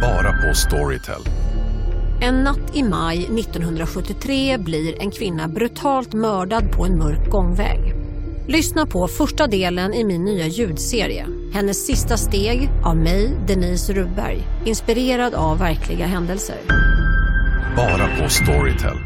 Bara 0.00 0.32
på 0.32 0.54
Storytel. 0.54 1.22
En 2.20 2.34
natt 2.34 2.76
i 2.76 2.82
maj 2.82 3.18
1973 3.18 4.58
blir 4.58 5.02
en 5.02 5.10
kvinna 5.10 5.48
brutalt 5.48 6.12
mördad 6.12 6.72
på 6.72 6.84
en 6.84 6.98
mörk 6.98 7.30
gångväg. 7.30 7.94
Lyssna 8.48 8.86
på 8.86 9.08
första 9.08 9.46
delen 9.46 9.94
i 9.94 10.04
min 10.04 10.24
nya 10.24 10.46
ljudserie. 10.46 11.26
Hennes 11.52 11.86
sista 11.86 12.16
steg 12.16 12.70
av 12.84 12.96
mig, 12.96 13.36
Denise 13.46 13.92
Rubberg. 13.92 14.42
Inspirerad 14.64 15.34
av 15.34 15.58
verkliga 15.58 16.06
händelser. 16.06 16.56
Bara 17.76 18.22
på 18.22 18.28
Storytel. 18.28 18.96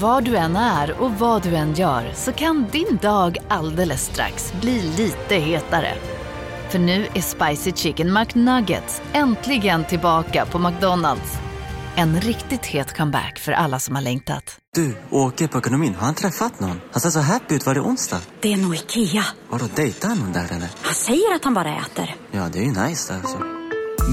Var 0.00 0.20
du 0.20 0.36
än 0.36 0.56
är 0.56 1.00
och 1.00 1.12
vad 1.12 1.42
du 1.42 1.56
än 1.56 1.74
gör 1.74 2.10
så 2.14 2.32
kan 2.32 2.66
din 2.72 2.98
dag 3.02 3.38
alldeles 3.48 4.04
strax 4.04 4.52
bli 4.60 4.82
lite 4.96 5.34
hetare. 5.34 5.92
För 6.68 6.78
nu 6.78 7.06
är 7.14 7.20
Spicy 7.20 7.72
Chicken 7.72 8.12
McNuggets 8.12 9.02
äntligen 9.12 9.84
tillbaka 9.84 10.46
på 10.46 10.58
McDonalds. 10.58 11.38
En 11.96 12.20
riktigt 12.20 12.66
het 12.66 12.96
comeback 12.96 13.38
för 13.38 13.52
alla 13.52 13.78
som 13.78 13.94
har 13.94 14.02
längtat. 14.02 14.58
Du, 14.74 14.96
åker 15.10 15.48
på 15.48 15.58
ekonomin. 15.58 15.94
Har 15.94 16.06
han 16.06 16.14
träffat 16.14 16.60
någon? 16.60 16.80
Han 16.92 17.00
ser 17.00 17.10
så 17.10 17.20
happy 17.20 17.54
ut. 17.54 17.66
Var 17.66 17.74
det 17.74 17.80
onsdag? 17.80 18.20
Det 18.40 18.52
är 18.52 18.56
nog 18.56 18.74
Ikea. 18.74 19.24
Har 19.50 19.58
du 19.58 19.64
dejtat 19.76 20.18
någon 20.18 20.32
där 20.32 20.44
eller? 20.44 20.68
Han 20.82 20.94
säger 20.94 21.34
att 21.34 21.44
han 21.44 21.54
bara 21.54 21.76
äter. 21.76 22.14
Ja, 22.30 22.48
det 22.52 22.58
är 22.58 22.62
ju 22.62 22.88
nice 22.88 23.12
där 23.12 23.20
alltså. 23.20 23.38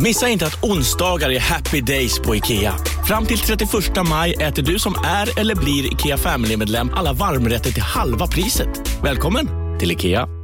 Missa 0.04 0.30
inte 0.30 0.46
att 0.46 0.64
onsdagar 0.64 1.30
är 1.30 1.40
happy 1.40 1.82
days 1.82 2.20
på 2.20 2.36
IKEA. 2.36 2.76
Fram 3.08 3.26
till 3.26 3.40
31 3.40 3.72
maj 4.10 4.34
äter 4.34 4.64
du 4.64 4.80
som 4.80 4.96
är 5.06 5.40
eller 5.40 5.56
blir 5.56 5.94
IKEA 5.94 6.18
Family-medlem 6.18 6.90
alla 6.94 7.14
varmrätter 7.14 7.72
till 7.72 7.84
halva 7.84 8.28
priset. 8.28 9.02
Välkommen 9.04 9.48
till 9.80 9.92
IKEA. 9.92 10.35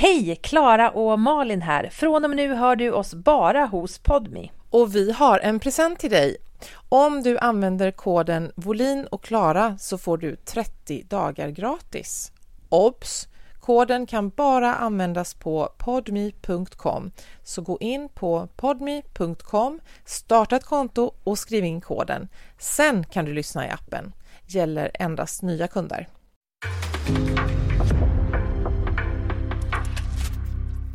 Hej! 0.00 0.36
Klara 0.36 0.90
och 0.90 1.18
Malin 1.18 1.62
här. 1.62 1.88
Från 1.88 2.24
och 2.24 2.30
med 2.30 2.36
nu 2.36 2.54
hör 2.54 2.76
du 2.76 2.90
oss 2.90 3.14
bara 3.14 3.66
hos 3.66 3.98
Podmi. 3.98 4.52
Och 4.70 4.94
vi 4.94 5.12
har 5.12 5.38
en 5.38 5.60
present 5.60 5.98
till 5.98 6.10
dig. 6.10 6.36
Om 6.88 7.22
du 7.22 7.38
använder 7.38 7.90
koden 7.90 8.52
Volin 8.54 9.06
och 9.06 9.24
Klara 9.24 9.78
så 9.78 9.98
får 9.98 10.18
du 10.18 10.36
30 10.36 11.02
dagar 11.02 11.48
gratis. 11.48 12.32
Obs! 12.68 13.28
Koden 13.60 14.06
kan 14.06 14.28
bara 14.28 14.74
användas 14.74 15.34
på 15.34 15.68
podme.com. 15.78 17.10
Så 17.42 17.62
gå 17.62 17.78
in 17.80 18.08
på 18.08 18.48
podme.com, 18.56 19.80
starta 20.04 20.56
ett 20.56 20.64
konto 20.64 21.14
och 21.24 21.38
skriv 21.38 21.64
in 21.64 21.80
koden. 21.80 22.28
Sen 22.58 23.04
kan 23.04 23.24
du 23.24 23.32
lyssna 23.32 23.66
i 23.66 23.70
appen. 23.70 24.12
Gäller 24.46 24.90
endast 24.94 25.42
nya 25.42 25.68
kunder. 25.68 26.08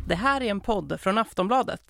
Det 0.08 0.14
här 0.14 0.42
är 0.42 0.50
en 0.50 0.60
podd 0.60 1.00
från 1.00 1.18
Aftonbladet. 1.18 1.80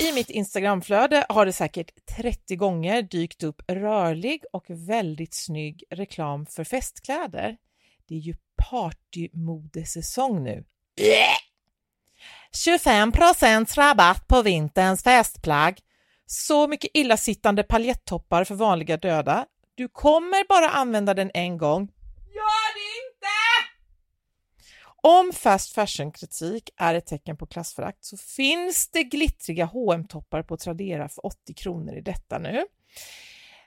I 0.00 0.12
mitt 0.14 0.30
Instagramflöde 0.30 1.26
har 1.28 1.46
det 1.46 1.52
säkert 1.52 1.90
30 2.16 2.56
gånger 2.56 3.02
dykt 3.02 3.42
upp 3.42 3.62
rörlig 3.68 4.44
och 4.52 4.64
väldigt 4.68 5.34
snygg 5.34 5.84
reklam 5.90 6.46
för 6.46 6.64
festkläder. 6.64 7.56
Det 8.08 8.14
är 8.14 8.18
ju 8.18 8.34
partymodesäsong 8.70 10.44
nu. 10.44 10.64
25% 12.66 13.76
rabatt 13.76 14.28
på 14.28 14.42
vinterns 14.42 15.02
festplagg. 15.02 15.78
Så 16.26 16.68
mycket 16.68 16.90
illasittande 16.94 17.62
paljettoppar 17.62 18.44
för 18.44 18.54
vanliga 18.54 18.96
döda. 18.96 19.46
Du 19.74 19.88
kommer 19.88 20.48
bara 20.48 20.68
använda 20.70 21.14
den 21.14 21.30
en 21.34 21.58
gång. 21.58 21.82
Inte! 21.82 22.71
Om 25.04 25.32
fast 25.32 25.74
fashion-kritik 25.74 26.70
är 26.76 26.94
ett 26.94 27.06
tecken 27.06 27.36
på 27.36 27.46
klassförakt 27.46 28.04
så 28.04 28.16
finns 28.16 28.88
det 28.88 29.02
glittriga 29.02 29.66
hm 29.66 30.06
toppar 30.06 30.42
på 30.42 30.56
Tradera 30.56 31.08
för 31.08 31.26
80 31.26 31.54
kronor 31.54 31.94
i 31.94 32.00
detta 32.00 32.38
nu. 32.38 32.64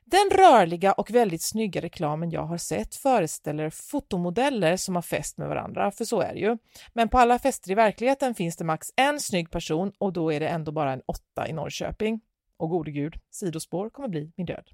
Den 0.06 0.30
rörliga 0.31 0.94
och 0.94 1.12
väldigt 1.12 1.41
snygga 1.41 1.81
reklamen 1.81 2.31
jag 2.31 2.44
har 2.44 2.57
sett 2.57 2.95
föreställer 2.95 3.69
fotomodeller 3.69 4.78
som 4.78 4.95
har 4.95 5.01
fest 5.01 5.38
med 5.38 5.47
varandra, 5.47 5.91
för 5.91 6.06
så 6.06 6.22
är 6.22 6.34
det 6.34 6.40
ju. 6.40 6.57
Men 6.94 7.09
på 7.09 7.19
alla 7.19 7.40
fester 7.40 7.72
i 7.72 7.75
verkligheten 7.75 8.35
finns 8.35 8.57
det 8.57 8.63
max 8.63 8.88
en 8.95 9.19
snygg 9.19 9.51
person 9.51 9.91
och 9.97 10.13
då 10.13 10.34
är 10.34 10.40
det 10.40 10.47
ändå 10.47 10.72
bara 10.72 10.94
en 10.94 11.01
åtta 11.06 11.47
i 11.47 11.53
Norrköping. 11.53 12.22
Och 12.57 12.69
gode 12.69 12.91
gud, 12.91 13.16
sidospår 13.31 13.90
kommer 13.90 14.09
bli 14.09 14.31
min 14.35 14.45
död. 14.45 14.69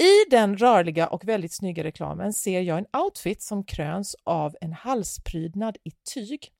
I 0.00 0.30
den 0.30 0.56
rörliga 0.56 1.06
och 1.06 1.28
väldigt 1.28 1.52
snygga 1.52 1.84
reklamen 1.84 2.32
ser 2.32 2.60
jag 2.60 2.78
en 2.78 2.86
outfit 3.02 3.42
som 3.42 3.64
kröns 3.64 4.16
av 4.24 4.56
en 4.60 4.72
halsprydnad 4.72 5.76
i 5.84 5.90
tyg. 6.14 6.52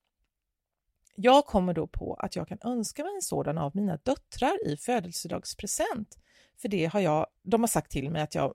Jag 1.14 1.46
kommer 1.46 1.74
då 1.74 1.86
på 1.86 2.14
att 2.14 2.36
jag 2.36 2.48
kan 2.48 2.58
önska 2.64 3.04
mig 3.04 3.14
en 3.14 3.22
sådan 3.22 3.58
av 3.58 3.76
mina 3.76 3.96
döttrar 3.96 4.66
i 4.66 4.76
födelsedagspresent. 4.76 6.18
För 6.62 6.68
det 6.68 6.86
har 6.86 7.00
jag, 7.00 7.26
de 7.42 7.62
har 7.62 7.68
sagt 7.68 7.90
till 7.90 8.10
mig 8.10 8.22
att 8.22 8.34
jag 8.34 8.54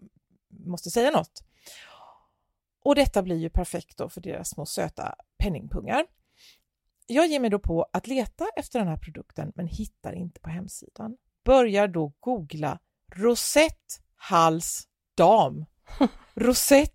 måste 0.50 0.91
säga 0.91 1.12
något. 1.12 1.44
Och 2.84 2.96
detta 2.96 3.23
blir 3.23 3.38
ju 3.38 3.50
perfekt 3.50 3.97
då 3.97 4.09
för 4.09 4.22
deras 4.22 4.50
små 4.50 4.66
söta 4.66 5.16
penningpungar. 5.38 6.06
Jag 7.07 7.28
ger 7.28 7.40
mig 7.40 7.50
då 7.50 7.59
på 7.59 7.85
att 7.94 8.07
leta 8.07 8.46
efter 8.56 8.79
den 8.79 8.88
här 8.88 8.97
produkten 8.97 9.52
men 9.56 9.67
hittar 9.67 10.13
inte 10.13 10.40
på 10.40 10.50
hemsidan. 10.50 11.17
Börjar 11.44 11.88
då 11.88 12.13
googla 12.19 12.79
rosett 13.16 14.04
hals 14.29 14.83
dam. 15.17 15.65
Rosett 16.35 16.91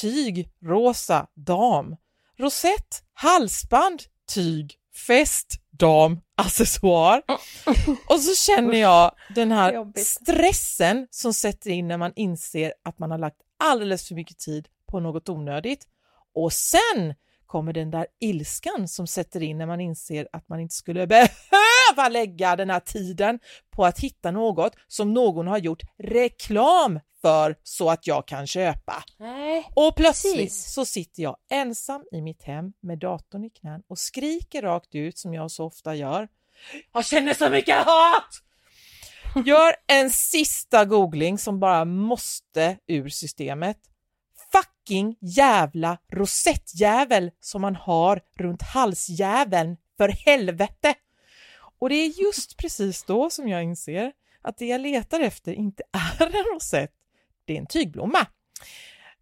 tyg 0.00 0.48
rosa 0.64 1.26
dam. 1.34 1.96
Rosett 2.36 3.02
halsband 3.14 4.02
tyg 4.34 4.74
fest 5.06 5.60
dam 5.70 6.20
accessoar. 6.36 7.22
Och 8.08 8.20
så 8.20 8.34
känner 8.34 8.78
jag 8.78 9.12
den 9.34 9.52
här 9.52 9.92
stressen 9.96 11.06
som 11.10 11.34
sätter 11.34 11.70
in 11.70 11.88
när 11.88 11.98
man 11.98 12.12
inser 12.16 12.74
att 12.84 12.98
man 12.98 13.10
har 13.10 13.18
lagt 13.18 13.40
alldeles 13.58 14.08
för 14.08 14.14
mycket 14.14 14.38
tid 14.38 14.68
på 14.86 15.00
något 15.00 15.28
onödigt. 15.28 15.86
Och 16.34 16.52
sen 16.52 17.14
kommer 17.46 17.72
den 17.72 17.90
där 17.90 18.06
ilskan 18.20 18.88
som 18.88 19.06
sätter 19.06 19.42
in 19.42 19.58
när 19.58 19.66
man 19.66 19.80
inser 19.80 20.28
att 20.32 20.48
man 20.48 20.60
inte 20.60 20.74
skulle 20.74 21.06
behöva 21.06 21.28
lägga 22.08 22.56
den 22.56 22.70
här 22.70 22.80
tiden 22.80 23.38
på 23.70 23.84
att 23.84 23.98
hitta 23.98 24.30
något 24.30 24.76
som 24.88 25.14
någon 25.14 25.46
har 25.46 25.58
gjort 25.58 25.82
reklam 25.98 27.00
för 27.20 27.56
så 27.62 27.90
att 27.90 28.06
jag 28.06 28.28
kan 28.28 28.46
köpa. 28.46 29.04
Nej, 29.16 29.70
och 29.74 29.96
plötsligt 29.96 30.34
precis. 30.34 30.72
så 30.74 30.84
sitter 30.84 31.22
jag 31.22 31.36
ensam 31.50 32.04
i 32.12 32.20
mitt 32.20 32.42
hem 32.42 32.72
med 32.80 32.98
datorn 32.98 33.44
i 33.44 33.50
knän 33.50 33.82
och 33.88 33.98
skriker 33.98 34.62
rakt 34.62 34.94
ut 34.94 35.18
som 35.18 35.34
jag 35.34 35.50
så 35.50 35.64
ofta 35.64 35.94
gör. 35.94 36.28
Jag 36.92 37.06
känner 37.06 37.34
så 37.34 37.50
mycket 37.50 37.76
hat! 37.76 38.42
Gör 39.46 39.74
en 39.86 40.10
sista 40.10 40.84
googling 40.84 41.38
som 41.38 41.60
bara 41.60 41.84
måste 41.84 42.78
ur 42.86 43.08
systemet. 43.08 43.78
Fucking 44.52 45.16
jävla 45.20 45.98
rosettjävel 46.12 47.30
som 47.40 47.62
man 47.62 47.76
har 47.76 48.20
runt 48.38 48.62
halsjäveln, 48.62 49.76
för 49.96 50.08
helvete! 50.08 50.94
Och 51.78 51.88
det 51.88 51.94
är 51.94 52.22
just 52.22 52.56
precis 52.56 53.04
då 53.04 53.30
som 53.30 53.48
jag 53.48 53.62
inser 53.62 54.12
att 54.42 54.58
det 54.58 54.66
jag 54.66 54.80
letar 54.80 55.20
efter 55.20 55.52
inte 55.52 55.82
är 56.20 56.26
en 56.26 56.44
rosett, 56.54 56.92
det 57.44 57.54
är 57.54 57.58
en 57.58 57.66
tygblomma. 57.66 58.26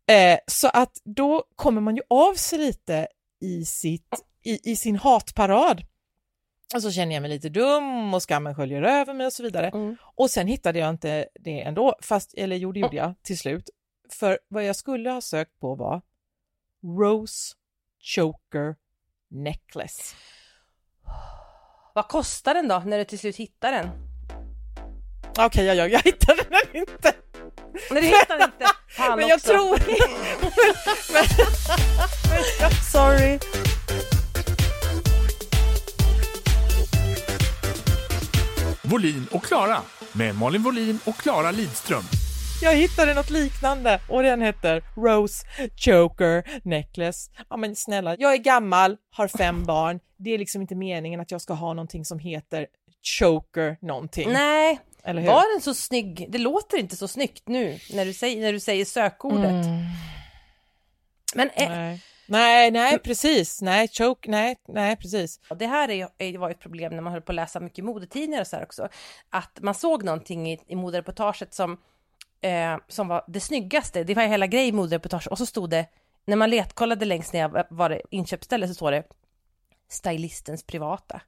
Eh, 0.06 0.38
så 0.46 0.68
att 0.68 1.00
då 1.04 1.44
kommer 1.56 1.80
man 1.80 1.96
ju 1.96 2.02
av 2.08 2.34
sig 2.34 2.58
lite 2.58 3.08
i, 3.40 3.64
sitt, 3.64 4.24
i, 4.42 4.70
i 4.72 4.76
sin 4.76 4.96
hatparad. 4.96 5.86
Och 6.74 6.82
så 6.82 6.90
känner 6.90 7.14
jag 7.14 7.22
mig 7.22 7.30
lite 7.30 7.48
dum 7.48 8.14
och 8.14 8.22
skammen 8.22 8.54
sköljer 8.54 8.82
över 8.82 9.14
mig 9.14 9.26
och 9.26 9.32
så 9.32 9.42
vidare. 9.42 9.68
Mm. 9.68 9.96
Och 10.02 10.30
sen 10.30 10.46
hittade 10.46 10.78
jag 10.78 10.90
inte 10.90 11.28
det 11.40 11.62
ändå, 11.62 11.96
fast, 12.02 12.34
eller 12.34 12.56
jo 12.56 12.72
det 12.72 12.80
gjorde 12.80 12.96
jag 12.96 13.14
till 13.22 13.38
slut. 13.38 13.70
För 14.10 14.38
vad 14.48 14.64
jag 14.64 14.76
skulle 14.76 15.10
ha 15.10 15.20
sökt 15.20 15.60
på 15.60 15.74
var 15.74 16.02
Rose 16.82 17.54
Choker 18.00 18.76
Necklace. 19.28 20.14
Vad 21.97 22.09
kostar 22.09 22.54
den 22.54 22.69
då 22.69 22.83
när 22.87 22.98
du 22.98 23.04
till 23.04 23.19
slut 23.19 23.37
hittar 23.37 23.72
den? 23.72 23.89
Okej, 25.39 25.65
jag, 25.65 25.77
jag, 25.77 25.91
jag 25.91 26.03
hittade 26.03 26.43
den 26.43 26.77
inte. 26.83 27.13
Nej, 27.91 28.03
du 28.03 28.07
hittar 28.07 28.39
den 28.39 28.51
inte. 28.51 28.66
Fan 28.89 29.19
Men 29.19 29.28
jag 29.28 29.37
också. 29.37 29.48
tror... 29.48 29.78
men, 31.13 31.25
men, 32.60 32.71
sorry. 32.93 33.39
Volin 38.83 39.27
och 39.31 39.45
Klara 39.45 39.78
med 40.13 40.34
Malin 40.34 40.63
Volin 40.63 40.98
och 41.04 41.16
Klara 41.16 41.51
Lidström. 41.51 42.04
Jag 42.62 42.74
hittade 42.74 43.14
något 43.14 43.30
liknande 43.30 44.00
och 44.08 44.22
den 44.22 44.42
heter 44.42 44.82
Rose 44.97 45.47
Choker 45.76 46.60
Necklace. 46.68 47.30
Ja 47.50 47.56
men 47.56 47.76
snälla, 47.76 48.16
jag 48.18 48.32
är 48.32 48.36
gammal, 48.36 48.97
har 49.10 49.28
fem 49.28 49.64
barn. 49.64 50.00
Det 50.16 50.30
är 50.30 50.38
liksom 50.38 50.60
inte 50.62 50.74
meningen 50.74 51.20
att 51.20 51.30
jag 51.30 51.41
ska 51.41 51.54
ha 51.54 51.72
någonting 51.72 52.04
som 52.04 52.18
heter 52.18 52.66
Choker 53.03 53.76
någonting. 53.80 54.32
Nej, 54.32 54.80
Eller 55.04 55.22
hur? 55.22 55.28
var 55.28 55.54
den 55.54 55.62
så 55.62 55.74
snygg? 55.74 56.26
Det 56.30 56.38
låter 56.38 56.78
inte 56.78 56.97
så 56.97 57.08
snyggt 57.08 57.48
nu 57.48 57.78
när 57.92 58.04
du 58.04 58.12
säger, 58.12 58.41
när 58.41 58.53
du 58.53 58.60
säger 58.60 58.84
sökordet. 58.84 59.50
Mm. 59.50 59.84
Men 61.34 61.50
eh, 61.54 61.68
Nej. 61.68 62.02
Nej, 62.28 62.70
nej, 62.70 62.98
precis. 62.98 63.62
Nej, 63.62 63.88
choke, 63.88 64.30
nej, 64.30 64.56
nej, 64.68 64.97
precis. 64.97 65.41
Och 65.50 65.56
det 65.56 65.66
här 65.66 65.91
är, 65.91 66.09
är, 66.18 66.38
var 66.38 66.50
ett 66.50 66.60
problem 66.60 66.92
när 66.94 67.02
man 67.02 67.12
höll 67.12 67.22
på 67.22 67.32
att 67.32 67.36
läsa 67.36 67.60
mycket 67.60 67.84
modetidningar 67.84 68.41
och 68.41 68.47
så 68.47 68.56
här 68.56 68.62
också. 68.62 68.88
Att 69.30 69.59
man 69.60 69.74
såg 69.74 70.04
någonting 70.04 70.52
i, 70.52 70.60
i 70.66 70.76
modereportaget 70.76 71.54
som, 71.54 71.78
eh, 72.41 72.77
som 72.88 73.09
var 73.09 73.24
det 73.28 73.41
snyggaste. 73.41 74.04
Det 74.04 74.15
var 74.15 74.22
hela 74.22 74.47
grejen 74.47 74.68
i 74.68 74.77
modereportaget 74.77 75.27
och 75.27 75.38
så 75.38 75.47
stod 75.47 75.71
det, 75.71 75.86
när 76.24 76.36
man 76.36 76.50
letkollade 76.50 77.04
längst 77.04 77.33
ner 77.33 77.66
var 77.71 77.88
det 77.88 78.03
inköpsställe 78.10 78.68
så 78.68 78.74
står 78.74 78.91
det 78.91 79.04
stylistens 79.88 80.62
privata. 80.62 81.21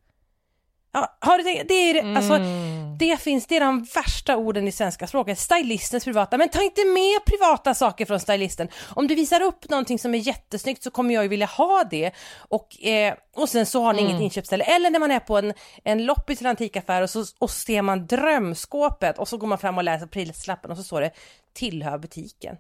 Ja, 0.93 1.17
har 1.20 1.38
du 1.38 1.44
tänkt, 1.44 1.69
det 1.69 1.75
är 1.75 2.17
alltså, 2.17 2.35
Mm. 2.35 2.99
det 2.99 3.20
finns, 3.20 3.46
det 3.46 3.56
är 3.56 3.61
de 3.61 3.85
värsta 3.94 4.37
orden 4.37 4.69
i 4.69 4.73
svenska 4.73 5.06
språket. 5.06 5.38
Stylistens 5.38 6.05
privata, 6.05 6.38
men 6.38 6.49
ta 6.49 6.62
inte 6.62 6.85
med 6.85 7.25
privata 7.26 7.75
saker 7.75 8.06
från 8.06 8.20
stylisten. 8.20 8.69
Om 8.94 9.06
du 9.08 9.14
visar 9.14 9.40
upp 9.40 9.69
någonting 9.70 9.99
som 9.99 10.14
är 10.14 10.19
jättesnyggt 10.19 10.82
så 10.82 10.90
kommer 10.90 11.14
jag 11.14 11.23
ju 11.23 11.29
vilja 11.29 11.46
ha 11.46 11.85
det. 11.90 12.11
Och, 12.38 12.82
eh, 12.85 13.14
och 13.37 13.49
sen 13.49 13.67
så 13.67 13.82
har 13.82 13.93
ni 13.93 13.99
Mm. 14.02 14.11
inget 14.11 14.23
inköpsställe. 14.23 14.64
Eller 14.64 14.90
när 14.90 14.99
man 14.99 15.11
är 15.11 15.20
på 15.20 15.38
en, 15.38 15.55
en 15.85 16.05
loppis 16.05 16.40
eller 16.40 16.50
antikaffär 16.50 17.02
och 17.02 17.11
så 17.11 17.25
och 17.38 17.50
ser 17.50 17.82
man 17.82 18.06
drömskåpet 18.06 19.19
och 19.19 19.29
så 19.29 19.37
går 19.37 19.46
man 19.46 19.58
fram 19.58 19.79
och 19.79 19.84
läser 19.84 20.06
prislappen 20.06 20.70
och 20.70 20.76
så 20.76 20.82
står 20.82 21.00
det 21.00 21.11
tillhör 21.55 21.99
butiken. 21.99 22.56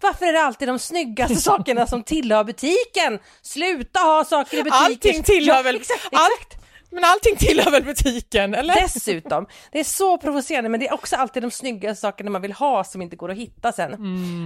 Varför 0.00 0.26
är 0.26 0.32
det 0.32 0.40
alltid 0.42 0.68
de 0.68 0.78
snyggaste 0.78 1.36
sakerna 1.40 1.86
som 1.86 2.02
tillhör 2.02 2.44
butiken? 2.44 3.18
Sluta 3.42 4.00
ha 4.00 4.24
saker 4.24 4.56
i 4.58 4.62
butiker. 4.62 4.84
Allting 4.84 5.22
tillhör 5.22 5.56
Ja, 5.56 5.62
väl... 5.62 5.76
Exakt, 5.76 6.00
All- 6.12 6.28
exakt. 6.38 6.63
Men 6.94 7.04
allting 7.04 7.36
tillhör 7.36 7.70
väl 7.70 7.84
butiken, 7.84 8.54
eller? 8.54 8.74
Dessutom, 8.74 9.46
det 9.72 9.80
är 9.80 9.84
så 9.84 10.18
provocerande 10.18 10.70
men 10.70 10.80
det 10.80 10.88
är 10.88 10.94
också 10.94 11.16
alltid 11.16 11.42
de 11.42 11.50
snygga 11.50 11.94
sakerna 11.94 12.30
man 12.30 12.42
vill 12.42 12.52
ha 12.52 12.84
som 12.84 13.02
inte 13.02 13.16
går 13.16 13.30
att 13.30 13.36
hitta 13.36 13.72
sen. 13.72 13.90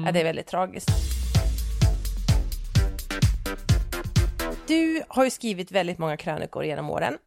Ja, 0.07 0.13
det 0.13 0.21
är 0.21 0.25
väldigt 0.25 0.47
tragiskt. 0.47 0.91
Du 4.67 5.03
har 5.09 5.25
ju 5.25 5.31
skrivit 5.31 5.73
väldigt 5.73 5.99
många 5.99 6.17
krönikor 6.17 6.65
genom 6.65 6.91
åren 6.91 7.19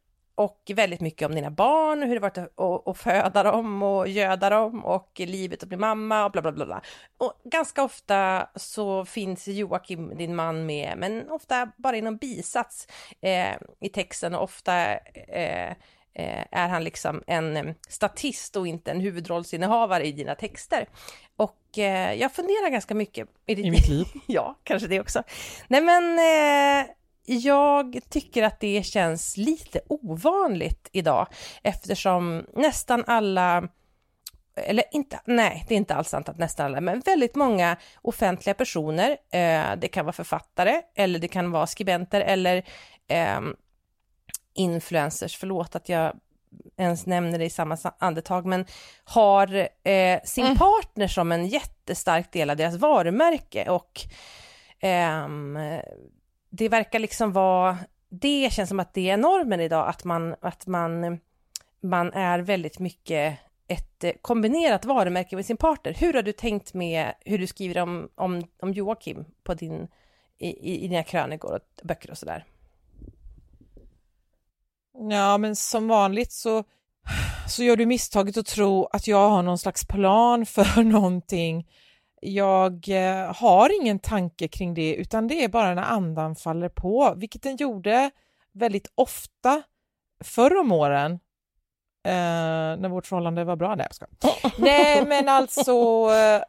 och 0.43 0.71
väldigt 0.75 1.01
mycket 1.01 1.25
om 1.25 1.35
dina 1.35 1.51
barn 1.51 2.01
och 2.01 2.07
hur 2.07 2.15
det 2.15 2.21
varit 2.21 2.37
att, 2.37 2.59
att, 2.59 2.87
att 2.87 2.97
föda 2.97 3.43
dem 3.43 3.83
och 3.83 4.07
göda 4.07 4.49
dem 4.49 4.85
och 4.85 5.11
livet 5.15 5.63
att 5.63 5.69
bli 5.69 5.77
mamma 5.77 6.25
och 6.25 6.31
bla 6.31 6.41
bla 6.41 6.51
bla. 6.51 6.65
bla. 6.65 6.81
Och 7.17 7.33
ganska 7.43 7.83
ofta 7.83 8.49
så 8.55 9.05
finns 9.05 9.47
Joakim, 9.47 10.17
din 10.17 10.35
man, 10.35 10.65
med, 10.65 10.93
men 10.97 11.29
ofta 11.29 11.71
bara 11.77 11.97
i 11.97 12.01
någon 12.01 12.17
bisats 12.17 12.87
eh, 13.21 13.55
i 13.79 13.89
texten 13.89 14.35
och 14.35 14.43
ofta 14.43 14.95
eh, 15.13 15.71
eh, 16.13 16.45
är 16.51 16.67
han 16.67 16.83
liksom 16.83 17.23
en 17.27 17.57
eh, 17.57 17.73
statist 17.89 18.55
och 18.55 18.67
inte 18.67 18.91
en 18.91 18.99
huvudrollsinnehavare 18.99 20.07
i 20.07 20.11
dina 20.11 20.35
texter. 20.35 20.87
Och 21.35 21.77
eh, 21.77 22.13
jag 22.13 22.33
funderar 22.33 22.69
ganska 22.69 22.95
mycket 22.95 23.27
i, 23.45 23.55
ditt... 23.55 23.65
I 23.65 23.71
mitt 23.71 23.87
liv. 23.87 24.05
ja, 24.27 24.59
kanske 24.63 24.87
det 24.87 24.99
också. 24.99 25.23
Nej 25.67 25.81
men 25.81 26.19
eh, 26.19 26.91
jag 27.25 27.99
tycker 28.09 28.43
att 28.43 28.59
det 28.59 28.83
känns 28.85 29.37
lite 29.37 29.81
ovanligt 29.87 30.89
idag 30.91 31.27
eftersom 31.63 32.45
nästan 32.55 33.03
alla 33.07 33.67
eller 34.55 34.83
inte, 34.91 35.19
nej, 35.25 35.65
det 35.67 35.73
är 35.73 35.77
inte 35.77 35.95
alls 35.95 36.09
sant 36.09 36.29
att 36.29 36.37
nästan 36.37 36.65
alla, 36.65 36.81
men 36.81 36.99
väldigt 36.99 37.35
många 37.35 37.77
offentliga 38.01 38.53
personer, 38.53 39.09
eh, 39.11 39.75
det 39.77 39.87
kan 39.91 40.05
vara 40.05 40.13
författare 40.13 40.81
eller 40.95 41.19
det 41.19 41.27
kan 41.27 41.51
vara 41.51 41.67
skribenter 41.67 42.21
eller 42.21 42.57
eh, 43.07 43.41
influencers, 44.53 45.37
förlåt 45.37 45.75
att 45.75 45.89
jag 45.89 46.13
ens 46.77 47.05
nämner 47.05 47.39
det 47.39 47.45
i 47.45 47.49
samma 47.49 47.77
sa- 47.77 47.95
andetag, 47.99 48.45
men 48.45 48.65
har 49.03 49.67
eh, 49.83 50.19
sin 50.23 50.57
partner 50.57 51.07
som 51.07 51.31
en 51.31 51.47
jättestark 51.47 52.31
del 52.31 52.49
av 52.49 52.57
deras 52.57 52.75
varumärke 52.75 53.69
och 53.69 54.01
ehm, 54.79 55.57
det 56.51 56.69
verkar 56.69 56.99
liksom 56.99 57.31
vara, 57.31 57.77
det 58.09 58.53
känns 58.53 58.69
som 58.69 58.79
att 58.79 58.93
det 58.93 59.09
är 59.09 59.17
normen 59.17 59.59
idag, 59.59 59.89
att 59.89 60.03
man, 60.03 60.35
att 60.41 60.67
man, 60.67 61.19
man 61.81 62.13
är 62.13 62.39
väldigt 62.39 62.79
mycket 62.79 63.39
ett 63.67 64.03
eh, 64.03 64.11
kombinerat 64.21 64.85
varumärke 64.85 65.35
med 65.35 65.45
sin 65.45 65.57
partner. 65.57 65.93
Hur 65.93 66.13
har 66.13 66.21
du 66.21 66.31
tänkt 66.31 66.73
med 66.73 67.13
hur 67.25 67.37
du 67.37 67.47
skriver 67.47 67.81
om, 67.81 68.09
om, 68.15 68.47
om 68.61 68.73
Joakim 68.73 69.25
på 69.43 69.53
din, 69.53 69.87
i, 70.37 70.47
i, 70.47 70.85
i 70.85 70.87
dina 70.87 71.03
krönikor 71.03 71.53
och 71.53 71.61
böcker 71.83 72.11
och 72.11 72.17
sådär? 72.17 72.45
Ja, 75.09 75.37
men 75.37 75.55
som 75.55 75.87
vanligt 75.87 76.31
så, 76.31 76.63
så 77.47 77.63
gör 77.63 77.75
du 77.75 77.85
misstaget 77.85 78.37
att 78.37 78.45
tro 78.45 78.85
att 78.85 79.07
jag 79.07 79.29
har 79.29 79.43
någon 79.43 79.57
slags 79.57 79.87
plan 79.87 80.45
för 80.45 80.83
någonting. 80.83 81.67
Jag 82.23 82.89
eh, 82.89 83.35
har 83.35 83.81
ingen 83.81 83.99
tanke 83.99 84.47
kring 84.47 84.73
det, 84.73 84.95
utan 84.95 85.27
det 85.27 85.43
är 85.43 85.47
bara 85.47 85.73
när 85.73 85.81
andan 85.81 86.35
faller 86.35 86.69
på, 86.69 87.13
vilket 87.17 87.43
den 87.43 87.55
gjorde 87.55 88.11
väldigt 88.51 88.91
ofta 88.95 89.63
förr 90.23 90.57
om 90.59 90.71
åren. 90.71 91.11
Eh, 92.03 92.11
när 92.79 92.89
vårt 92.89 93.07
förhållande 93.07 93.43
var 93.43 93.55
bra. 93.55 93.75
Nej, 93.75 93.87
jag 93.89 93.95
skojar. 93.95 94.53
Nej, 94.57 95.05
men 95.05 95.29
alltså, 95.29 95.71
eh, 96.11 96.43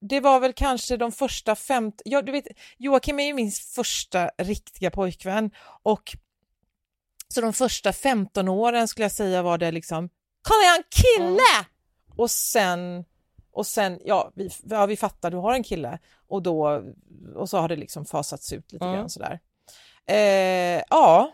det 0.00 0.20
var 0.20 0.40
väl 0.40 0.52
kanske 0.52 0.96
de 0.96 1.12
första 1.12 1.54
fem... 1.54 1.92
Ja, 2.04 2.22
du 2.22 2.32
vet, 2.32 2.46
Joakim 2.76 3.20
är 3.20 3.24
ju 3.24 3.34
min 3.34 3.52
första 3.52 4.30
riktiga 4.38 4.90
pojkvän 4.90 5.50
och 5.82 6.16
så 7.28 7.40
de 7.40 7.52
första 7.52 7.92
15 7.92 8.48
åren 8.48 8.88
skulle 8.88 9.04
jag 9.04 9.12
säga 9.12 9.42
var 9.42 9.58
det 9.58 9.70
liksom, 9.70 10.08
kolla 10.42 10.64
jag 10.64 10.70
har 10.70 10.78
en 10.78 10.84
kille! 10.90 11.66
Och 12.16 12.30
sen, 12.30 13.04
och 13.58 13.66
sen 13.66 14.00
ja, 14.04 14.30
vi, 14.34 14.50
ja, 14.70 14.86
vi 14.86 14.96
fattar, 14.96 15.30
du 15.30 15.36
har 15.36 15.52
en 15.54 15.62
kille. 15.62 15.98
Och, 16.28 16.42
då, 16.42 16.82
och 17.34 17.50
så 17.50 17.58
har 17.58 17.68
det 17.68 17.76
liksom 17.76 18.04
fasats 18.04 18.52
ut 18.52 18.72
lite 18.72 18.84
Mm. 18.84 18.96
grann 18.96 19.10
sådär. 19.10 19.40
Eh, 20.06 20.82
ja, 20.90 21.32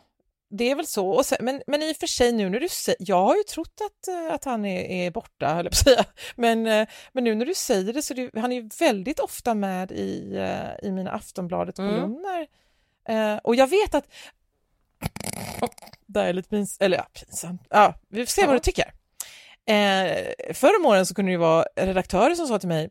det 0.51 0.71
är 0.71 0.75
väl 0.75 0.87
så. 0.87 1.09
Och 1.09 1.27
sen, 1.27 1.39
men, 1.41 1.63
men 1.67 1.83
i 1.83 1.93
och 1.93 1.97
för 1.97 2.07
sig 2.07 2.33
nu 2.33 2.51
när 2.51 2.61
du 2.61 2.69
säger, 2.69 2.97
jag 3.01 3.25
har 3.25 3.37
ju 3.37 3.43
trott 3.43 3.81
att, 3.87 4.09
eh, 4.09 4.35
att 4.35 4.45
han 4.45 4.65
är, 4.65 4.81
är 5.07 5.11
borta, 5.11 5.55
höll 5.55 5.65
jag 5.65 5.73
på 5.73 5.77
att 5.77 5.85
säga. 5.85 6.05
Men, 6.37 6.67
eh, 6.67 6.89
men 7.13 7.25
nu 7.25 7.35
när 7.35 7.47
du 7.47 7.55
säger 7.55 7.93
det 7.93 8.03
så 8.03 8.15
är 8.15 8.31
det, 8.33 8.41
han 8.41 8.53
är 8.53 8.57
ju 8.63 8.71
väldigt 8.81 9.21
ofta 9.21 9.55
med 9.55 9.93
i, 9.93 10.37
eh, 10.37 10.89
i 10.89 10.91
mina 10.91 11.11
Aftonbladet-kolumner. 11.11 12.47
Eh, 13.09 13.37
och 13.37 13.55
jag 13.55 13.67
vet 13.67 13.95
att 13.95 14.07
det 16.07 16.21
är 16.21 16.33
lite 16.33 16.49
pins 16.49 16.77
eller 16.81 16.97
ja, 16.97 17.07
pinsamt. 17.13 17.63
Ja, 17.71 17.95
vi 18.09 18.27
får 18.27 18.31
se 18.31 18.47
vad 18.47 18.55
du 18.57 18.61
tycker. 18.61 18.93
Eh, 19.67 20.55
förr 20.55 20.81
om 20.81 20.87
åren 20.87 21.07
så 21.07 21.15
kunde 21.15 21.29
det 21.31 21.33
ju 21.33 21.39
vara 21.39 21.65
redaktörer 21.77 22.35
som 22.35 22.47
sa 22.47 22.59
till 22.59 22.69
mig, 22.69 22.91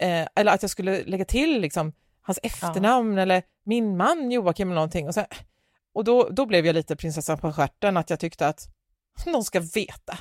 eh, 0.00 0.26
eller 0.36 0.52
att 0.52 0.62
jag 0.62 0.70
skulle 0.70 1.04
lägga 1.04 1.24
till 1.24 1.60
liksom, 1.60 1.92
hans 2.22 2.38
efternamn 2.42 3.18
eller 3.18 3.42
min 3.64 3.96
man 3.96 4.30
Joakim 4.30 4.68
eller 4.68 4.74
någonting. 4.74 5.08
Och, 5.08 5.14
sen, 5.14 5.26
och 5.94 6.04
då, 6.04 6.28
då 6.28 6.46
blev 6.46 6.66
jag 6.66 6.74
lite 6.74 6.96
prinsessan 6.96 7.38
på 7.38 7.52
stjärten 7.52 7.96
att 7.96 8.10
jag 8.10 8.20
tyckte 8.20 8.48
att 8.48 8.68
någon 9.26 9.44
ska 9.44 9.60
veta. 9.60 10.18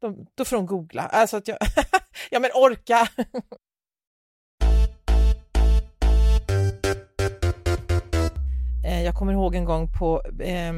De, 0.00 0.26
då 0.34 0.44
får 0.44 0.56
de 0.56 0.66
googla. 0.66 1.02
Alltså 1.02 1.36
att 1.36 1.48
jag, 1.48 1.58
ja 2.30 2.40
men 2.40 2.50
orka! 2.54 3.08
Eh, 8.84 9.02
Jag 9.04 9.14
kommer 9.14 9.32
ihåg 9.32 9.54
en 9.54 9.64
gång 9.64 9.88
på 9.98 10.22
eh, 10.40 10.72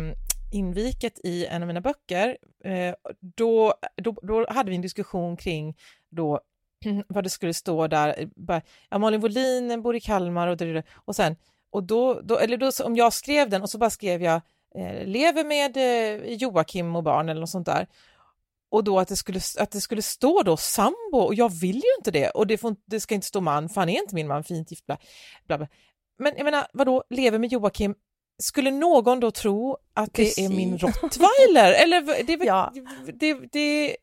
inviket 0.53 1.21
i 1.25 1.47
en 1.47 1.63
av 1.63 1.67
mina 1.67 1.81
böcker, 1.81 2.39
eh, 2.65 2.95
då, 3.21 3.75
då, 3.97 4.13
då 4.23 4.47
hade 4.49 4.71
vi 4.71 4.77
en 4.77 4.83
diskussion 4.83 5.37
kring 5.37 5.77
då 6.11 6.41
vad 7.09 7.25
det 7.25 7.31
skulle 7.31 7.55
stå 7.55 7.87
där, 7.87 8.15
eh, 8.19 8.29
bara, 8.37 8.63
ja, 8.91 8.99
Malin 8.99 9.21
Wohlin 9.21 9.83
bor 9.83 9.97
i 9.97 10.01
Kalmar 10.01 10.49
och, 10.49 10.85
och 10.95 11.17
sen, 11.17 11.37
och 11.71 11.83
då, 11.83 12.21
då, 12.21 12.39
eller 12.39 12.57
då, 12.57 12.71
om 12.85 12.97
jag 12.97 13.13
skrev 13.13 13.51
den 13.51 13.63
och 13.63 13.71
så 13.71 13.79
bara 13.79 13.91
skrev 13.91 14.23
jag 14.23 14.41
eh, 14.75 15.07
lever 15.07 15.45
med 15.45 15.77
eh, 15.77 16.33
Joakim 16.33 16.97
och 16.97 17.03
barn 17.03 17.29
eller 17.29 17.41
något 17.41 17.51
sånt 17.51 17.67
där. 17.67 17.87
Och 18.71 18.85
då 18.85 18.99
att 18.99 19.09
det 19.09 19.17
skulle, 19.17 19.41
att 19.59 19.71
det 19.71 19.81
skulle 19.81 20.03
stå 20.03 20.43
då 20.43 20.57
sambo 20.57 21.19
och 21.19 21.35
jag 21.35 21.49
vill 21.61 21.77
ju 21.77 21.97
inte 21.99 22.11
det 22.11 22.31
och 22.31 22.47
det, 22.47 22.59
får, 22.59 22.77
det 22.85 23.01
ska 23.01 23.15
inte 23.15 23.27
stå 23.27 23.41
man 23.41 23.69
för 23.69 23.81
han 23.81 23.89
är 23.89 24.01
inte 24.01 24.15
min 24.15 24.27
man, 24.27 24.45
fint 24.45 24.71
gift, 24.71 24.87
bla, 24.87 24.99
bla, 25.47 25.59
bla. 25.59 25.69
Men 26.19 26.33
jag 26.37 26.45
menar, 26.45 26.67
vadå, 26.73 27.05
lever 27.11 27.39
med 27.39 27.53
Joakim, 27.53 27.95
skulle 28.39 28.71
någon 28.71 29.21
då 29.21 29.31
tro 29.31 29.77
att 29.95 30.15
det 30.15 30.39
är 30.39 30.49
min 30.49 30.79
Precis. 30.79 31.03
rottweiler? 31.03 31.73
Eller 31.73 32.25
det, 32.27 32.45
Ja. 32.45 32.73
det, 33.15 33.35
det, 33.53 33.97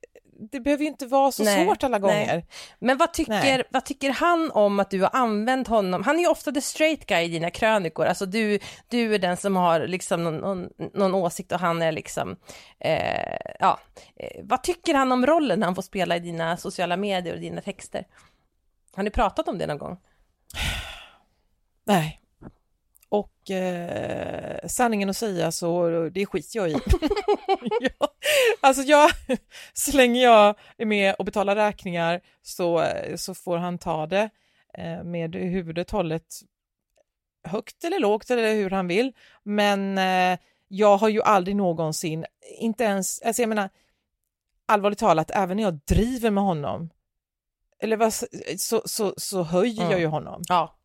det 0.52 0.60
behöver 0.60 0.84
ju 0.84 0.90
inte 0.90 1.06
vara 1.06 1.32
så 1.32 1.44
Nej, 1.44 1.66
svårt 1.66 1.84
alla 1.84 1.98
nej. 1.98 2.26
gånger. 2.26 2.46
Men 2.80 2.98
vad 2.98 3.14
tycker, 3.14 3.32
Nej. 3.32 3.64
vad 3.70 3.86
tycker 3.86 4.10
han 4.10 4.52
om 4.52 4.80
att 4.80 4.90
du 4.90 5.02
har 5.02 5.10
använt 5.14 5.68
honom? 5.68 6.04
Han 6.04 6.16
är 6.16 6.20
ju 6.20 6.28
ofta 6.28 6.52
the 6.52 6.62
straight 6.62 7.06
guy 7.06 7.24
i 7.24 7.28
dina 7.28 7.50
krönikor, 7.50 8.06
alltså 8.06 8.26
du, 8.26 8.60
du 8.88 9.16
är 9.16 9.20
den 9.20 9.38
som 9.38 9.56
har 9.56 9.88
liksom 9.88 10.24
någon, 10.24 10.38
någon, 10.38 10.70
någon 10.94 11.14
åsikt 11.16 11.52
och 11.52 11.60
han 11.60 11.82
är 11.82 11.92
liksom, 11.92 12.36
eh, 12.80 13.38
ja, 13.60 13.80
eh, 14.16 14.42
vad 14.44 14.64
tycker 14.64 14.94
han 14.94 15.12
om 15.12 15.26
rollen 15.26 15.64
han 15.64 15.76
får 15.76 15.82
spela 15.82 16.16
i 16.16 16.20
dina 16.20 16.58
sociala 16.58 16.98
medier 16.98 17.34
och 17.34 17.40
dina 17.40 17.62
texter? 17.62 18.08
Har 18.96 19.04
ni 19.04 19.10
pratat 19.10 19.48
om 19.48 19.58
det 19.58 19.68
någon 19.68 19.78
gång? 19.78 19.98
Nej. 21.86 22.20
Och 23.44 23.52
eh, 23.52 24.60
sanningen 24.68 25.10
att 25.10 25.18
säga 25.18 25.52
så 25.52 25.90
det 26.10 26.26
skiter 26.26 26.60
jag 26.60 26.70
i. 26.70 26.74
ja. 27.80 28.08
Alltså 28.62 28.84
jag, 28.84 29.10
så 29.74 29.98
länge 29.98 30.22
jag 30.22 30.56
är 30.78 30.86
med 30.86 31.16
och 31.20 31.26
betalar 31.26 31.56
räkningar 31.56 32.22
så, 32.42 32.86
så 33.16 33.34
får 33.36 33.58
han 33.58 33.78
ta 33.78 34.08
det 34.08 34.30
eh, 34.78 35.04
med 35.04 35.36
huvudet 35.36 35.92
hållet 35.92 36.26
högt 37.44 37.84
eller 37.84 38.00
lågt 38.00 38.30
eller 38.32 38.54
hur 38.54 38.70
han 38.70 38.88
vill. 38.88 39.14
Men 39.44 39.98
eh, 39.98 40.40
jag 40.68 40.98
har 40.98 41.10
ju 41.10 41.22
aldrig 41.22 41.56
någonsin, 41.56 42.26
inte 42.60 42.84
ens, 42.84 43.22
alltså 43.22 43.42
jag 43.42 43.50
menar 43.50 43.70
allvarligt 44.66 45.00
talat, 45.00 45.32
även 45.32 45.58
när 45.58 45.64
jag 45.64 45.74
driver 45.74 46.32
med 46.32 46.44
honom, 46.44 46.90
eller 47.80 47.98
vad, 47.98 48.14
så, 48.58 48.82
så, 48.86 49.14
så 49.18 49.44
höjer 49.44 49.82
Mm. 49.82 49.92
jag 49.92 50.00
ju 50.00 50.08
honom. 50.08 50.42
Ja, 50.48 50.76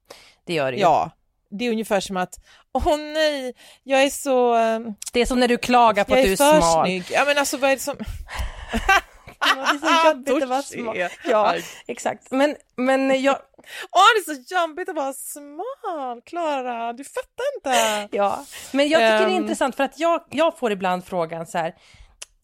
det 0.44 0.54
gör 0.54 0.70
det 0.72 0.76
ju. 0.76 0.82
Ja, 0.82 1.10
det 1.50 1.64
är 1.66 1.70
ungefär 1.70 2.00
som 2.00 2.16
att, 2.16 2.34
åh 2.74 2.96
nej, 2.96 3.54
jag 3.82 4.02
är 4.02 4.10
så... 4.10 4.54
ehm, 4.54 4.94
Det 5.12 5.20
är 5.20 5.26
som 5.26 5.40
när 5.40 5.48
du 5.48 5.58
klagar 5.58 6.04
på 6.04 6.12
jag 6.12 6.18
att 6.18 6.24
du 6.24 6.28
är 6.28 6.32
är 6.32 6.36
för 6.36 6.60
smal. 6.60 6.86
snygg. 6.86 7.04
Ja 7.10 7.24
men 7.26 7.38
alltså 7.38 7.56
vad 7.56 7.70
är 7.70 7.74
det 7.74 7.82
som... 7.82 7.96
Det 9.40 9.60
är 9.60 10.02
så 10.02 10.08
jobbigt 10.08 10.42
att 10.42 10.48
vara 10.48 10.62
smal. 10.62 10.96
Ja, 11.24 11.54
exakt. 11.86 12.30
Men, 12.30 12.56
men 12.76 13.22
jag, 13.22 13.36
Åh, 13.92 14.02
det 14.26 14.30
är 14.32 14.34
så 14.34 14.54
jobbigt 14.54 14.88
att 14.88 14.94
vara 14.96 15.12
smal, 15.12 16.22
Klara, 16.26 16.92
du 16.92 17.04
fattar 17.04 17.44
inte. 17.56 18.08
ja. 18.16 18.44
men 18.72 18.88
jag 18.88 18.98
tycker 19.00 19.18
det 19.18 19.32
är 19.32 19.36
Ehm. 19.36 19.42
intressant 19.42 19.76
för 19.76 19.84
att 19.84 19.98
jag, 19.98 20.24
jag 20.30 20.58
får 20.58 20.72
ibland 20.72 21.04
frågan 21.04 21.46
så 21.46 21.58
här, 21.58 21.68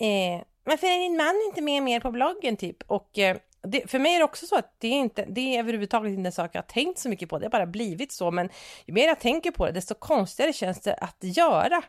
eh, 0.01 0.43
varför 0.65 0.87
är 0.87 0.99
din 0.99 1.17
man 1.17 1.43
inte 1.49 1.61
med 1.63 1.83
mer 1.83 2.01
på 2.01 2.11
bloggen 2.11 2.57
typ? 2.57 2.77
Och 2.87 3.19
eh, 3.19 3.37
det, 3.65 3.91
för 3.91 3.99
mig 3.99 4.15
är 4.15 4.19
det 4.19 4.25
också 4.25 4.47
så 4.47 4.57
att 4.57 4.75
det 4.79 4.89
är, 4.89 4.99
inte, 4.99 5.25
det 5.29 5.41
är 5.41 5.59
överhuvudtaget 5.59 6.11
inte 6.11 6.29
en 6.29 6.33
sak 6.33 6.51
jag 6.53 6.63
har 6.63 6.67
tänkt 6.67 6.99
så 6.99 7.09
mycket 7.09 7.29
på, 7.29 7.39
det 7.39 7.45
har 7.45 7.51
bara 7.51 7.67
blivit 7.67 8.13
så, 8.13 8.31
men 8.31 8.49
ju 8.87 8.93
mer 8.93 9.07
jag 9.07 9.21
tänker 9.21 9.51
på 9.51 9.67
det, 9.67 9.73
desto 9.73 9.95
konstigare 9.95 10.53
känns 10.53 10.81
det 10.81 10.95
att 10.95 11.17
göra. 11.21 11.83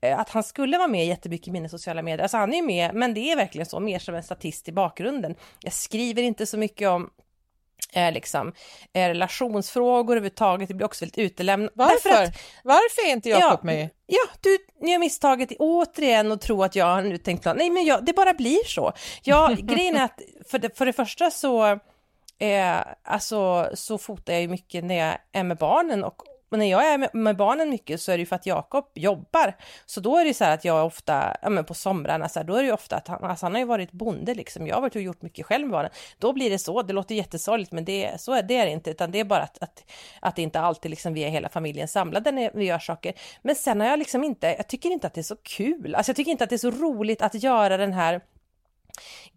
Eh, 0.00 0.18
att 0.18 0.28
han 0.28 0.42
skulle 0.42 0.78
vara 0.78 0.88
med 0.88 1.06
jättemycket 1.06 1.48
i 1.48 1.50
mina 1.50 1.68
sociala 1.68 2.02
medier, 2.02 2.22
alltså 2.22 2.36
han 2.36 2.52
är 2.52 2.56
ju 2.56 2.62
med, 2.62 2.94
men 2.94 3.14
det 3.14 3.32
är 3.32 3.36
verkligen 3.36 3.66
så, 3.66 3.80
mer 3.80 3.98
som 3.98 4.14
en 4.14 4.22
statist 4.22 4.68
i 4.68 4.72
bakgrunden. 4.72 5.34
Jag 5.60 5.72
skriver 5.72 6.22
inte 6.22 6.46
så 6.46 6.58
mycket 6.58 6.88
om 6.88 7.10
eh, 7.92 8.12
liksom, 8.12 8.52
eh, 8.92 9.08
relationsfrågor 9.08 10.12
överhuvudtaget, 10.16 10.68
det 10.68 10.74
blir 10.74 10.86
också 10.86 11.04
väldigt 11.04 11.18
utelämnat. 11.18 11.72
Varför? 11.74 12.10
Att, 12.24 12.38
Varför 12.64 13.08
är 13.08 13.12
inte 13.12 13.28
Jakob 13.28 13.50
Ja. 13.50 13.58
med? 13.62 13.88
Ja, 14.06 14.20
du 14.40 14.58
gör 14.88 14.98
misstaget 14.98 15.52
återigen 15.58 16.32
och 16.32 16.40
tro 16.40 16.62
att 16.62 16.74
jag 16.76 16.86
har 16.86 17.02
nu 17.02 17.18
tänkt 17.18 17.42
plan. 17.42 17.56
Nej, 17.56 17.70
men 17.70 17.84
jag, 17.84 18.04
det 18.04 18.12
bara 18.12 18.34
blir 18.34 18.64
så. 18.64 18.92
Ja, 19.22 19.50
grejen 19.58 19.96
är 19.96 20.04
att 20.04 20.20
för 20.50 20.58
det, 20.58 20.78
för 20.78 20.86
det 20.86 20.92
första 20.92 21.30
så, 21.30 21.66
eh, 22.38 22.76
alltså, 23.04 23.70
så 23.74 23.98
fotar 23.98 24.32
jag 24.32 24.42
ju 24.42 24.48
mycket 24.48 24.84
när 24.84 24.94
jag 24.94 25.18
är 25.32 25.44
med 25.44 25.56
barnen 25.56 26.04
och 26.04 26.22
och 26.50 26.58
när 26.58 26.70
jag 26.70 26.86
är 26.86 26.98
med, 26.98 27.14
med 27.14 27.36
barnen 27.36 27.70
mycket 27.70 28.00
så 28.00 28.12
är 28.12 28.16
det 28.16 28.20
ju 28.20 28.26
för 28.26 28.36
att 28.36 28.46
Jakob 28.46 28.90
jobbar. 28.94 29.56
Så 29.86 30.00
då 30.00 30.16
är 30.16 30.24
det 30.24 30.34
så 30.34 30.44
här 30.44 30.54
att 30.54 30.64
jag 30.64 30.86
ofta, 30.86 31.36
ja 31.42 31.50
men 31.50 31.64
på 31.64 31.74
somrarna, 31.74 32.28
så 32.28 32.38
här, 32.38 32.46
då 32.46 32.54
är 32.54 32.62
det 32.62 32.66
ju 32.66 32.72
ofta 32.72 32.96
att 32.96 33.08
han, 33.08 33.24
alltså 33.24 33.46
han 33.46 33.52
har 33.52 33.58
ju 33.58 33.66
varit 33.66 33.92
bonde 33.92 34.34
liksom. 34.34 34.66
Jag 34.66 34.76
har 34.76 34.82
varit 34.82 34.96
och 34.96 35.02
gjort 35.02 35.22
mycket 35.22 35.46
själv 35.46 35.66
med 35.66 35.72
barnen. 35.72 35.90
Då 36.18 36.32
blir 36.32 36.50
det 36.50 36.58
så, 36.58 36.82
det 36.82 36.92
låter 36.92 37.14
jättesorgligt 37.14 37.72
men 37.72 37.84
det, 37.84 38.20
så 38.20 38.32
är 38.32 38.42
det 38.42 38.56
är 38.56 38.66
det 38.66 38.72
inte, 38.72 38.90
utan 38.90 39.10
det 39.10 39.20
är 39.20 39.24
bara 39.24 39.42
att, 39.42 39.62
att, 39.62 39.84
att 40.20 40.36
det 40.36 40.42
inte 40.42 40.60
alltid 40.60 40.90
liksom 40.90 41.14
vi 41.14 41.24
är 41.24 41.30
hela 41.30 41.48
familjen 41.48 41.88
samlade 41.88 42.32
när 42.32 42.50
vi 42.54 42.64
gör 42.64 42.78
saker. 42.78 43.14
Men 43.42 43.54
sen 43.54 43.80
har 43.80 43.88
jag 43.88 43.98
liksom 43.98 44.24
inte, 44.24 44.46
jag 44.46 44.68
tycker 44.68 44.90
inte 44.90 45.06
att 45.06 45.14
det 45.14 45.20
är 45.20 45.22
så 45.22 45.36
kul. 45.36 45.94
Alltså 45.94 46.10
jag 46.10 46.16
tycker 46.16 46.30
inte 46.30 46.44
att 46.44 46.50
det 46.50 46.56
är 46.56 46.58
så 46.58 46.70
roligt 46.70 47.22
att 47.22 47.42
göra 47.42 47.76
den 47.76 47.92
här 47.92 48.20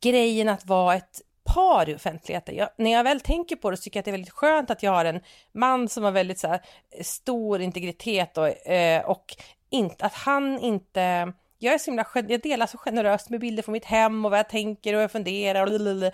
grejen 0.01 0.49
att 0.49 0.65
vara 0.65 0.95
ett 0.95 1.21
par 1.53 1.89
i 1.89 1.95
offentligheten. 1.95 2.55
Jag, 2.55 2.69
när 2.77 2.91
jag 2.91 3.03
väl 3.03 3.21
tänker 3.21 3.55
på 3.55 3.71
det 3.71 3.77
så 3.77 3.83
tycker 3.83 3.97
jag 3.97 4.01
att 4.01 4.05
det 4.05 4.11
är 4.11 4.13
väldigt 4.13 4.33
skönt 4.33 4.69
att 4.69 4.83
jag 4.83 4.91
har 4.91 5.05
en 5.05 5.21
man 5.51 5.89
som 5.89 6.03
har 6.03 6.11
väldigt 6.11 6.39
så 6.39 6.47
här, 6.47 6.61
stor 7.01 7.61
integritet 7.61 8.37
och, 8.37 8.67
eh, 8.67 9.05
och 9.05 9.35
inte, 9.69 10.05
att 10.05 10.13
han 10.13 10.59
inte 10.59 11.33
jag 11.63 11.73
är 11.73 11.77
så 11.77 11.91
himla, 11.91 12.05
jag 12.13 12.41
delar 12.41 12.67
så 12.67 12.77
generöst 12.77 13.29
med 13.29 13.39
bilder 13.39 13.63
från 13.63 13.73
mitt 13.73 13.85
hem 13.85 14.25
och 14.25 14.31
vad 14.31 14.39
jag 14.39 14.49
tänker 14.49 14.93
och 14.93 14.97
vad 14.97 15.03
jag 15.03 15.11
funderar 15.11 15.61
och 15.61 15.71
lalalala. 15.71 16.11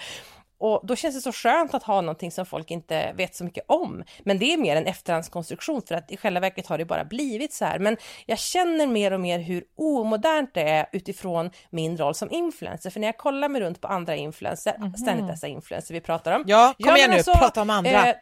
Och 0.59 0.81
då 0.83 0.95
känns 0.95 1.15
det 1.15 1.21
så 1.21 1.31
skönt 1.31 1.73
att 1.73 1.83
ha 1.83 2.01
någonting 2.01 2.31
som 2.31 2.45
folk 2.45 2.71
inte 2.71 3.13
vet 3.13 3.35
så 3.35 3.43
mycket 3.43 3.65
om. 3.67 4.03
Men 4.19 4.39
det 4.39 4.53
är 4.53 4.57
mer 4.57 4.75
en 4.75 4.85
efterhandskonstruktion 4.85 5.81
för 5.81 5.95
att 5.95 6.11
i 6.11 6.17
själva 6.17 6.39
verket 6.39 6.67
har 6.67 6.77
det 6.77 6.85
bara 6.85 7.05
blivit 7.05 7.53
så 7.53 7.65
här. 7.65 7.79
Men 7.79 7.97
jag 8.25 8.39
känner 8.39 8.87
mer 8.87 9.13
och 9.13 9.19
mer 9.19 9.39
hur 9.39 9.63
omodernt 9.75 10.53
det 10.53 10.61
är 10.61 10.89
utifrån 10.91 11.51
min 11.69 11.97
roll 11.97 12.15
som 12.15 12.31
influencer. 12.31 12.89
För 12.89 12.99
när 12.99 13.07
jag 13.07 13.17
kollar 13.17 13.49
mig 13.49 13.61
runt 13.61 13.81
på 13.81 13.87
andra 13.87 14.15
influencer, 14.15 14.97
ständigt 14.97 15.27
dessa 15.27 15.47
influencer 15.47 15.93
vi 15.93 16.01
pratar 16.01 16.35
om. 16.35 16.43
Ja, 16.47 16.73
kom 16.83 16.95
igen 16.95 17.11
nu, 17.11 17.23
prata 17.23 17.61
om 17.61 17.69
andra. 17.69 18.07
Eh, 18.07 18.15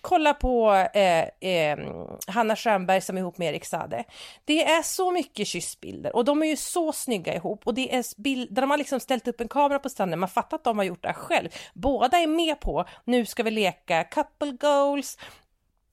kolla 0.00 0.34
på 0.34 0.72
eh, 0.94 1.50
eh, 1.50 1.78
Hanna 2.26 2.56
Schönberg 2.56 3.00
som 3.00 3.16
är 3.16 3.20
ihop 3.20 3.38
med 3.38 3.48
Erik 3.48 3.64
Sade. 3.64 4.04
Det 4.44 4.64
är 4.64 4.82
så 4.82 5.10
mycket 5.10 5.46
kyssbilder 5.46 6.16
och 6.16 6.24
de 6.24 6.42
är 6.42 6.46
ju 6.46 6.56
så 6.56 6.92
snygga 6.92 7.34
ihop 7.34 7.66
och 7.66 7.74
det 7.74 7.94
är 7.94 8.22
bild 8.22 8.54
där 8.54 8.62
de 8.62 8.70
har 8.70 8.78
liksom 8.78 9.00
ställt 9.00 9.28
upp 9.28 9.40
en 9.40 9.48
kamera 9.48 9.78
på 9.78 9.88
stranden. 9.88 10.18
Man 10.18 10.28
fattar 10.28 10.56
att 10.56 10.64
de 10.64 10.78
har 10.78 10.84
gjort 10.84 11.02
det 11.02 11.08
här 11.08 11.14
själv. 11.14 11.48
Båda 11.82 12.18
är 12.18 12.26
med 12.26 12.60
på 12.60 12.84
nu 13.04 13.26
ska 13.26 13.42
vi 13.42 13.50
leka 13.50 14.04
couple 14.04 14.52
goals. 14.52 15.18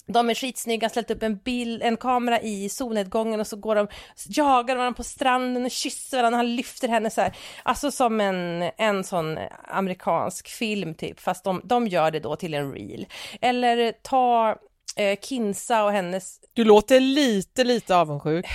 De 0.06 0.30
är 0.30 0.36
skitsnygga, 0.36 0.90
ställt 0.90 1.12
upp 1.12 1.24
en 1.24 1.38
bild, 1.38 1.84
en 1.84 1.98
kamera 1.98 2.42
i 2.42 2.70
solnedgången 2.70 3.40
och 3.40 3.48
så 3.48 3.56
går 3.56 3.76
de, 3.76 3.88
jagar 4.28 4.76
varandra 4.76 4.98
på 4.98 5.04
stranden 5.04 5.66
och 5.66 5.72
kysser 5.72 6.18
varandra, 6.18 6.38
han 6.38 6.56
lyfter 6.56 6.88
henne 6.88 7.10
så 7.10 7.22
här. 7.22 7.38
Alltså 7.64 7.92
som 7.92 8.22
en, 8.22 8.72
en 8.78 9.04
sån 9.04 9.38
amerikansk 9.68 10.48
film 10.48 10.94
typ, 10.94 11.20
fast 11.20 11.44
de, 11.44 11.62
de 11.64 11.88
gör 11.88 12.12
det 12.12 12.20
då 12.20 12.36
till 12.36 12.54
en 12.54 12.74
reel. 12.74 13.08
Eller 13.42 13.92
ta 13.92 14.56
eh, 14.96 15.20
Kinsa 15.22 15.84
och 15.84 15.92
hennes 15.92 16.40
Du 16.54 16.64
låter 16.64 17.00
lite, 17.00 17.64
lite 17.64 17.96
avundsjuk. 17.96 18.46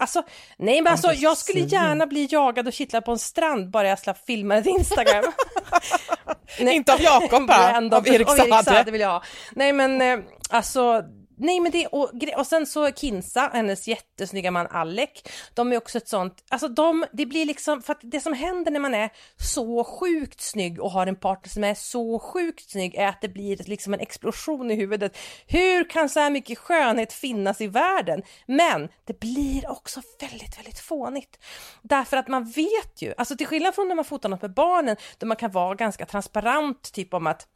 Alltså, 0.00 0.22
nej 0.56 0.82
men 0.82 0.92
alltså 0.92 1.12
jag 1.12 1.36
skulle 1.36 1.60
gärna 1.60 2.06
bli 2.06 2.28
jagad 2.30 2.66
och 2.66 2.72
kittlad 2.72 3.04
på 3.04 3.12
en 3.12 3.18
strand 3.18 3.70
bara 3.70 3.88
jag 3.88 3.98
slapp 3.98 4.26
filma 4.26 4.62
till 4.62 4.72
Instagram. 4.72 5.24
nej. 6.60 6.76
Inte 6.76 6.92
av 6.92 7.02
Jakob 7.02 7.46
bara, 7.46 7.76
av 7.96 8.08
Erik 8.08 8.28
av 8.28 8.38
Erik 8.38 8.48
Saade. 8.48 8.64
Saade 8.64 8.90
vill 8.90 9.00
jag 9.00 9.08
ha. 9.08 9.22
Nej 9.52 9.72
men 9.72 10.00
eh, 10.00 10.18
alltså, 10.50 11.02
nej 11.40 11.60
men 11.60 11.72
det, 11.72 11.86
och, 11.86 12.10
och 12.36 12.46
sen 12.46 12.66
så 12.66 12.90
Kinsa, 12.90 13.50
hennes 13.52 13.88
jättesnygga 13.88 14.50
man 14.50 14.66
Alec, 14.66 15.10
de 15.54 15.72
är 15.72 15.76
också 15.76 15.98
ett 15.98 16.08
sånt, 16.08 16.44
alltså 16.48 16.68
de, 16.68 17.04
det 17.12 17.26
blir 17.26 17.46
liksom, 17.46 17.82
för 17.82 17.92
att 17.92 18.00
det 18.02 18.20
som 18.20 18.32
händer 18.32 18.70
när 18.70 18.80
man 18.80 18.94
är 18.94 19.10
så 19.36 19.84
sjukt 19.84 20.40
snygg 20.40 20.80
och 20.80 20.90
har 20.90 21.06
en 21.06 21.16
partner 21.16 21.50
som 21.50 21.64
är 21.64 21.74
så 21.74 22.18
sjukt 22.18 22.70
snygg 22.70 22.94
är 22.94 23.06
att 23.06 23.20
det 23.20 23.28
blir 23.28 23.56
liksom 23.56 23.94
en 23.94 24.00
explosion 24.00 24.70
i 24.70 24.74
huvudet. 24.74 25.18
Hur 25.46 25.90
kan 25.90 26.08
så 26.08 26.20
här 26.20 26.30
mycket 26.30 26.58
skönhet 26.58 27.12
finnas 27.12 27.60
i 27.60 27.66
världen? 27.66 28.22
Men 28.46 28.88
det 29.04 29.20
blir 29.20 29.70
också 29.70 30.00
väldigt, 30.20 30.58
väldigt 30.58 30.78
fånigt. 30.78 31.38
Därför 31.82 32.16
att 32.16 32.28
man 32.28 32.44
vet 32.44 33.02
ju, 33.02 33.14
alltså 33.18 33.36
till 33.36 33.46
skillnad 33.46 33.74
från 33.74 33.88
när 33.88 33.94
man 33.94 34.04
fotar 34.04 34.28
något 34.28 34.42
med 34.42 34.54
barnen, 34.54 34.96
där 35.18 35.26
man 35.26 35.36
kan 35.36 35.50
vara 35.50 35.74
ganska 35.74 36.06
transparent, 36.06 36.92
typ 36.92 37.14
om 37.14 37.26
att 37.26 37.46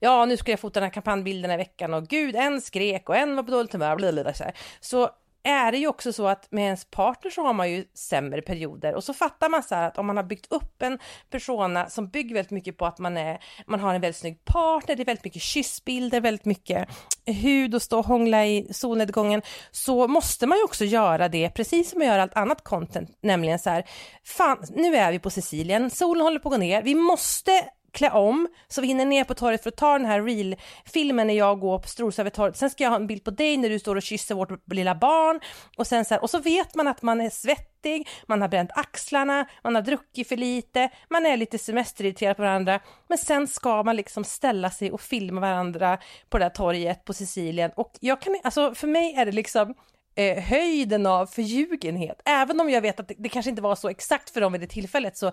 ja, 0.00 0.24
nu 0.24 0.36
ska 0.36 0.50
jag 0.50 0.60
fota 0.60 0.80
den 0.80 0.86
här 0.86 0.94
kampanjbilden 0.94 1.50
i 1.50 1.56
veckan 1.56 1.94
och 1.94 2.06
gud, 2.08 2.36
en 2.36 2.60
skrek 2.60 3.08
och 3.08 3.16
en 3.16 3.36
var 3.36 3.42
på 3.42 3.50
dåligt 3.50 3.72
humör, 3.72 3.96
blablabla, 3.96 4.34
så, 4.34 4.44
här. 4.44 4.54
så 4.80 5.10
är 5.42 5.72
det 5.72 5.78
ju 5.78 5.86
också 5.86 6.12
så 6.12 6.28
att 6.28 6.52
med 6.52 6.64
ens 6.64 6.84
partner 6.84 7.30
så 7.30 7.42
har 7.42 7.52
man 7.52 7.70
ju 7.70 7.84
sämre 7.94 8.42
perioder 8.42 8.94
och 8.94 9.04
så 9.04 9.14
fattar 9.14 9.48
man 9.48 9.62
så 9.62 9.74
här 9.74 9.88
att 9.88 9.98
om 9.98 10.06
man 10.06 10.16
har 10.16 10.24
byggt 10.24 10.52
upp 10.52 10.82
en 10.82 10.98
persona 11.30 11.90
som 11.90 12.08
bygger 12.08 12.34
väldigt 12.34 12.50
mycket 12.50 12.76
på 12.76 12.86
att 12.86 12.98
man 12.98 13.16
är, 13.16 13.38
man 13.66 13.80
har 13.80 13.94
en 13.94 14.00
väldigt 14.00 14.16
snygg 14.16 14.44
partner, 14.44 14.96
det 14.96 15.02
är 15.02 15.04
väldigt 15.04 15.24
mycket 15.24 15.42
kyssbilder, 15.42 16.20
väldigt 16.20 16.44
mycket 16.44 16.88
hud 17.26 17.74
och 17.74 17.82
stå 17.82 17.98
och 17.98 18.06
hångla 18.06 18.46
i 18.46 18.68
solnedgången, 18.72 19.42
så 19.70 20.08
måste 20.08 20.46
man 20.46 20.58
ju 20.58 20.64
också 20.64 20.84
göra 20.84 21.28
det 21.28 21.50
precis 21.50 21.90
som 21.90 21.98
man 21.98 22.08
gör 22.08 22.18
allt 22.18 22.36
annat 22.36 22.64
content, 22.64 23.18
nämligen 23.20 23.58
så 23.58 23.70
här, 23.70 23.84
fan, 24.24 24.64
nu 24.70 24.96
är 24.96 25.12
vi 25.12 25.18
på 25.18 25.30
Sicilien, 25.30 25.90
solen 25.90 26.22
håller 26.22 26.38
på 26.38 26.48
att 26.48 26.54
gå 26.54 26.58
ner, 26.58 26.82
vi 26.82 26.94
måste 26.94 27.64
klä 27.92 28.10
om 28.10 28.48
så 28.68 28.80
vi 28.80 28.86
hinner 28.86 29.04
ner 29.04 29.24
på 29.24 29.34
torget 29.34 29.62
för 29.62 29.68
att 29.68 29.76
ta 29.76 29.98
den 29.98 30.06
här 30.06 30.22
real-filmen 30.22 31.26
när 31.26 31.34
jag 31.34 31.60
går 31.60 31.78
på 31.78 31.88
Storsa 31.88 32.22
över 32.22 32.30
torget. 32.30 32.56
Sen 32.56 32.70
ska 32.70 32.84
jag 32.84 32.90
ha 32.90 32.96
en 32.96 33.06
bild 33.06 33.24
på 33.24 33.30
dig 33.30 33.56
när 33.56 33.68
du 33.68 33.78
står 33.78 33.96
och 33.96 34.02
kysser 34.02 34.34
vårt 34.34 34.72
lilla 34.72 34.94
barn. 34.94 35.40
Och 35.76 35.86
sen 35.86 36.04
så 36.04 36.14
här, 36.14 36.22
och 36.22 36.30
så 36.30 36.38
vet 36.38 36.74
man 36.74 36.88
att 36.88 37.02
man 37.02 37.20
är 37.20 37.30
svettig, 37.30 38.08
man 38.26 38.40
har 38.40 38.48
bränt 38.48 38.70
axlarna, 38.74 39.46
man 39.64 39.74
har 39.74 39.82
druckit 39.82 40.28
för 40.28 40.36
lite, 40.36 40.90
man 41.10 41.26
är 41.26 41.36
lite 41.36 41.58
semesterirriterad 41.58 42.36
på 42.36 42.42
varandra, 42.42 42.80
men 43.08 43.18
sen 43.18 43.48
ska 43.48 43.82
man 43.82 43.96
liksom 43.96 44.24
ställa 44.24 44.70
sig 44.70 44.92
och 44.92 45.00
filma 45.00 45.40
varandra 45.40 45.98
på 46.28 46.38
det 46.38 46.44
där 46.44 46.50
torget 46.50 47.04
på 47.04 47.12
Sicilien. 47.12 47.70
Och 47.76 47.92
jag 48.00 48.20
kan, 48.20 48.40
alltså 48.44 48.74
för 48.74 48.86
mig 48.86 49.14
är 49.14 49.26
det 49.26 49.32
liksom 49.32 49.74
eh, 50.14 50.42
höjden 50.42 51.06
av 51.06 51.26
förljugenhet. 51.26 52.22
Även 52.24 52.60
om 52.60 52.70
jag 52.70 52.80
vet 52.80 53.00
att 53.00 53.08
det, 53.08 53.14
det 53.18 53.28
kanske 53.28 53.50
inte 53.50 53.62
var 53.62 53.74
så 53.74 53.88
exakt 53.88 54.30
för 54.30 54.40
dem 54.40 54.52
vid 54.52 54.60
det 54.60 54.66
tillfället 54.66 55.16
så 55.16 55.32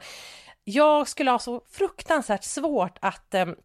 jag 0.63 1.07
skulle 1.07 1.31
ha 1.31 1.39
så 1.39 1.62
fruktansvärt 1.71 2.43
svårt 2.43 2.98
att 3.01 3.33
ehm, 3.33 3.55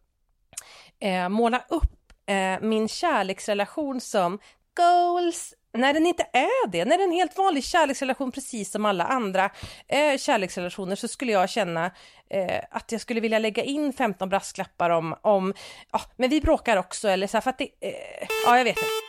eh, 0.99 1.29
måla 1.29 1.63
upp 1.69 2.13
eh, 2.25 2.59
min 2.61 2.87
kärleksrelation 2.87 4.01
som 4.01 4.39
goals 4.75 5.53
när 5.73 5.93
den 5.93 6.05
inte 6.05 6.23
är 6.33 6.67
det, 6.67 6.85
när 6.85 6.97
det 6.97 7.03
är 7.03 7.07
en 7.07 7.11
helt 7.11 7.37
vanlig 7.37 7.63
kärleksrelation 7.63 8.31
precis 8.31 8.71
som 8.71 8.85
alla 8.85 9.03
andra 9.03 9.49
eh, 9.87 10.17
kärleksrelationer 10.17 10.95
så 10.95 11.07
skulle 11.07 11.31
jag 11.31 11.49
känna 11.49 11.91
eh, 12.29 12.61
att 12.71 12.91
jag 12.91 13.01
skulle 13.01 13.19
vilja 13.19 13.39
lägga 13.39 13.63
in 13.63 13.93
15 13.93 14.29
brasklappar 14.29 14.89
om, 14.89 15.15
om 15.21 15.53
ja, 15.91 16.01
men 16.17 16.29
vi 16.29 16.41
bråkar 16.41 16.77
också 16.77 17.07
eller 17.07 17.27
så 17.27 17.37
här, 17.37 17.41
för 17.41 17.49
att 17.49 17.57
det, 17.57 17.69
eh, 17.79 18.27
ja 18.45 18.57
jag 18.57 18.63
vet 18.63 18.77
inte. 18.77 19.04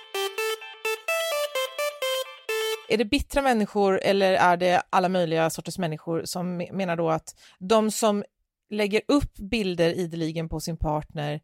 Är 2.89 2.97
det 2.99 3.05
bittra 3.05 3.43
människor 3.43 4.01
eller 4.03 4.33
är 4.33 4.57
det 4.57 4.83
alla 4.91 5.09
möjliga 5.09 5.51
sorters 5.51 5.79
människor 5.79 6.25
som 6.25 6.61
me- 6.61 6.73
menar 6.73 6.97
då 6.97 7.11
att 7.11 7.35
de 7.59 7.91
som 7.91 8.25
lägger 8.71 9.01
upp 9.09 9.35
bilder 9.37 9.89
ideligen 9.91 10.49
på 10.49 10.61
sin 10.61 10.77
partner 10.77 11.41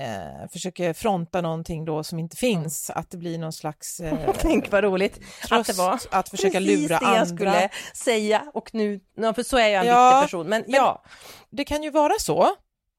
eh, 0.00 0.48
försöker 0.52 0.92
fronta 0.92 1.40
någonting 1.40 1.84
då 1.84 2.04
som 2.04 2.18
inte 2.18 2.36
finns, 2.36 2.90
att 2.90 3.10
det 3.10 3.16
blir 3.16 3.38
någon 3.38 3.52
slags... 3.52 4.00
Eh, 4.00 4.30
Tänk 4.38 4.72
vad 4.72 4.84
roligt 4.84 5.20
att 5.50 5.66
det 5.66 5.72
var 5.78 6.00
att 6.10 6.28
försöka 6.28 6.58
precis 6.58 6.80
lura 6.80 6.98
det 6.98 7.06
andra. 7.06 7.18
jag 7.18 7.28
skulle 7.28 7.68
säga 7.94 8.42
och 8.54 8.74
nu, 8.74 9.00
för 9.16 9.42
så 9.42 9.58
är 9.58 9.68
jag 9.68 9.80
en 9.82 9.86
Ja, 9.88 10.10
viktig 10.10 10.24
person, 10.26 10.48
men, 10.48 10.62
men- 10.66 10.74
ja. 10.74 11.04
Det 11.50 11.64
kan 11.64 11.82
ju 11.82 11.90
vara 11.90 12.12
så. 12.18 12.48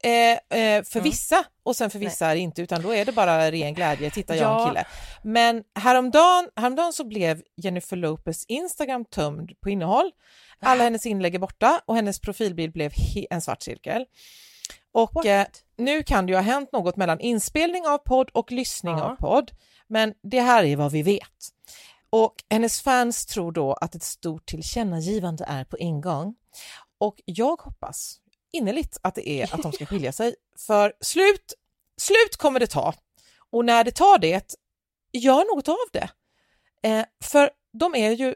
Eh, 0.04 0.32
eh, 0.60 0.84
för 0.84 1.00
Mm. 1.00 1.04
vissa 1.04 1.46
och 1.64 1.76
sen 1.76 1.90
för 1.90 2.00
vissa 2.00 2.28
är 2.28 2.36
det 2.36 2.42
inte 2.42 2.62
utan 2.62 2.82
då 2.82 2.94
är 2.96 3.06
det 3.06 3.12
bara 3.12 3.52
ren 3.52 3.74
glädje, 3.74 4.12
titta 4.12 4.36
jag 4.36 4.44
Ja. 4.52 4.62
en 4.62 4.68
kille. 4.68 4.86
Men 5.24 5.64
häromdagen, 5.80 6.50
häromdagen 6.56 6.94
så 6.94 7.04
blev 7.04 7.42
Jennifer 7.58 7.96
Lopez 7.98 8.46
Instagram 8.48 9.06
tömd 9.06 9.52
på 9.62 9.70
innehåll. 9.70 10.12
Alla 10.60 10.84
hennes 10.84 11.06
inlägg 11.06 11.36
är 11.36 11.40
borta 11.40 11.82
och 11.86 11.96
hennes 11.96 12.20
profilbild 12.20 12.74
blev 12.74 12.92
en 13.30 13.42
svart 13.42 13.62
cirkel. 13.62 14.06
Och 14.92 15.26
eh, 15.26 15.48
nu 15.78 16.04
kan 16.04 16.26
det 16.26 16.30
ju 16.32 16.36
ha 16.36 16.42
hänt 16.44 16.72
något 16.72 16.96
mellan 16.96 17.20
inspelning 17.20 17.88
av 17.88 17.98
podd 17.98 18.30
och 18.34 18.52
lyssning 18.52 18.98
Ja. 18.98 19.04
av 19.04 19.16
podd, 19.16 19.52
men 19.88 20.14
det 20.24 20.40
här 20.42 20.64
är 20.64 20.76
vad 20.76 20.92
vi 20.92 21.04
vet. 21.04 21.30
Och 22.10 22.36
hennes 22.50 22.82
fans 22.82 23.26
tror 23.26 23.52
då 23.52 23.74
att 23.74 23.96
ett 23.96 24.04
stort 24.04 24.46
tillkännagivande 24.46 25.46
är 25.48 25.64
på 25.66 25.78
ingång. 25.78 26.36
Och 27.00 27.16
jag 27.26 27.62
hoppas 27.62 28.20
innerligt 28.54 28.98
att 29.02 29.16
det 29.16 29.30
är 29.30 29.54
att 29.56 29.62
de 29.64 29.72
ska 29.72 29.86
skilja 29.92 30.12
sig, 30.12 30.36
för 30.58 30.94
slut, 31.02 31.54
slut 31.98 32.38
kommer 32.38 32.60
det 32.60 32.68
ta. 32.68 32.94
Och 33.50 33.66
när 33.66 33.84
det 33.84 33.92
tar 33.92 34.18
det, 34.18 34.56
gör 35.14 35.56
något 35.56 35.68
av 35.68 35.76
det. 35.94 36.10
Eh, 36.90 37.06
för 37.24 37.50
de 37.74 37.96
är 37.96 38.12
ju, 38.12 38.36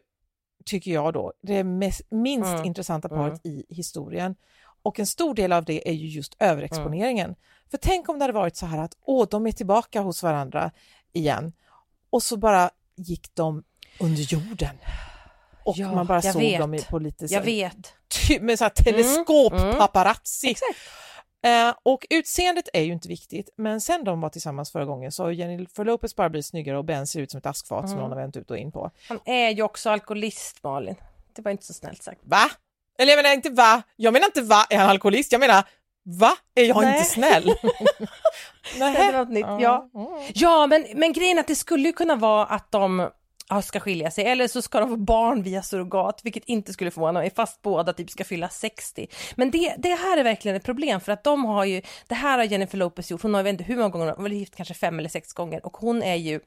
tycker 0.65 0.91
jag 0.91 1.13
då, 1.13 1.33
det 1.41 1.63
mest, 1.63 2.01
minst 2.11 2.49
Mm. 2.53 2.65
intressanta 2.65 3.07
Mm. 3.07 3.19
paret 3.19 3.45
i 3.45 3.65
historien. 3.69 4.35
Och 4.81 4.99
en 4.99 5.07
stor 5.07 5.33
del 5.35 5.53
av 5.53 5.65
det 5.65 5.89
är 5.89 5.93
ju 5.93 6.07
just 6.07 6.35
överexponeringen. 6.39 7.25
Mm. 7.25 7.39
För 7.71 7.77
tänk 7.77 8.09
om 8.09 8.19
det 8.19 8.23
hade 8.23 8.33
varit 8.33 8.55
så 8.55 8.65
här 8.65 8.77
att 8.77 8.97
åh, 9.01 9.27
de 9.29 9.47
är 9.47 9.51
tillbaka 9.51 10.01
hos 10.01 10.23
varandra 10.23 10.71
igen 11.13 11.53
och 12.09 12.23
så 12.23 12.37
bara 12.37 12.69
gick 12.95 13.35
de 13.35 13.63
under 13.99 14.21
jorden. 14.33 14.75
Och 15.67 15.77
Ja, 15.77 15.91
man 15.95 16.05
bara 16.05 16.21
såg 16.21 16.41
vet. 16.41 16.59
dem 16.59 16.73
i- 16.73 16.81
på 16.83 16.99
lite 16.99 17.27
så 17.27 17.33
Jag 17.33 17.41
vet. 17.41 17.93
med 18.41 18.57
så 18.59 18.63
här 18.63 18.71
Mm, 18.87 19.01
teleskop-paparazzi. 19.03 20.47
Exakt. 20.49 20.79
Eh, 21.45 21.73
och 21.83 22.05
utseendet 22.09 22.69
är 22.73 22.81
ju 22.81 22.93
inte 22.93 23.07
viktigt, 23.07 23.49
men 23.57 23.81
sen 23.81 24.03
de 24.03 24.21
var 24.21 24.29
tillsammans 24.29 24.71
förra 24.71 24.85
gången 24.85 25.11
så 25.11 25.23
har 25.23 25.31
Jennifer 25.31 25.85
Lopez 25.85 26.15
bara 26.15 26.29
blivit 26.29 26.45
snyggare 26.45 26.77
och 26.77 26.85
Ben 26.85 27.07
ser 27.07 27.19
ut 27.21 27.31
som 27.31 27.37
ett 27.37 27.45
askfat 27.45 27.89
som 27.89 27.97
Mm. 27.97 28.01
någon 28.01 28.11
har 28.11 28.17
vänt 28.23 28.37
ut 28.37 28.51
och 28.51 28.57
in 28.57 28.71
på. 28.71 28.91
Han 29.09 29.19
är 29.25 29.49
ju 29.49 29.61
också 29.63 29.89
alkoholist, 29.89 30.63
Malin. 30.63 30.95
Det 31.35 31.41
var 31.41 31.51
inte 31.51 31.65
så 31.65 31.73
snällt 31.73 32.03
sagt. 32.03 32.19
Va? 32.23 32.49
Eller 32.99 33.11
jag 33.11 33.17
menar 33.23 33.33
inte 33.35 33.49
va, 33.49 33.81
jag 33.95 34.13
menar 34.13 34.25
inte 34.25 34.41
va, 34.41 34.65
är 34.69 34.77
han 34.77 34.89
alkoholist? 34.89 35.31
Jag 35.31 35.39
menar 35.39 35.63
va, 36.03 36.31
är 36.55 36.63
jag 36.63 36.81
Nej. 36.81 36.97
inte 36.97 37.09
snäll? 37.09 37.43
Det 38.73 38.79
var 38.79 39.11
något 39.11 39.29
nytt, 39.29 39.45
ja. 39.59 39.89
Ja, 40.33 40.67
men, 40.67 40.85
men 40.95 41.13
grejen 41.13 41.39
att 41.39 41.47
det 41.47 41.55
skulle 41.55 41.87
ju 41.87 41.93
kunna 41.93 42.15
vara 42.15 42.45
att 42.45 42.71
de 42.71 43.09
ska 43.63 43.79
skilja 43.79 44.11
sig 44.11 44.25
eller 44.25 44.47
så 44.47 44.61
ska 44.61 44.79
de 44.79 44.89
få 44.89 44.97
barn 44.97 45.43
via 45.43 45.61
surrogat, 45.61 46.21
vilket 46.23 46.45
inte 46.45 46.73
skulle 46.73 46.91
förvåna 46.91 47.19
mig, 47.19 47.31
fast 47.35 47.61
båda 47.61 47.93
typ 47.93 48.09
ska 48.09 48.23
fylla 48.23 48.49
60. 48.49 49.07
Men 49.35 49.51
det, 49.51 49.75
det 49.77 49.95
här 49.95 50.17
är 50.17 50.23
verkligen 50.23 50.57
ett 50.57 50.63
problem 50.63 50.99
för 50.99 51.11
att 51.11 51.23
de 51.23 51.45
har 51.45 51.65
ju, 51.65 51.81
det 52.07 52.15
här 52.15 52.37
har 52.37 52.45
Jennifer 52.45 52.77
Lopez 52.77 53.11
gjort, 53.11 53.21
hon 53.21 53.33
har 53.33 53.39
jag 53.39 53.43
vet 53.43 53.51
inte 53.51 53.63
hur 53.63 53.75
många 53.75 53.89
gånger, 53.89 54.05
hon 54.05 54.15
har 54.15 54.23
varit 54.23 54.37
gift 54.37 54.55
kanske 54.55 54.73
fem 54.73 54.99
eller 54.99 55.09
sex 55.09 55.33
gånger 55.33 55.65
och 55.65 55.77
hon 55.77 56.03
är 56.03 56.15
ju 56.15 56.39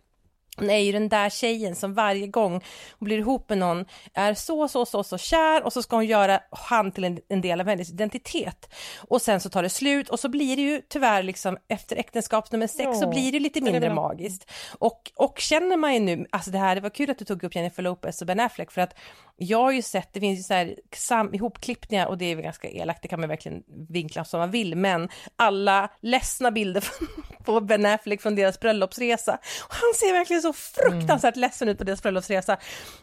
hon 0.57 0.71
är 0.71 0.79
ju 0.79 0.93
den 0.93 1.09
där 1.09 1.31
tjejen 1.31 1.75
som 1.77 1.95
varje 1.95 2.27
gång 2.27 2.53
hon 2.99 3.07
blir 3.07 3.19
ihop 3.19 3.49
med 3.49 3.59
någon 3.59 3.85
är 4.15 4.35
så, 4.35 4.69
så, 4.69 4.87
så, 4.87 5.03
så 5.05 5.19
kär 5.19 5.63
och 5.65 5.73
så 5.73 5.83
ska 5.83 5.97
hon 5.97 6.07
göra 6.07 6.41
han 6.51 6.93
till 6.93 7.05
en, 7.05 7.19
en 7.29 7.41
del 7.41 7.61
av 7.61 7.67
hennes 7.67 7.91
identitet. 7.91 8.71
Och 9.09 9.23
sen 9.23 9.41
så 9.41 9.51
tar 9.51 9.63
det 9.63 9.69
slut 9.71 10.09
och 10.09 10.21
så 10.21 10.29
blir 10.29 10.57
det 10.57 10.63
ju 10.63 10.83
tyvärr 10.89 11.23
liksom 11.23 11.59
efter 11.69 11.97
äktenskap 11.97 12.53
nummer 12.53 12.67
sex 12.67 12.99
så 12.99 13.05
Ja, 13.05 13.11
blir 13.11 13.33
det 13.33 13.41
lite 13.41 13.61
det 13.61 13.65
mindre 13.65 13.81
väl- 13.89 13.95
magiskt. 13.95 14.51
Och, 14.79 15.13
och 15.17 15.39
känner 15.39 15.77
man 15.77 15.95
ju 15.95 16.01
nu, 16.01 16.27
alltså 16.31 16.51
det 16.51 16.59
här, 16.59 16.75
det 16.75 16.81
var 16.81 16.91
kul 16.91 17.11
att 17.11 17.19
du 17.19 17.25
tog 17.25 17.45
upp 17.45 17.55
Jennifer 17.55 17.83
Lopez 17.83 18.21
och 18.21 18.27
Ben 18.27 18.41
Affleck 18.41 18.71
för 18.71 18.81
att 18.81 18.95
jag 19.37 19.59
har 19.59 19.73
ju 19.73 19.83
sett, 19.83 20.13
det 20.13 20.21
finns 20.21 20.39
ju 20.39 20.43
så 20.43 20.55
här 20.55 20.75
sam, 20.97 21.35
ihopklippningar 21.35 22.07
och 22.07 22.19
det 22.19 22.25
är 22.25 22.35
väl 22.37 22.45
ganska 22.45 22.69
elakt, 22.69 23.03
det 23.03 23.09
kan 23.09 23.21
man 23.21 23.29
verkligen 23.29 23.63
vinkla 23.89 24.25
som 24.25 24.41
man 24.41 24.51
vill, 24.51 24.77
men 24.77 25.09
alla 25.37 25.89
ledsna 26.01 26.51
bilder 26.51 26.85
på 27.45 27.61
Ben 27.61 27.87
Affleck 27.87 28.23
från 28.23 28.35
deras 28.35 28.61
bröllopsresa. 28.61 29.33
Och 29.65 29.75
han 29.75 29.95
ser 29.95 30.13
verkligen 30.13 30.40
så 30.41 30.53
fruktansvärt 30.53 31.37
ledsen 31.37 31.69
ut 31.69 31.79
på 31.79 31.85
deras 31.85 32.03
bröllopsresa. 32.03 32.57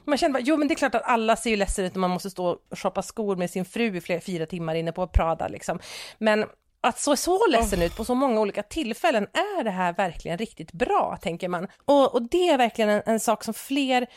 Man 0.06 0.18
känner 0.18 0.34
bara, 0.34 0.44
jo 0.44 0.58
men 0.58 0.68
det 0.68 0.74
är 0.74 0.76
klart 0.76 0.96
att 0.96 1.04
alla 1.06 1.36
ser 1.36 1.50
ju 1.50 1.56
ledsen 1.56 1.86
ut 1.86 1.96
när 1.96 2.00
man 2.00 2.10
måste 2.10 2.30
stå 2.30 2.48
och 2.48 2.80
shoppa 2.80 3.02
skor 3.02 3.36
med 3.36 3.50
sin 3.50 3.66
fru 3.66 3.98
i 3.98 4.02
flera, 4.02 4.22
fyra 4.22 4.46
timmar 4.46 4.76
inne 4.76 4.92
på 4.92 5.08
Prada 5.08 5.48
liksom. 5.48 5.80
Men 6.18 6.46
att 6.82 7.00
så 7.00 7.16
så 7.16 7.48
ledsen 7.48 7.82
ut 7.82 7.96
på 7.96 8.06
så 8.06 8.16
många 8.16 8.42
olika 8.42 8.64
tillfällen, 8.64 9.24
är 9.24 9.64
det 9.64 9.72
här 9.72 9.94
verkligen 9.94 10.38
riktigt 10.38 10.72
bra, 10.72 11.18
tänker 11.22 11.48
man. 11.48 11.68
Och, 11.86 12.14
och 12.14 12.22
det 12.22 12.50
är 12.50 12.58
verkligen 12.58 12.90
en, 12.90 13.02
en 13.06 13.20
sak 13.20 13.44
som 13.44 13.54
fler 13.54 14.08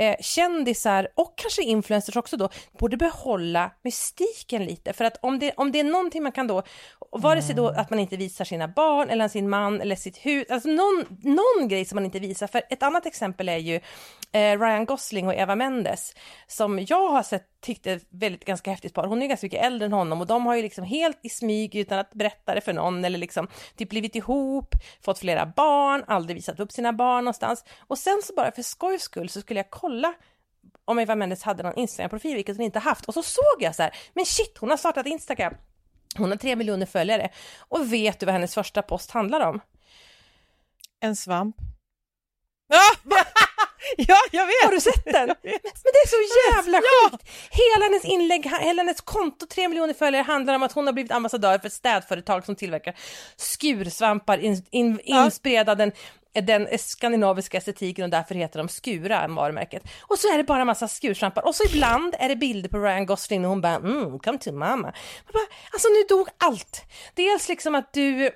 eh, 0.00 0.16
kändisar 0.20 1.08
och 1.14 1.34
kanske 1.36 1.62
influencers 1.62 2.16
också 2.16 2.36
då 2.36 2.48
borde 2.78 2.96
behålla 2.96 3.70
mystiken 3.82 4.64
lite. 4.64 4.92
För 4.92 5.04
att 5.04 5.16
om 5.22 5.38
det, 5.38 5.52
om 5.56 5.72
det 5.72 5.80
är 5.80 5.84
någonting 5.84 6.22
man 6.22 6.32
kan 6.32 6.46
då, 6.46 6.62
vare 7.12 7.42
sig 7.42 7.54
då 7.54 7.68
att 7.68 7.90
man 7.90 7.98
inte 7.98 8.16
visar 8.16 8.44
sina 8.44 8.68
barn 8.68 9.10
eller 9.10 9.28
sin 9.28 9.48
man 9.48 9.80
eller 9.80 9.96
sitt 9.96 10.16
hus, 10.16 10.46
alltså 10.50 10.68
någon, 10.68 11.04
någon 11.22 11.68
grej 11.68 11.84
som 11.84 11.96
man 11.96 12.04
inte 12.04 12.18
visar. 12.18 12.46
För 12.46 12.62
ett 12.70 12.82
annat 12.82 13.06
exempel 13.06 13.48
är 13.48 13.56
ju 13.56 13.74
eh, 14.32 14.60
Ryan 14.60 14.84
Gosling 14.84 15.26
och 15.26 15.34
Eva 15.34 15.56
Mendes 15.56 16.14
som 16.46 16.86
jag 16.88 17.08
har 17.08 17.22
sett 17.22 17.46
tyckte 17.60 18.00
väldigt 18.08 18.44
ganska 18.44 18.70
häftigt 18.70 18.94
par. 18.94 19.06
Hon 19.06 19.22
är 19.22 19.26
ganska 19.26 19.44
mycket 19.44 19.64
äldre 19.64 19.86
än 19.86 19.92
honom 19.92 20.20
och 20.20 20.26
de 20.26 20.46
har 20.46 20.56
ju 20.56 20.62
liksom 20.62 20.84
helt 20.84 21.18
i 21.22 21.28
smyg 21.28 21.74
utan 21.74 21.98
att 21.98 22.14
berätta 22.14 22.54
det 22.54 22.60
för 22.60 22.72
någon 22.72 23.04
eller 23.04 23.18
liksom 23.18 23.48
typ 23.76 23.88
blivit 23.88 24.16
ihop, 24.16 24.74
fått 25.04 25.18
flera 25.18 25.46
barn, 25.46 26.04
aldrig 26.06 26.36
visat 26.36 26.60
upp 26.60 26.72
sina 26.72 26.92
barn 26.92 27.24
någonstans. 27.24 27.64
Och 27.80 27.98
sen 27.98 28.20
så 28.24 28.34
bara 28.34 28.52
för 28.52 28.62
skojs 28.62 29.02
skull 29.02 29.28
så 29.28 29.40
skulle 29.40 29.60
jag 29.60 29.70
kolla 29.70 30.14
om 30.84 30.98
Eva 30.98 31.14
Mendes 31.14 31.42
hade 31.42 31.62
någon 31.62 31.78
Instagram-profil, 31.78 32.34
vilket 32.34 32.56
hon 32.56 32.64
inte 32.64 32.78
haft. 32.78 33.04
Och 33.04 33.14
så 33.14 33.22
såg 33.22 33.56
jag 33.58 33.74
så 33.74 33.82
här, 33.82 33.94
men 34.14 34.26
shit, 34.26 34.58
hon 34.58 34.70
har 34.70 34.76
startat 34.76 35.06
Instagram. 35.06 35.54
Hon 36.16 36.30
har 36.30 36.36
tre 36.36 36.56
miljoner 36.56 36.86
följare. 36.86 37.30
Och 37.58 37.92
vet 37.92 38.20
du 38.20 38.26
vad 38.26 38.32
hennes 38.32 38.54
första 38.54 38.82
post 38.82 39.10
handlar 39.10 39.40
om? 39.40 39.60
En 41.00 41.16
svamp. 41.16 41.56
Ja, 43.96 44.04
ja 44.06 44.16
jag 44.32 44.46
vet! 44.46 44.64
Har 44.64 44.72
du 44.72 44.80
sett 44.80 45.04
den? 45.04 45.26
Men, 45.42 45.92
det 45.92 45.98
är 46.04 46.08
så 46.08 46.56
jävla 46.56 46.78
sjukt! 46.78 47.28
Hela 47.50 47.84
hennes 47.84 48.04
inlägg, 48.04 48.50
hela 48.60 48.82
hennes 48.82 49.00
konto, 49.00 49.46
tre 49.46 49.68
miljoner 49.68 49.94
följare, 49.94 50.22
handlar 50.22 50.54
om 50.54 50.62
att 50.62 50.72
hon 50.72 50.86
har 50.86 50.92
blivit 50.92 51.12
ambassadör 51.12 51.58
för 51.58 51.66
ett 51.66 51.72
städföretag 51.72 52.44
som 52.46 52.56
tillverkar 52.56 52.94
skursvampar 53.36 54.38
in, 54.38 54.62
in, 54.70 55.00
Ja. 55.04 55.24
inspirerade 55.24 55.74
den, 55.74 55.92
den 56.46 56.78
skandinaviska 56.78 57.58
estetiken 57.58 58.04
och 58.04 58.10
därför 58.10 58.34
heter 58.34 58.58
de 58.58 58.68
Skura, 58.68 59.28
varumärket. 59.28 59.82
Och 60.02 60.18
så 60.18 60.32
är 60.34 60.38
det 60.38 60.44
bara 60.44 60.64
massa 60.64 60.88
skursvampar 60.88 61.46
och 61.46 61.54
så 61.54 61.64
ibland 61.64 62.14
är 62.18 62.28
det 62.28 62.36
bilder 62.36 62.68
på 62.68 62.78
Ryan 62.78 63.06
Gosling 63.06 63.44
och 63.44 63.50
hon 63.50 63.60
bara 63.60 63.74
mm, 63.74 64.18
come 64.18 64.38
to 64.38 64.52
mama. 64.52 64.92
Bara, 65.32 65.46
alltså 65.72 65.88
nu 65.88 66.16
dog 66.16 66.28
allt. 66.38 66.82
Dels 67.14 67.48
liksom 67.48 67.74
att 67.74 67.92
du 67.92 68.30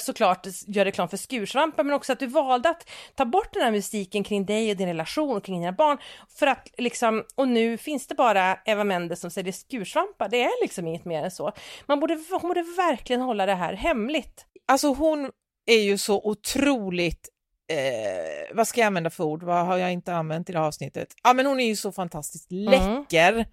såklart 0.00 0.46
gör 0.66 0.84
reklam 0.84 1.08
för 1.08 1.16
skursvampar 1.16 1.84
men 1.84 1.94
också 1.94 2.12
att 2.12 2.18
du 2.18 2.26
valde 2.26 2.68
att 2.68 2.88
ta 3.14 3.24
bort 3.24 3.52
den 3.52 3.62
här 3.62 3.70
mystiken 3.70 4.24
kring 4.24 4.46
dig 4.46 4.70
och 4.70 4.76
din 4.76 4.86
relation 4.86 5.36
och 5.36 5.44
kring 5.44 5.60
dina 5.60 5.72
barn 5.72 5.98
för 6.38 6.46
att 6.46 6.68
liksom, 6.78 7.24
och 7.34 7.48
nu 7.48 7.76
finns 7.76 8.06
det 8.06 8.14
bara 8.14 8.58
Eva 8.64 8.84
Mendes 8.84 9.20
som 9.20 9.30
säljer 9.30 9.52
skursvampar, 9.52 10.28
det 10.28 10.42
är 10.42 10.62
liksom 10.62 10.86
inget 10.86 11.04
mer 11.04 11.24
än 11.24 11.30
så. 11.30 11.52
Man 11.86 12.00
borde, 12.00 12.18
hon 12.30 12.48
borde 12.48 12.62
verkligen 12.62 13.22
hålla 13.22 13.46
det 13.46 13.54
här 13.54 13.74
hemligt. 13.74 14.46
Alltså 14.68 14.94
hon 14.94 15.30
är 15.66 15.80
ju 15.80 15.98
så 15.98 16.20
otroligt, 16.24 17.28
eh, 17.70 18.56
vad 18.56 18.68
ska 18.68 18.80
jag 18.80 18.86
använda 18.86 19.10
för 19.10 19.24
ord, 19.24 19.42
vad 19.42 19.66
har 19.66 19.76
jag 19.76 19.92
inte 19.92 20.14
använt 20.14 20.50
i 20.50 20.52
det 20.52 20.58
här 20.58 20.66
avsnittet? 20.66 21.08
Ja 21.22 21.32
men 21.32 21.46
hon 21.46 21.60
är 21.60 21.66
ju 21.66 21.76
så 21.76 21.92
fantastiskt 21.92 22.52
läcker. 22.52 23.46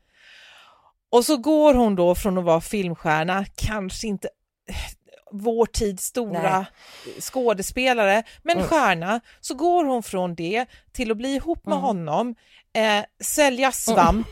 Och 1.12 1.25
så 1.25 1.38
går 1.38 1.73
hon 1.73 1.95
då 1.95 2.15
från 2.15 2.38
att 2.38 2.43
vara 2.43 2.62
filmstjärna, 2.62 3.45
kanske 3.55 4.08
inte 4.08 4.29
eh, 4.69 4.75
vår 5.31 5.65
tids 5.65 6.03
stora 6.05 6.65
skådespelare, 7.19 8.23
men 8.43 8.57
Mm. 8.57 8.67
stjärna, 8.69 9.19
så 9.39 9.53
går 9.55 9.83
hon 9.85 10.03
från 10.03 10.35
det 10.35 10.65
till 10.91 11.11
att 11.11 11.17
bli 11.17 11.35
ihop 11.35 11.65
med 11.65 11.73
Mm. 11.73 11.83
honom, 11.83 12.35
eh, 12.73 13.05
sälja 13.23 13.71
svamp 13.71 14.27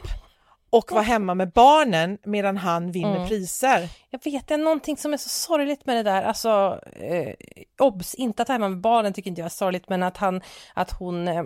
och 0.69 0.91
vara 0.91 1.01
hemma 1.03 1.33
med 1.35 1.51
barnen 1.51 2.17
medan 2.25 2.57
han 2.57 2.91
vinner 2.91 3.15
Mm. 3.15 3.27
priser. 3.27 3.89
Jag 4.09 4.23
vet, 4.23 4.47
det 4.47 4.53
är 4.53 4.57
någonting 4.57 4.97
som 4.97 5.13
är 5.13 5.17
så 5.17 5.29
sorgligt 5.29 5.85
med 5.85 5.95
det 5.95 6.03
där, 6.03 6.23
alltså 6.23 6.79
eh, 6.95 7.33
obs, 7.79 8.15
inte 8.15 8.41
att 8.41 8.47
hemma 8.49 8.69
med 8.69 8.81
barnen 8.81 9.13
tycker 9.13 9.29
inte 9.29 9.41
jag 9.41 9.45
är 9.45 9.49
sorgligt, 9.49 9.89
men 9.89 10.03
att 10.03 10.17
han, 10.17 10.41
att 10.73 10.91
hon, 10.91 11.27
eh, 11.27 11.43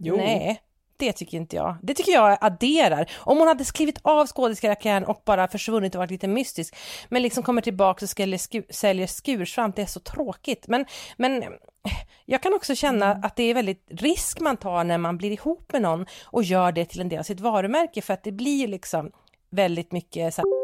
Jo. 0.00 0.16
nej. 0.16 0.60
Det 0.96 1.12
tycker 1.12 1.36
inte 1.36 1.56
jag. 1.56 1.76
Det 1.82 1.94
tycker 1.94 2.12
jag 2.12 2.38
adderar. 2.40 3.10
Om 3.16 3.38
hon 3.38 3.48
hade 3.48 3.64
skrivit 3.64 3.98
av 4.02 4.26
skådespelarkarriären 4.26 5.04
och 5.04 5.22
bara 5.24 5.48
försvunnit 5.48 5.94
och 5.94 5.98
varit 5.98 6.10
lite 6.10 6.28
mystisk, 6.28 6.76
men 7.08 7.22
liksom 7.22 7.42
kommer 7.42 7.62
tillbaka 7.62 8.04
och 8.04 8.08
säljer, 8.08 8.38
sku, 8.38 8.62
säljer 8.70 9.06
skursvamp, 9.06 9.76
det 9.76 9.82
är 9.82 9.86
så 9.86 10.00
tråkigt. 10.00 10.68
Men, 10.68 10.84
men 11.16 11.44
jag 12.24 12.42
kan 12.42 12.54
också 12.54 12.74
känna 12.74 13.10
att 13.10 13.36
det 13.36 13.42
är 13.42 13.54
väldigt 13.54 13.86
risk 13.90 14.40
man 14.40 14.56
tar 14.56 14.84
när 14.84 14.98
man 14.98 15.18
blir 15.18 15.30
ihop 15.30 15.72
med 15.72 15.82
någon 15.82 16.06
och 16.24 16.42
gör 16.42 16.72
det 16.72 16.84
till 16.84 17.00
en 17.00 17.08
del 17.08 17.18
av 17.18 17.22
sitt 17.22 17.40
varumärke, 17.40 18.02
för 18.02 18.14
att 18.14 18.24
det 18.24 18.32
blir 18.32 18.68
liksom 18.68 19.10
väldigt 19.50 19.92
mycket 19.92 20.34
så 20.34 20.40
här, 20.40 20.63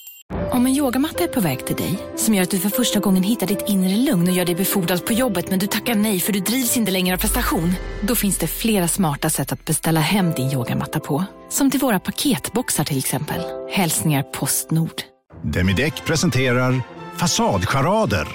Om 0.51 0.65
en 0.65 0.73
yogamatta 0.73 1.23
är 1.23 1.27
på 1.27 1.39
väg 1.39 1.65
till 1.65 1.75
dig, 1.75 1.99
som 2.15 2.33
gör 2.33 2.43
att 2.43 2.49
du 2.51 2.59
för 2.59 2.69
första 2.69 2.99
gången 2.99 3.23
hittar 3.23 3.47
ditt 3.47 3.63
inre 3.67 3.95
lugn 3.97 4.27
och 4.27 4.33
gör 4.33 4.45
dig 4.45 4.55
befordrad 4.55 5.05
på 5.05 5.13
jobbet 5.13 5.49
men 5.49 5.59
du 5.59 5.67
tackar 5.67 5.95
nej 5.95 6.19
för 6.19 6.33
du 6.33 6.39
drivs 6.39 6.77
inte 6.77 6.91
längre 6.91 7.15
av 7.15 7.19
prestation. 7.19 7.73
Då 8.01 8.15
finns 8.15 8.37
det 8.37 8.47
flera 8.47 8.87
smarta 8.87 9.29
sätt 9.29 9.51
att 9.51 9.65
beställa 9.65 9.99
hem 9.99 10.31
din 10.31 10.51
yogamatta 10.51 10.99
på. 10.99 11.25
Som 11.49 11.71
till 11.71 11.79
våra 11.79 11.99
paketboxar 11.99 12.83
till 12.83 12.97
exempel. 12.97 13.41
Hälsningar 13.71 14.23
Postnord. 14.23 15.01
Demideck 15.43 16.05
presenterar 16.05 16.81
Fasadcharader. 17.17 18.27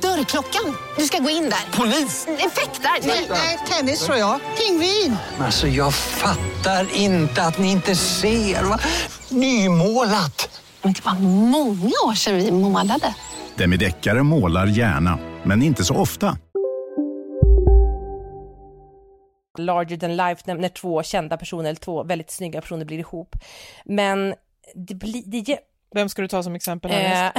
Dörrklockan. 0.00 0.74
Du 0.98 1.04
ska 1.04 1.18
gå 1.18 1.30
in 1.30 1.42
där. 1.50 1.78
Polis? 1.78 2.26
Effektar? 2.28 2.90
Nej, 3.30 3.58
tennis 3.68 4.00
tror 4.04 4.18
jag. 4.18 4.40
Pingvin. 4.58 5.16
Alltså 5.38 5.68
jag 5.68 5.94
fattar 5.94 6.86
inte 6.94 7.42
att 7.42 7.58
ni 7.58 7.70
inte 7.70 7.96
ser. 7.96 8.62
Va? 8.62 8.78
Nymålat! 9.28 10.43
Men 10.84 10.92
det 10.92 11.04
var 11.04 11.14
många 11.50 11.94
år 12.06 12.14
sedan 12.14 12.36
vi 12.36 12.50
målade. 12.50 13.14
Demideckare 13.56 14.22
målar 14.22 14.66
gärna, 14.66 15.18
men 15.44 15.62
inte 15.62 15.84
så 15.84 15.94
ofta. 15.94 16.38
larger 19.58 19.96
than 19.96 20.16
life 20.16 20.42
när, 20.44 20.54
när 20.54 20.68
två 20.68 21.02
kända 21.02 21.36
personer 21.36 21.68
eller 21.68 21.80
två 21.80 22.02
väldigt 22.02 22.30
snygga 22.30 22.60
personer 22.60 22.84
blir 22.84 22.98
ihop. 22.98 23.36
Men 23.84 24.34
det 24.74 24.94
blir... 24.94 25.22
Det, 25.26 25.58
Vem 25.94 26.08
ska 26.08 26.22
du 26.22 26.28
ta 26.28 26.42
som 26.42 26.54
exempel 26.54 26.90
eh, 26.90 26.96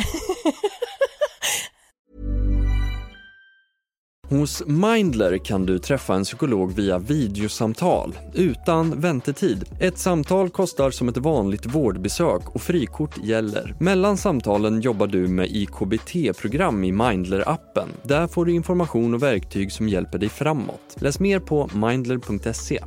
Hos 4.36 4.64
Mindler 4.68 5.38
kan 5.38 5.66
du 5.66 5.80
träffa 5.80 6.16
en 6.16 6.24
psykolog 6.24 6.74
via 6.74 6.98
videosamtal 6.98 8.18
utan 8.34 9.02
väntetid. 9.02 9.64
Ett 9.80 9.98
samtal 9.98 10.50
kostar 10.50 10.92
som 10.92 11.10
ett 11.10 11.18
vanligt 11.18 11.66
vårdbesök 11.66 12.56
och 12.56 12.62
frikort 12.62 13.24
gäller. 13.24 13.76
Mellan 13.80 14.18
samtalen 14.18 14.82
jobbar 14.82 15.08
du 15.08 15.28
med 15.28 15.48
IKBT-program 15.50 16.84
i 16.84 16.92
Mindler-appen. 16.92 17.88
Där 18.04 18.28
får 18.28 18.46
du 18.46 18.54
information 18.54 19.14
och 19.14 19.24
verktyg 19.24 19.72
som 19.72 19.90
hjälper 19.90 20.18
dig 20.18 20.30
framåt. 20.30 20.96
Läs 20.96 21.20
mer 21.20 21.40
på 21.40 21.70
mindler.se. 21.74 22.80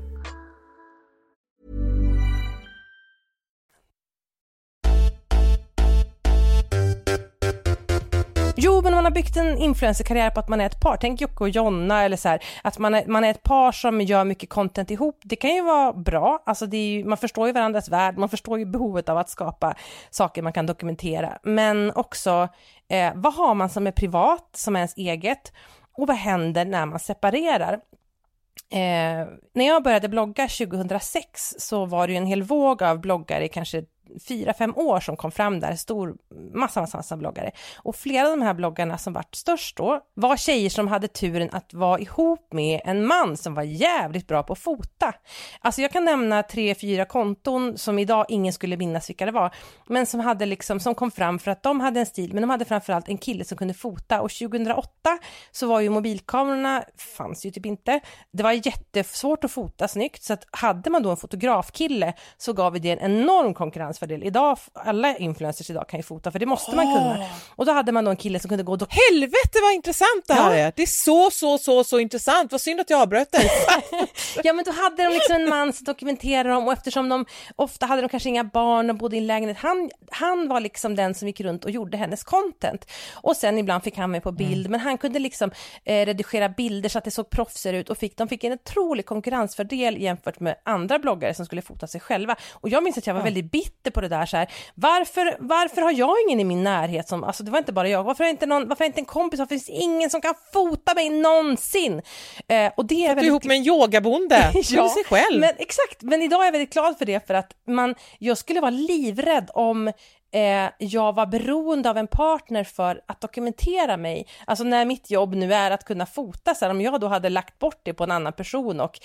Jo, 8.60 8.82
men 8.82 8.94
man 8.94 9.04
har 9.04 9.10
byggt 9.10 9.36
en 9.36 9.58
influencerkarriär 9.58 10.30
på 10.30 10.40
att 10.40 10.48
man 10.48 10.60
är 10.60 10.66
ett 10.66 10.80
par. 10.80 10.96
Tänk 10.96 11.20
Jocke 11.20 11.44
och 11.44 11.48
Jonna 11.48 12.04
eller 12.04 12.16
så 12.16 12.28
här, 12.28 12.44
att 12.62 12.78
man 12.78 12.94
är, 12.94 13.06
man 13.06 13.24
är 13.24 13.30
ett 13.30 13.42
par 13.42 13.72
som 13.72 14.00
gör 14.00 14.24
mycket 14.24 14.50
content 14.50 14.90
ihop. 14.90 15.20
Det 15.24 15.36
kan 15.36 15.50
ju 15.50 15.62
vara 15.62 15.92
bra, 15.92 16.42
alltså 16.46 16.66
det 16.66 16.76
är 16.76 16.88
ju, 16.88 17.04
man 17.04 17.18
förstår 17.18 17.46
ju 17.46 17.52
varandras 17.52 17.88
värld, 17.88 18.18
man 18.18 18.28
förstår 18.28 18.58
ju 18.58 18.64
behovet 18.64 19.08
av 19.08 19.18
att 19.18 19.30
skapa 19.30 19.74
saker 20.10 20.42
man 20.42 20.52
kan 20.52 20.66
dokumentera. 20.66 21.38
Men 21.42 21.92
också, 21.94 22.48
eh, 22.88 23.12
vad 23.14 23.34
har 23.34 23.54
man 23.54 23.68
som 23.68 23.86
är 23.86 23.92
privat, 23.92 24.48
som 24.52 24.76
är 24.76 24.80
ens 24.80 24.96
eget? 24.96 25.52
Och 25.96 26.06
vad 26.06 26.16
händer 26.16 26.64
när 26.64 26.86
man 26.86 26.98
separerar? 26.98 27.72
Eh, 28.70 29.26
när 29.54 29.66
jag 29.66 29.82
började 29.82 30.08
blogga 30.08 30.48
2006 30.48 31.54
så 31.58 31.86
var 31.86 32.06
det 32.06 32.12
ju 32.12 32.16
en 32.16 32.26
hel 32.26 32.42
våg 32.42 32.82
av 32.82 33.00
bloggare, 33.00 33.48
kanske 33.48 33.84
fyra, 34.28 34.54
fem 34.54 34.76
år 34.76 35.00
som 35.00 35.16
kom 35.16 35.32
fram 35.32 35.60
där, 35.60 35.74
stor, 35.74 36.16
massa, 36.54 36.80
massa, 36.80 36.96
massa 36.96 37.16
bloggare. 37.16 37.50
Och 37.76 37.96
flera 37.96 38.26
av 38.26 38.38
de 38.38 38.44
här 38.44 38.54
bloggarna 38.54 38.98
som 38.98 39.12
vart 39.12 39.34
störst 39.34 39.76
då 39.76 40.00
var 40.14 40.36
tjejer 40.36 40.70
som 40.70 40.88
hade 40.88 41.08
turen 41.08 41.48
att 41.52 41.74
vara 41.74 41.98
ihop 41.98 42.52
med 42.52 42.80
en 42.84 43.06
man 43.06 43.36
som 43.36 43.54
var 43.54 43.62
jävligt 43.62 44.26
bra 44.26 44.42
på 44.42 44.52
att 44.52 44.58
fota. 44.58 45.14
Alltså 45.60 45.82
jag 45.82 45.92
kan 45.92 46.04
nämna 46.04 46.42
tre, 46.42 46.74
fyra 46.74 47.04
konton 47.04 47.78
som 47.78 47.98
idag 47.98 48.26
ingen 48.28 48.52
skulle 48.52 48.76
minnas 48.76 49.10
vilka 49.10 49.26
det 49.26 49.32
var, 49.32 49.54
men 49.86 50.06
som 50.06 50.20
hade 50.20 50.46
liksom, 50.46 50.80
som 50.80 50.94
kom 50.94 51.10
fram 51.10 51.38
för 51.38 51.50
att 51.50 51.62
de 51.62 51.80
hade 51.80 52.00
en 52.00 52.06
stil, 52.06 52.34
men 52.34 52.40
de 52.40 52.50
hade 52.50 52.64
framförallt 52.64 53.08
en 53.08 53.18
kille 53.18 53.44
som 53.44 53.58
kunde 53.58 53.74
fota 53.74 54.20
och 54.20 54.30
2008 54.30 54.90
så 55.50 55.66
var 55.66 55.80
ju 55.80 55.90
mobilkamerorna, 55.90 56.84
fanns 57.16 57.46
ju 57.46 57.50
typ 57.50 57.66
inte, 57.66 58.00
det 58.30 58.42
var 58.42 58.52
jättesvårt 58.52 59.44
att 59.44 59.50
fota 59.50 59.88
snyggt, 59.88 60.22
så 60.22 60.32
att 60.32 60.44
hade 60.50 60.90
man 60.90 61.02
då 61.02 61.10
en 61.10 61.16
fotografkille 61.16 62.14
så 62.36 62.52
gav 62.52 62.72
vi 62.72 62.78
det 62.78 62.90
en 62.90 63.12
enorm 63.12 63.54
konkurrens 63.54 63.97
konkurrensfördel. 63.98 64.22
Idag, 64.22 64.58
alla 64.74 65.16
influencers 65.16 65.70
idag 65.70 65.88
kan 65.88 65.98
ju 65.98 66.02
fota, 66.02 66.30
för 66.30 66.38
det 66.38 66.46
måste 66.46 66.76
man 66.76 66.84
kunna. 66.84 67.26
Och 67.56 67.66
då 67.66 67.72
hade 67.72 67.92
man 67.92 68.04
då 68.04 68.10
en 68.10 68.16
kille 68.16 68.38
som 68.40 68.48
kunde 68.48 68.64
gå 68.64 68.72
och 68.72 68.92
Helvete 68.92 69.58
vad 69.62 69.72
intressant 69.74 70.24
det 70.26 70.34
här 70.34 70.50
Ja. 70.50 70.56
är! 70.56 70.72
Det 70.76 70.82
är 70.82 70.86
så, 70.86 71.30
så, 71.30 71.58
så, 71.58 71.84
så 71.84 71.98
intressant. 71.98 72.52
Vad 72.52 72.60
synd 72.60 72.80
att 72.80 72.90
jag 72.90 73.00
avbröt 73.02 73.32
dig. 73.32 73.50
Ja 74.44 74.52
men 74.52 74.64
då 74.64 74.72
hade 74.72 75.02
de 75.02 75.08
liksom 75.08 75.36
en 75.36 75.48
man 75.48 75.72
som 75.72 75.84
dokumenterade 75.84 76.48
dem 76.48 76.66
och 76.66 76.72
eftersom 76.72 77.08
de 77.08 77.26
ofta 77.56 77.86
hade 77.86 78.02
de 78.02 78.08
kanske 78.08 78.28
inga 78.28 78.44
barn 78.44 78.90
och 78.90 78.96
bodde 78.96 79.16
i 79.16 79.18
en 79.18 79.26
lägenhet, 79.26 79.56
han, 79.58 79.90
han 80.10 80.48
var 80.48 80.60
liksom 80.60 80.96
den 80.96 81.14
som 81.14 81.28
gick 81.28 81.40
runt 81.40 81.64
och 81.64 81.70
gjorde 81.70 81.96
hennes 81.96 82.24
content. 82.24 82.90
Och 83.14 83.36
sen 83.36 83.58
ibland 83.58 83.82
fick 83.82 83.96
han 83.96 84.10
med 84.10 84.22
på 84.22 84.32
bild, 84.32 84.70
men 84.70 84.80
han 84.80 84.98
kunde 84.98 85.18
liksom 85.18 85.50
eh, 85.84 86.06
redigera 86.06 86.48
bilder 86.48 86.88
så 86.88 86.98
att 86.98 87.04
det 87.04 87.10
såg 87.10 87.30
proffsigare 87.30 87.78
ut 87.78 87.90
och 87.90 87.98
fick, 87.98 88.16
de 88.16 88.28
fick 88.28 88.44
en 88.44 88.52
otrolig 88.52 89.06
konkurrensfördel 89.06 90.02
jämfört 90.02 90.40
med 90.40 90.56
andra 90.64 90.98
bloggare 90.98 91.34
som 91.34 91.46
skulle 91.46 91.62
fota 91.62 91.86
sig 91.86 92.00
själva. 92.00 92.36
Och 92.52 92.68
jag 92.68 92.82
minns 92.82 92.98
att 92.98 93.06
jag 93.06 93.14
var 93.14 93.22
väldigt 93.22 93.50
bitter 93.52 93.87
på 93.90 94.00
det 94.00 94.08
där 94.08 94.26
så 94.26 94.36
här, 94.36 94.48
varför, 94.74 95.36
varför 95.38 95.82
har 95.82 95.92
jag 95.92 96.16
ingen 96.26 96.40
i 96.40 96.44
min 96.44 96.64
närhet 96.64 97.08
som, 97.08 97.24
alltså 97.24 97.42
det 97.42 97.50
var 97.50 97.58
inte 97.58 97.72
bara 97.72 97.88
jag, 97.88 98.04
varför 98.04 98.24
jag 98.24 98.30
inte 98.30 98.46
någon, 98.46 98.68
varför 98.68 98.84
jag 98.84 98.88
inte 98.88 99.00
en 99.00 99.04
kompis, 99.04 99.38
varför 99.38 99.54
finns 99.54 99.66
det 99.66 99.72
ingen 99.72 100.10
som 100.10 100.20
kan 100.20 100.34
fota 100.52 100.94
mig 100.94 101.10
någonsin? 101.10 102.02
Eh, 102.48 102.72
och 102.76 102.86
det 102.86 102.94
är 102.94 102.98
Du 102.98 103.04
är 103.04 103.14
väldigt 103.14 103.24
ihop 103.24 103.44
med 103.44 103.56
en 103.56 103.66
yogabonde. 103.66 104.50
ja. 104.54 104.88
sig 104.88 105.04
själv. 105.04 105.40
men 105.40 105.50
exakt, 105.58 106.02
men 106.02 106.22
idag 106.22 106.40
är 106.40 106.44
jag 106.44 106.52
väldigt 106.52 106.72
glad 106.72 106.98
för 106.98 107.04
det 107.04 107.26
för 107.26 107.34
att 107.34 107.52
man, 107.66 107.94
jag 108.18 108.38
skulle 108.38 108.60
vara 108.60 108.70
livrädd 108.70 109.50
om 109.54 109.92
eh, 110.30 110.70
jag 110.78 111.14
var 111.14 111.26
beroende 111.26 111.90
av 111.90 111.96
en 111.98 112.06
partner 112.06 112.64
för 112.64 113.00
att 113.06 113.20
dokumentera 113.20 113.96
mig. 113.96 114.26
Alltså 114.44 114.64
när 114.64 114.84
mitt 114.84 115.10
jobb 115.10 115.34
nu 115.34 115.54
är 115.54 115.70
att 115.70 115.84
kunna 115.84 116.06
fota, 116.06 116.54
så 116.54 116.64
här, 116.64 116.70
om 116.70 116.80
jag 116.80 117.00
då 117.00 117.08
hade 117.08 117.28
lagt 117.28 117.58
bort 117.58 117.80
det 117.82 117.94
på 117.94 118.04
en 118.04 118.10
annan 118.10 118.32
person 118.32 118.80
och, 118.80 119.00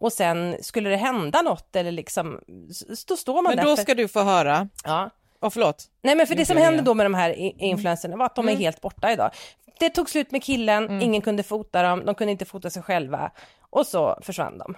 och 0.00 0.12
sen 0.12 0.56
skulle 0.60 0.90
det 0.90 0.96
hända 0.96 1.42
något 1.42 1.76
eller 1.76 1.92
liksom, 1.92 2.40
då 3.08 3.16
står 3.16 3.34
man 3.34 3.44
Men 3.44 3.56
där. 3.56 3.64
då 3.64 3.76
för- 3.76 3.82
ska 3.82 3.94
du 3.94 4.08
få 4.08 4.22
höra. 4.22 4.68
Ja. 4.84 5.10
Oh, 5.40 5.50
förlåt. 5.50 5.84
Nej 6.02 6.14
men 6.16 6.26
för 6.26 6.34
det 6.34 6.46
som 6.46 6.56
hände 6.56 6.82
då 6.82 6.94
med 6.94 7.06
de 7.06 7.14
här 7.14 7.30
i- 7.30 7.54
influencerna 7.58 8.16
var 8.16 8.26
att 8.26 8.34
de 8.36 8.48
är 8.48 8.52
Mm. 8.52 8.60
helt 8.62 8.80
borta 8.80 9.12
idag. 9.12 9.30
Det 9.78 9.90
tog 9.90 10.10
slut 10.10 10.30
med 10.30 10.42
killen, 10.42 10.84
Mm. 10.84 11.00
ingen 11.00 11.22
kunde 11.22 11.42
fota 11.42 11.82
dem, 11.82 12.04
de 12.04 12.14
kunde 12.14 12.30
inte 12.32 12.44
fota 12.44 12.70
sig 12.70 12.82
själva 12.82 13.30
och 13.70 13.86
så 13.86 14.18
försvann 14.22 14.58
de. 14.58 14.74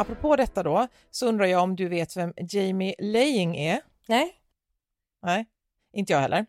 Apropå 0.00 0.36
detta 0.36 0.62
då, 0.62 0.88
så 1.10 1.26
undrar 1.26 1.46
jag 1.46 1.62
om 1.62 1.76
du 1.76 1.88
vet 1.88 2.16
vem 2.16 2.32
Jamie 2.36 2.94
Laying 2.98 3.56
är? 3.56 3.80
Nej. 4.08 4.32
Nej, 5.22 5.46
inte 5.92 6.12
jag 6.12 6.20
heller. 6.20 6.46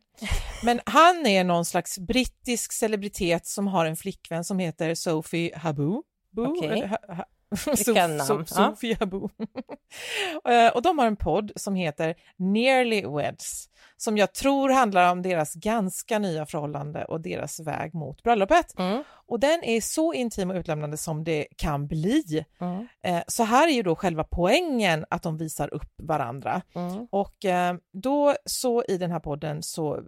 Men 0.64 0.80
han 0.86 1.26
är 1.26 1.44
någon 1.44 1.66
slags 1.66 2.00
brittisk 2.00 2.74
celebritet 2.74 3.48
som 3.48 3.68
har 3.68 3.86
en 3.86 3.96
flickvän 3.96 4.44
som 4.44 4.60
heter 4.60 4.96
Sophie 4.96 5.58
Haboo. 5.58 6.04
Ha, 6.88 7.16
ha, 7.16 7.26
Namn, 7.96 8.20
So, 8.20 8.40
ja. 8.40 8.46
Sophie 8.46 8.98
Haboo. 9.00 9.30
Eh, 10.50 10.68
och 10.76 10.82
de 10.82 11.00
har 11.00 11.08
en 11.08 11.16
podd 11.16 11.52
som 11.56 11.76
heter 11.76 12.16
Nearly 12.38 13.06
Weds 13.06 13.70
som 14.02 14.18
jag 14.18 14.34
tror 14.34 14.70
handlar 14.70 15.12
om 15.12 15.22
deras 15.22 15.54
ganska 15.54 16.20
nya 16.20 16.46
förhållande 16.46 17.06
och 17.06 17.22
deras 17.22 17.60
väg 17.60 17.94
mot 17.94 18.24
bröllopet. 18.24 18.80
Mm. 18.80 19.04
Och 19.28 19.40
den 19.40 19.64
är 19.64 19.82
så 19.82 20.14
intim 20.14 20.50
och 20.50 20.56
utlämnande 20.56 20.98
som 20.98 21.24
det 21.24 21.48
kan 21.56 21.88
bli. 21.88 22.46
Mm. 22.62 22.88
Eh, 23.04 23.24
Så 23.28 23.44
här 23.44 23.68
är 23.68 23.72
ju 23.72 23.84
då 23.84 23.96
själva 23.96 24.24
poängen 24.24 25.06
att 25.10 25.24
de 25.24 25.38
visar 25.38 25.74
upp 25.74 25.94
varandra. 26.04 26.62
Mm. 26.76 27.08
Och 27.12 27.46
eh, 27.46 27.76
då 27.94 28.36
så 28.46 28.84
i 28.88 28.98
den 28.98 29.12
här 29.12 29.20
podden 29.20 29.64
så, 29.64 30.02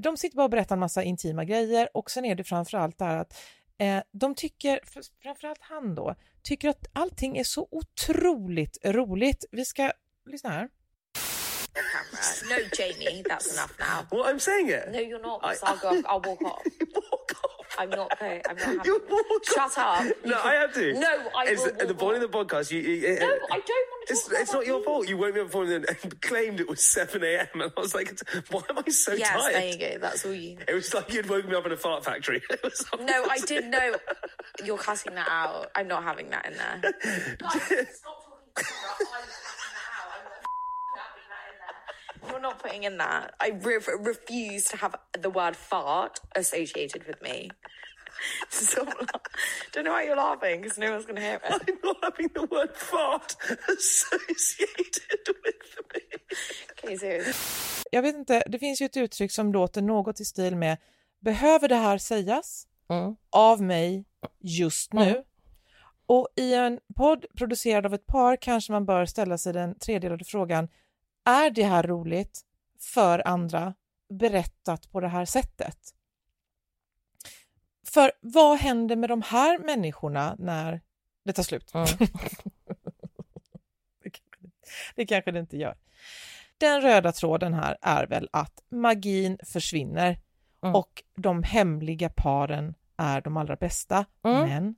de 0.00 0.16
sitter 0.16 0.36
bara 0.36 0.44
och 0.44 0.50
berättar 0.50 0.76
en 0.76 0.80
massa 0.80 1.02
intima 1.02 1.44
grejer 1.44 1.88
och 1.94 2.10
sen 2.10 2.24
är 2.24 2.34
det 2.34 2.44
framförallt 2.44 2.98
där 2.98 3.16
att 3.16 3.34
eh, 3.78 4.02
de 4.12 4.34
tycker, 4.34 4.80
fr- 4.84 5.10
framförallt 5.22 5.60
han 5.62 5.94
då, 5.94 6.14
tycker 6.42 6.68
att 6.68 6.86
allting 6.92 7.38
är 7.38 7.44
så 7.44 7.68
otroligt 7.70 8.78
roligt. 8.84 9.44
Vi 9.50 9.64
ska 9.64 9.92
lyssna 10.26 10.50
här. 10.50 10.68
No, 12.48 12.56
Jamie, 12.78 13.22
that's 13.22 13.52
enough 13.52 13.72
now. 13.78 14.18
What 14.18 14.34
I'm 14.34 14.38
saying 14.38 14.68
it? 14.70 14.84
No, 14.92 14.98
you're 14.98 15.22
not. 15.22 15.42
'cause 15.42 15.62
I'll 15.62 15.80
go. 15.80 16.08
I'll 16.08 16.26
walk 16.26 16.42
off. 16.42 16.62
I'm 17.78 17.90
not 17.90 18.18
paying. 18.18 18.42
I'm 18.48 18.56
not 18.56 18.66
having. 18.86 18.92
Shut 19.54 19.78
up. 19.78 20.04
You 20.04 20.14
No, 20.24 20.36
can- 20.40 20.46
I 20.50 20.54
have 20.54 20.72
to. 20.74 20.92
No, 20.94 21.08
I 21.36 21.44
it's, 21.46 21.62
will. 21.64 21.72
At 21.80 21.88
the 21.88 21.94
point 21.94 22.22
of 22.22 22.30
the 22.30 22.38
podcast, 22.38 22.70
you. 22.70 22.80
you 22.80 23.18
No, 23.18 23.26
uh, 23.26 23.38
I 23.50 23.60
don't 23.60 23.68
want 23.68 24.06
to 24.08 24.12
It's, 24.12 24.22
talk 24.22 24.30
about 24.32 24.40
it's 24.42 24.52
not 24.52 24.66
your 24.66 24.78
you. 24.78 24.84
fault. 24.84 25.08
You 25.08 25.16
woke 25.16 25.34
me 25.34 25.40
up 25.40 25.46
before 25.48 25.64
and 25.64 25.84
then 25.84 25.96
claimed 26.20 26.60
it 26.60 26.68
was 26.68 26.82
7 26.82 27.22
a.m. 27.22 27.46
And 27.54 27.62
I 27.76 27.80
was 27.80 27.94
like, 27.94 28.18
why 28.50 28.62
am 28.70 28.78
I 28.86 28.90
so 28.90 29.12
yes, 29.14 29.28
tired? 29.30 29.54
there 29.54 29.68
you 29.68 29.78
go. 29.78 29.98
That's 29.98 30.24
all 30.24 30.32
you. 30.34 30.56
It 30.66 30.74
was 30.74 30.92
like 30.94 31.12
you'd 31.12 31.28
woken 31.28 31.50
me 31.50 31.56
up 31.56 31.66
in 31.66 31.72
a 31.72 31.76
fart 31.76 32.04
factory. 32.04 32.42
It 32.50 32.62
was 32.62 32.84
No, 33.00 33.26
I 33.30 33.38
did 33.40 33.66
know. 33.66 33.94
You're 34.64 34.78
cutting 34.78 35.14
that 35.14 35.28
out. 35.28 35.70
I'm 35.74 35.88
not 35.88 36.02
having 36.02 36.30
that 36.30 36.46
in 36.46 36.54
there. 36.56 37.86
You're 42.30 42.40
not 42.40 42.58
putting 42.62 42.84
in 42.84 42.98
that. 42.98 43.34
I 43.40 43.48
re- 43.50 43.80
refuse 44.00 44.64
to 44.70 44.76
have 44.76 44.94
the 45.22 45.30
word 45.30 45.56
fart 45.56 46.20
associated 46.36 47.06
with 47.06 47.22
me. 47.22 47.50
Stop 48.48 48.86
la- 48.86 49.20
Don't 49.72 49.84
know 49.84 49.92
why 49.92 50.04
you're 50.06 50.16
laughing 50.16 50.60
because 50.62 50.80
no 50.80 50.90
one's 50.92 51.06
going 51.06 51.16
to 51.16 51.22
hear 51.22 51.40
it. 51.44 51.52
I'm 51.68 51.78
not 51.84 51.96
having 52.02 52.28
the 52.34 52.46
word 52.54 52.76
fart 52.76 53.36
associated 53.78 55.34
with 55.44 55.78
me. 55.94 56.00
Okay, 56.72 57.22
Jag 57.90 58.02
vet 58.02 58.14
inte, 58.14 58.42
det 58.46 58.58
finns 58.58 58.80
ju 58.82 58.86
ett 58.86 58.96
uttryck 58.96 59.32
som 59.32 59.52
låter 59.52 59.82
något 59.82 60.20
i 60.20 60.24
stil 60.24 60.56
med 60.56 60.76
Behöver 61.20 61.68
det 61.68 61.76
här 61.76 61.98
sägas 61.98 62.66
av 63.30 63.62
mig 63.62 64.04
just 64.40 64.92
nu? 64.92 65.02
Mm. 65.10 65.22
Och 66.06 66.28
i 66.36 66.54
en 66.54 66.80
podd 66.96 67.24
producerad 67.38 67.86
av 67.86 67.94
ett 67.94 68.06
par 68.06 68.36
kanske 68.36 68.72
man 68.72 68.86
bör 68.86 69.06
ställa 69.06 69.38
sig 69.38 69.52
den 69.52 69.78
tredelade 69.78 70.24
frågan 70.24 70.68
Är 71.26 71.50
det 71.50 71.64
här 71.64 71.82
roligt 71.82 72.40
för 72.80 73.28
andra 73.28 73.74
berättat 74.08 74.92
på 74.92 75.00
det 75.00 75.08
här 75.08 75.24
sättet? 75.24 75.78
För 77.86 78.12
vad 78.20 78.58
händer 78.58 78.96
med 78.96 79.08
de 79.08 79.22
här 79.22 79.58
människorna 79.58 80.36
när 80.38 80.80
det 81.24 81.32
tar 81.32 81.42
slut? 81.42 81.72
det, 84.02 84.10
kanske, 84.10 84.50
det 84.94 85.06
kanske 85.06 85.30
det 85.30 85.40
inte 85.40 85.56
gör. 85.56 85.76
Den 86.58 86.82
röda 86.82 87.12
tråden 87.12 87.54
här 87.54 87.76
är 87.82 88.06
väl 88.06 88.28
att 88.32 88.62
magin 88.68 89.38
försvinner 89.44 90.18
och 90.60 91.02
de 91.16 91.42
hemliga 91.42 92.08
paren 92.08 92.74
är 92.96 93.20
de 93.20 93.36
allra 93.36 93.56
bästa. 93.56 94.04
Mm. 94.24 94.48
Men 94.48 94.74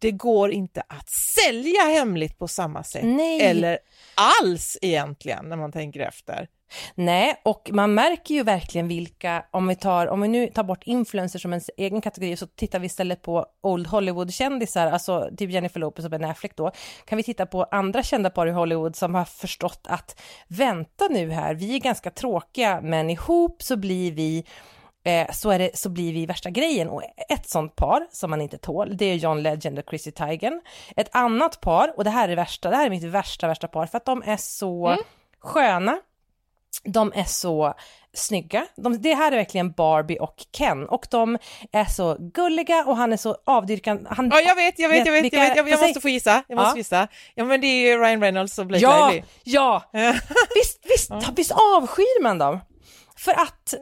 det 0.00 0.10
går 0.10 0.52
inte 0.52 0.82
att 0.88 1.08
sälja 1.10 1.82
hemligt 1.82 2.38
på 2.38 2.48
samma 2.48 2.84
sätt. 2.84 3.04
Nej. 3.04 3.40
Eller 3.40 3.78
alls 4.14 4.78
egentligen 4.82 5.48
när 5.48 5.56
man 5.56 5.72
tänker 5.72 6.00
efter. 6.00 6.48
Nej, 6.94 7.40
och 7.44 7.70
man 7.72 7.94
märker 7.94 8.34
ju 8.34 8.42
verkligen 8.42 8.88
vilka, 8.88 9.44
om 9.50 9.66
vi, 9.66 9.76
tar, 9.76 10.06
om 10.06 10.20
vi 10.20 10.28
nu 10.28 10.46
tar 10.46 10.62
bort 10.62 10.82
influencers 10.84 11.42
som 11.42 11.52
en 11.52 11.60
egen 11.76 12.00
kategori 12.00 12.36
så 12.36 12.46
tittar 12.46 12.78
vi 12.78 12.86
istället 12.86 13.22
på 13.22 13.46
Old 13.62 13.86
Hollywood-kändisar, 13.86 14.86
alltså 14.86 15.30
typ 15.36 15.50
Jennifer 15.50 15.80
Lopez 15.80 16.04
och 16.04 16.10
Ben 16.10 16.24
Affleck 16.24 16.56
då, 16.56 16.70
kan 17.04 17.16
vi 17.16 17.22
titta 17.22 17.46
på 17.46 17.64
andra 17.64 18.02
kända 18.02 18.30
par 18.30 18.46
i 18.46 18.50
Hollywood 18.50 18.96
som 18.96 19.14
har 19.14 19.24
förstått 19.24 19.86
att 19.88 20.20
vänta 20.48 21.08
nu 21.10 21.30
här, 21.30 21.54
vi 21.54 21.74
är 21.74 21.78
ganska 21.78 22.10
tråkiga 22.10 22.80
men 22.82 23.10
ihop 23.10 23.62
så 23.62 23.76
blir 23.76 24.12
vi 24.12 24.44
eh, 25.04 25.30
så, 25.32 25.50
är 25.50 25.58
det, 25.58 25.76
så 25.78 25.88
blir 25.88 26.12
vi 26.12 26.26
värsta 26.26 26.50
grejen. 26.50 26.88
Och 26.88 27.02
ett 27.28 27.48
sånt 27.48 27.76
par 27.76 28.06
som 28.12 28.30
man 28.30 28.40
inte 28.40 28.58
tål, 28.58 28.96
det 28.96 29.04
är 29.06 29.14
John 29.14 29.42
Legend 29.42 29.78
och 29.78 29.84
Chrissy 29.88 30.10
Teigen. 30.10 30.60
Ett 30.96 31.08
annat 31.12 31.60
par, 31.60 31.92
och 31.96 32.04
det 32.04 32.10
här 32.10 32.28
är 32.28 32.36
värsta, 32.36 32.70
det 32.70 32.76
här 32.76 32.86
är 32.86 32.90
mitt 32.90 33.04
värsta, 33.04 33.46
värsta 33.48 33.68
par, 33.68 33.86
för 33.86 33.96
att 33.96 34.04
de 34.04 34.22
är 34.26 34.36
så 34.36 34.96
sköna, 35.40 35.98
de 36.84 37.12
är 37.14 37.24
så 37.24 37.74
snygga. 38.12 38.66
De, 38.76 39.02
det 39.02 39.14
här 39.14 39.32
är 39.32 39.36
verkligen 39.36 39.72
Barbie 39.72 40.18
och 40.18 40.34
Ken 40.52 40.88
och 40.88 41.06
de 41.10 41.38
är 41.72 41.84
så 41.84 42.16
gulliga 42.20 42.84
och 42.86 42.96
han 42.96 43.12
är 43.12 43.16
så 43.16 43.36
avdyrkande. 43.46 44.10
Han, 44.10 44.30
Ja, 44.34 44.40
jag 44.40 44.54
vet, 44.56 44.78
jag 44.78 44.88
vet, 44.88 45.06
jag 45.06 45.12
vet, 45.12 45.24
vilka- 45.24 45.36
jag, 45.36 45.46
vet, 45.48 45.56
jag, 45.56 45.68
jag 45.68 45.80
måste 45.80 46.00
få 46.00 46.08
gissa. 46.08 46.42
Jag 46.48 46.56
måste 46.56 46.70
Ja. 46.72 46.76
gissa. 46.76 47.08
Ja, 47.34 47.44
men 47.44 47.60
det 47.60 47.66
är 47.66 47.90
ju 47.90 47.98
Ryan 47.98 48.20
Reynolds 48.20 48.58
och 48.58 48.66
Blake 48.66 48.82
Ja, 48.84 49.08
Lively. 49.08 49.22
ja, 49.44 49.82
visst, 50.54 50.80
visst, 50.84 51.10
visst 51.36 51.52
avskyr 51.76 52.22
man 52.22 52.38
dem? 52.38 52.60
För 53.20 53.32
att, 53.32 53.74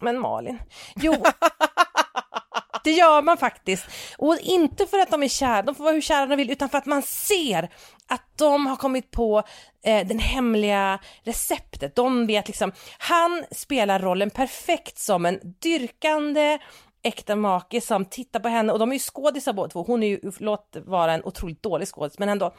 men 0.00 0.18
Malin, 0.20 0.58
jo, 0.96 1.14
det 2.84 2.90
gör 2.90 3.22
man 3.22 3.36
faktiskt. 3.36 3.86
Och 4.18 4.38
inte 4.40 4.86
för 4.86 4.98
att 4.98 5.10
de 5.10 5.22
är 5.22 5.28
kära, 5.28 5.62
de 5.62 5.74
får 5.74 5.84
vara 5.84 5.94
hur 5.94 6.00
kära 6.00 6.26
de 6.26 6.36
vill, 6.36 6.50
utan 6.50 6.68
för 6.68 6.78
att 6.78 6.86
man 6.86 7.02
ser 7.02 7.68
att 8.08 8.38
de 8.38 8.66
har 8.66 8.76
kommit 8.76 9.10
på 9.10 9.42
eh, 9.84 10.06
den 10.06 10.18
hemliga 10.18 10.98
receptet. 11.22 11.94
De 11.96 12.26
vet 12.26 12.48
liksom, 12.48 12.72
han 12.98 13.44
spelar 13.50 14.00
rollen 14.00 14.30
perfekt 14.30 14.98
som 14.98 15.26
en 15.26 15.40
dyrkande 15.62 16.58
äkta 17.02 17.36
make 17.36 17.80
som 17.80 18.04
tittar 18.04 18.40
på 18.40 18.48
henne 18.48 18.72
och 18.72 18.78
de 18.78 18.90
är 18.90 18.94
ju 18.94 18.98
skådisar 18.98 19.52
båda 19.52 19.68
två. 19.68 19.82
Hon 19.82 20.02
är 20.02 20.06
ju, 20.06 20.32
låt 20.38 20.76
vara 20.84 21.12
en 21.12 21.24
otroligt 21.24 21.62
dålig 21.62 21.88
skådis, 21.88 22.18
men 22.18 22.28
ändå. 22.28 22.54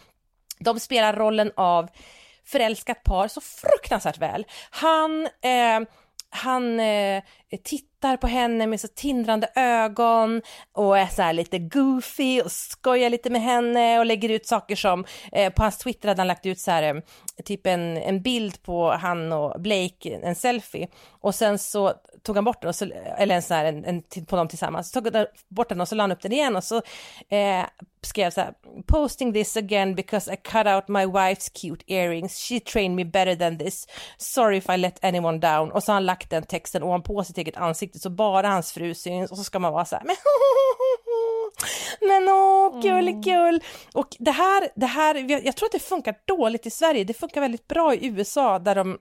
De 0.60 0.80
spelar 0.80 1.14
rollen 1.14 1.52
av 1.56 1.90
förälskat 2.46 3.04
par 3.04 3.28
så 3.28 3.42
fruktansvärt 3.42 4.18
väl. 4.18 4.46
Han, 4.70 5.26
eh, 5.26 5.88
han 6.30 6.80
eh, 6.80 7.24
tittar 7.64 7.97
på 8.02 8.28
henne 8.28 8.68
med 8.68 8.80
så 8.80 8.88
tindrande 8.88 9.50
ögon 9.56 10.42
och 10.74 10.98
är 10.98 11.08
så 11.08 11.22
här 11.22 11.34
lite 11.34 11.60
goofy 11.60 12.42
och 12.42 12.52
skojar 12.52 13.10
lite 13.10 13.30
med 13.30 13.42
henne 13.42 14.00
och 14.00 14.06
lägger 14.06 14.30
ut 14.30 14.46
saker 14.46 14.76
som 14.76 15.06
eh, 15.32 15.54
på 15.54 15.62
hans 15.64 15.78
Twitter 15.78 16.08
hade 16.08 16.20
han 16.20 16.28
lagt 16.28 16.46
ut 16.46 16.60
så 16.60 16.72
här 16.72 16.84
eh, 16.84 17.02
typ 17.46 17.68
en, 17.68 17.98
en 17.98 18.22
bild 18.22 18.64
på 18.64 18.92
han 18.92 19.32
och 19.32 19.62
Blake, 19.62 20.20
en 20.24 20.36
selfie. 20.36 20.88
Och 21.10 21.36
sen 21.36 21.60
så 21.60 21.94
tog 22.24 22.36
han 22.36 22.46
bort 22.46 22.62
den, 22.62 22.70
och 22.70 22.76
så, 22.76 22.86
eller 23.18 23.36
en 23.36 23.42
så 23.42 23.54
här, 23.54 23.66
en, 23.66 23.86
en, 23.86 24.04
på 24.26 24.36
dem 24.36 24.48
tillsammans, 24.48 24.92
så 24.92 25.02
tog 25.02 25.16
han 25.16 25.26
bort 25.48 25.70
den 25.70 25.82
och 25.82 25.88
så 25.88 25.96
la 25.96 26.04
han 26.04 26.12
upp 26.12 26.22
den 26.22 26.32
igen 26.32 26.56
och 26.56 26.64
så 26.64 26.76
eh, 27.30 27.66
skrev 28.02 28.30
så 28.30 28.42
här, 28.42 28.54
posting 28.86 29.34
this 29.34 29.58
again 29.58 29.96
because 29.96 30.34
I 30.34 30.36
cut 30.36 30.68
out 30.68 30.88
my 30.88 31.06
wife's 31.06 31.50
cute 31.62 31.84
earrings, 31.88 32.38
she 32.38 32.60
trained 32.60 32.96
me 32.96 33.06
better 33.06 33.36
than 33.36 33.58
this, 33.58 33.88
sorry 34.18 34.58
if 34.58 34.70
I 34.70 34.78
let 34.78 35.04
anyone 35.04 35.38
down. 35.38 35.72
Och 35.72 35.84
så 35.84 35.92
har 35.92 35.94
han 35.94 36.06
lagt 36.06 36.30
den 36.30 36.44
texten 36.44 36.84
ovanpå 36.84 37.24
sitt 37.24 37.38
eget 37.38 37.58
ansikte 37.58 37.87
så 37.96 38.10
bara 38.10 38.48
hans 38.48 38.72
fru 38.72 38.94
syns 38.94 39.32
och 39.32 39.38
så 39.38 39.44
ska 39.44 39.60
man 39.60 39.74
vara 39.74 39.86
så 39.86 39.96
här, 39.96 40.04
men 40.04 40.16
men 42.10 42.30
åh, 42.30 42.82
gulligull. 42.82 43.64
Och 43.94 44.16
det 44.20 44.32
här, 44.32 44.70
det 44.76 44.86
här, 44.86 45.16
jag 45.16 45.46
jag 45.46 45.56
tror 45.56 45.68
att 45.68 45.72
det 45.72 45.80
funkar 45.80 46.16
dåligt 46.26 46.66
i 46.66 46.70
Sverige, 46.70 47.04
det 47.04 47.14
funkar 47.14 47.42
väldigt 47.42 47.68
bra 47.68 47.94
i 47.94 48.08
USA 48.08 48.60
där 48.60 48.76
de 48.76 49.00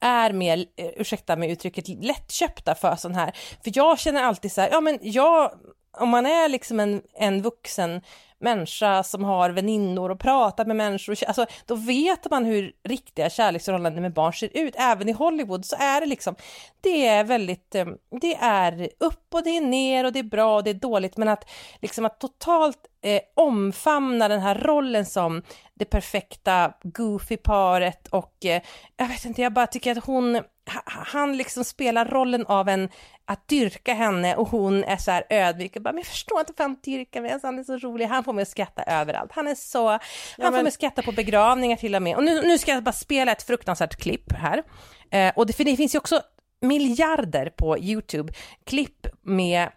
är 0.00 0.32
mer, 0.32 0.66
eh, 0.76 0.86
ursäkta 0.96 1.36
mig 1.36 1.50
uttrycket, 1.50 1.88
lättköpta 1.88 2.74
för 2.74 2.96
sån 2.96 3.14
här. 3.14 3.36
För 3.64 3.72
jag 3.74 3.98
känner 3.98 4.22
alltid 4.22 4.52
så 4.52 4.60
här, 4.60 4.68
ja 4.70 4.80
men 4.80 4.98
jag, 5.02 5.52
om 5.98 6.08
man 6.08 6.26
är 6.26 6.48
liksom 6.48 6.80
en, 6.80 7.02
en 7.14 7.42
vuxen 7.42 8.00
människa 8.40 9.02
som 9.02 9.24
har 9.24 9.50
väninnor 9.50 10.10
och 10.10 10.20
pratar 10.20 10.64
med 10.64 10.76
människor, 10.76 11.16
alltså, 11.26 11.46
då 11.66 11.74
vet 11.74 12.30
man 12.30 12.44
hur 12.44 12.72
riktiga 12.88 13.30
kärleksförhållanden 13.30 14.02
med 14.02 14.12
barn 14.12 14.32
ser 14.32 14.50
ut. 14.56 14.74
Även 14.78 15.08
i 15.08 15.12
Hollywood 15.12 15.64
så 15.64 15.76
är 15.78 16.00
det 16.00 16.06
liksom, 16.06 16.34
det 16.80 17.06
är 17.06 17.24
väldigt, 17.24 17.74
eh, 17.74 17.86
det 18.20 18.34
är 18.34 18.88
upp 19.00 19.34
och 19.34 19.44
det 19.44 19.56
är 19.56 19.60
ner 19.60 20.04
och 20.04 20.12
det 20.12 20.18
är 20.18 20.22
bra 20.22 20.56
och 20.56 20.64
det 20.64 20.70
är 20.70 20.74
dåligt, 20.74 21.16
men 21.16 21.28
att 21.28 21.50
liksom 21.82 22.04
att 22.04 22.20
totalt 22.20 22.86
eh, 23.02 23.20
omfamna 23.34 24.28
den 24.28 24.40
här 24.40 24.54
rollen 24.54 25.06
som 25.06 25.42
det 25.74 25.84
perfekta 25.84 26.72
goofy-paret 26.82 28.08
och 28.10 28.44
eh, 28.44 28.62
jag 28.96 29.08
vet 29.08 29.24
inte, 29.24 29.42
jag 29.42 29.52
bara 29.52 29.66
tycker 29.66 29.92
att 29.92 30.04
hon, 30.04 30.40
han 30.84 31.36
liksom 31.36 31.64
spelar 31.64 32.04
rollen 32.04 32.46
av 32.46 32.68
en, 32.68 32.88
att 33.24 33.48
dyrka 33.48 33.94
henne 33.94 34.36
och 34.36 34.48
hon 34.48 34.84
är 34.84 34.96
så 34.96 35.10
här 35.10 35.24
ödmjuk 35.30 35.76
och 35.76 35.82
bara, 35.82 35.92
men 35.92 35.98
jag 35.98 36.06
förstår 36.06 36.40
inte 36.40 36.52
varför 36.52 36.64
han 36.64 36.80
dyrkar 36.82 37.20
mig, 37.20 37.30
alltså, 37.30 37.46
han 37.46 37.58
är 37.58 37.64
så 37.64 37.76
rolig, 37.76 38.06
han 38.06 38.24
får 38.24 38.32
mig 38.36 38.42
att 38.42 38.48
skratta 38.48 38.82
överallt, 38.82 39.32
han 39.34 39.48
är 39.48 39.54
så, 39.54 39.88
han 39.88 40.00
får 40.36 40.42
men- 40.50 40.52
mig 40.52 40.68
att 40.68 40.74
skratta 40.74 41.02
på 41.02 41.12
begravningar 41.12 41.76
till 41.76 41.94
och 41.94 42.02
med. 42.02 42.16
Och 42.16 42.24
nu, 42.24 42.42
nu 42.42 42.58
ska 42.58 42.72
jag 42.72 42.82
bara 42.84 42.92
spela 42.92 43.32
ett 43.32 43.42
fruktansvärt 43.42 43.96
klipp 43.96 44.32
här. 44.32 44.62
Eh, 45.10 45.32
och 45.36 45.46
det, 45.46 45.52
för 45.52 45.64
det 45.64 45.76
finns 45.76 45.94
ju 45.94 45.98
också 45.98 46.20
miljarder 46.60 47.50
på 47.56 47.78
YouTube, 47.78 48.32
klipp 48.64 49.06
med 49.22 49.68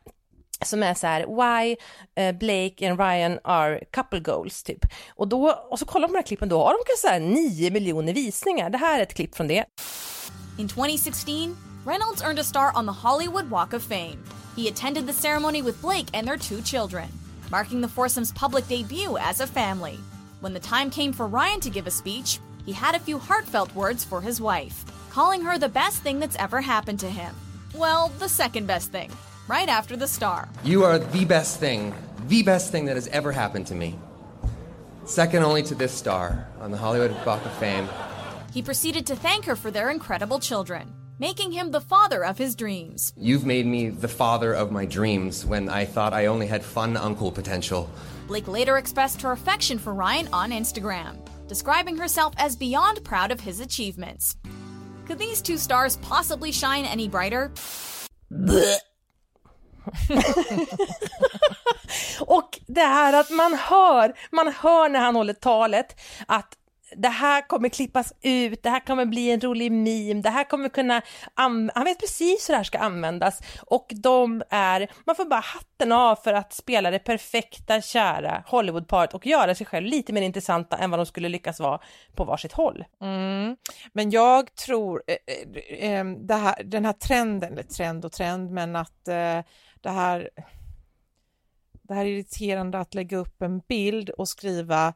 som 0.66 0.84
är 0.84 0.94
så 0.94 1.08
här, 1.08 1.26
why 1.26 1.76
eh, 2.16 2.32
Blake 2.36 2.90
and 2.90 3.00
Ryan 3.00 3.40
are 3.44 3.86
couple 3.92 4.20
goals 4.20 4.64
typ. 4.64 4.86
Och, 5.16 5.28
då, 5.28 5.52
och 5.52 5.80
så 5.80 5.86
kollar 5.86 6.08
man 6.08 6.10
på 6.10 6.14
de 6.14 6.20
här 6.20 6.28
klippen, 6.28 6.50
då 6.50 6.58
har 6.58 6.74
de 6.74 6.78
kanske 6.86 7.08
så 7.08 7.14
här 7.14 7.20
9 7.20 7.72
miljoner 7.72 8.14
visningar. 8.14 8.70
Det 8.70 8.78
här 8.78 9.00
är 9.00 9.04
ett 9.04 9.14
klipp 9.14 9.36
från 9.36 9.48
det. 9.48 9.66
In 10.60 10.70
2016, 10.70 11.58
Reynolds 11.86 12.22
earned 12.22 12.40
a 12.40 12.44
star 12.44 12.78
on 12.78 12.86
the 12.86 13.08
Hollywood 13.08 13.46
Walk 13.46 13.74
of 13.74 13.84
Fame. 13.84 14.18
He 14.58 14.70
attended 14.70 15.08
the 15.08 15.14
ceremony 15.14 15.62
with 15.62 15.82
Blake 15.82 16.18
and 16.18 16.28
their 16.28 16.38
two 16.38 16.62
children, 16.64 17.08
marking 17.52 17.82
the 17.82 17.88
foursome's 17.88 18.32
public 18.32 18.68
debut 18.68 19.18
as 19.18 19.40
a 19.40 19.48
family. 19.48 20.00
When 20.40 20.54
the 20.54 20.60
time 20.60 20.90
came 20.90 21.14
for 21.14 21.28
Ryan 21.28 21.60
to 21.62 21.70
give 21.70 21.88
a 21.88 21.92
speech, 21.92 22.40
he 22.66 22.72
had 22.72 22.96
a 22.96 23.00
few 23.00 23.18
heartfelt 23.18 23.74
words 23.76 24.04
for 24.04 24.22
his 24.22 24.40
wife, 24.40 24.86
calling 25.10 25.42
her 25.42 25.58
the 25.58 25.70
best 25.70 26.02
thing 26.02 26.20
that's 26.20 26.36
ever 26.38 26.62
happened 26.62 27.00
to 27.00 27.10
him. 27.10 27.36
Well, 27.76 28.10
the 28.20 28.30
second 28.30 28.68
best 28.68 28.92
thing, 28.92 29.12
right 29.48 29.70
after 29.70 29.96
the 29.96 30.08
star. 30.08 30.50
You 30.64 30.84
are 30.84 31.00
the 31.00 31.26
best 31.26 31.60
thing, 31.60 31.94
the 32.28 32.44
best 32.44 32.72
thing 32.72 32.86
that 32.86 32.96
has 32.96 33.08
ever 33.08 33.32
happened 33.32 33.68
to 33.68 33.76
me. 33.76 33.98
Second 35.06 35.44
only 35.44 35.64
to 35.64 35.76
this 35.76 35.92
star 35.92 36.48
on 36.60 36.72
the 36.72 36.78
Hollywood 36.78 37.12
Walk 37.26 37.44
of 37.46 37.54
Fame. 37.54 37.90
He 38.54 38.62
proceeded 38.62 39.06
to 39.08 39.16
thank 39.16 39.46
her 39.46 39.56
for 39.56 39.72
their 39.72 39.90
incredible 39.90 40.40
children. 40.40 40.94
Making 41.20 41.52
him 41.52 41.72
the 41.72 41.82
father 41.82 42.24
of 42.24 42.38
his 42.38 42.56
dreams. 42.56 43.14
You've 43.18 43.46
made 43.46 43.66
me 43.66 43.90
the 43.90 44.08
father 44.08 44.54
of 44.54 44.72
my 44.72 44.86
dreams 44.86 45.46
when 45.46 45.70
I 45.70 45.86
thought 45.86 46.14
I 46.14 46.28
only 46.28 46.48
had 46.48 46.64
fun 46.64 46.98
uncle 46.98 47.32
potential. 47.32 47.90
Blake 48.28 48.48
later 48.48 48.78
expressed 48.78 49.22
her 49.22 49.32
affection 49.32 49.78
for 49.78 49.94
Ryan 49.94 50.30
on 50.32 50.52
Instagram, 50.52 51.18
describing 51.48 51.98
herself 51.98 52.34
as 52.38 52.56
beyond 52.56 53.04
proud 53.04 53.32
of 53.32 53.40
his 53.42 53.60
achievements. 53.60 54.38
Could 55.06 55.20
these 55.20 55.42
two 55.42 55.58
stars 55.58 55.98
possibly 55.98 56.52
shine 56.52 56.86
any 56.86 57.10
brighter? 57.10 57.52
Och 62.22 62.60
det 62.68 62.82
här 62.82 63.14
att 63.14 63.30
man 63.30 63.54
hör, 63.54 64.14
man 64.32 64.54
hör 64.54 64.90
när 64.90 65.00
han 65.00 65.16
håller 65.16 65.34
talet 65.34 66.00
att 66.28 66.59
det 66.96 67.10
här 67.10 67.48
kommer 67.48 67.70
klippas 67.70 68.14
ut, 68.22 68.64
det 68.64 68.70
här 68.70 68.80
kommer 68.80 69.06
bli 69.06 69.32
en 69.32 69.42
rolig 69.42 69.72
meme, 69.72 70.22
det 70.22 70.30
här 70.30 70.44
kommer 70.44 70.70
kunna, 70.70 71.02
han 71.34 71.72
vet 71.84 72.00
precis 72.00 72.50
hur 72.50 72.54
det 72.54 72.58
här 72.58 72.64
ska 72.64 72.78
användas 72.78 73.42
och 73.62 73.88
de 73.96 74.44
är, 74.50 74.92
man 75.06 75.16
får 75.16 75.26
bara 75.26 75.40
hatten 75.40 75.92
av 75.92 76.16
för 76.16 76.34
att 76.34 76.54
spela 76.54 76.92
det 76.92 77.00
perfekta 77.00 77.82
kära 77.82 78.44
Hollywoodparet 78.48 79.14
och 79.14 79.28
göra 79.28 79.56
sig 79.56 79.68
själv 79.68 79.86
lite 79.86 80.14
mer 80.14 80.22
intressanta 80.22 80.78
än 80.78 80.92
vad 80.92 81.00
de 81.00 81.06
skulle 81.06 81.30
lyckas 81.30 81.60
vara 81.60 81.80
på 82.16 82.24
varsitt 82.24 82.54
håll. 82.54 82.86
Mm. 83.02 83.58
Men 83.94 84.12
jag 84.12 84.56
tror 84.56 85.04
eh, 85.08 85.16
eh, 85.80 86.00
eh 86.00 86.06
det 86.06 86.36
här, 86.36 86.64
den 86.64 86.86
här 86.86 86.94
trenden, 86.94 87.54
eller 87.54 87.64
trend 87.64 88.06
och 88.06 88.12
trend, 88.12 88.52
men 88.52 88.76
att 88.76 89.08
eh, 89.08 89.44
det 89.82 89.90
här 89.90 90.30
det 91.90 91.96
här 91.96 92.06
är 92.06 92.10
irriterande 92.10 92.80
att 92.80 92.94
lägga 92.94 93.18
upp 93.18 93.42
en 93.42 93.60
bild 93.60 94.10
och 94.10 94.28
skriva 94.28 94.94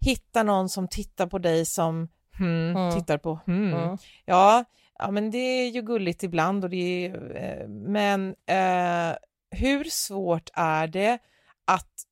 hitta 0.00 0.42
någon 0.42 0.68
som 0.68 0.88
tittar 0.88 1.26
på 1.26 1.38
dig 1.38 1.66
som 1.66 2.08
hmm, 2.38 2.76
mm. 2.76 2.94
tittar 2.94 3.18
på 3.18 3.40
hmm. 3.46 3.74
Mm. 3.74 3.98
Ja, 4.24 4.64
ja, 4.98 5.10
men 5.10 5.30
det 5.30 5.38
är 5.38 5.70
ju 5.70 5.82
gulligt 5.82 6.22
ibland 6.22 6.64
och 6.64 6.70
det 6.70 7.06
är, 7.06 7.36
eh, 7.36 7.68
men 7.68 8.34
eh, 8.46 9.16
hur 9.50 9.84
svårt 9.84 10.50
är 10.54 10.86
det 10.86 11.18
att 11.64 12.06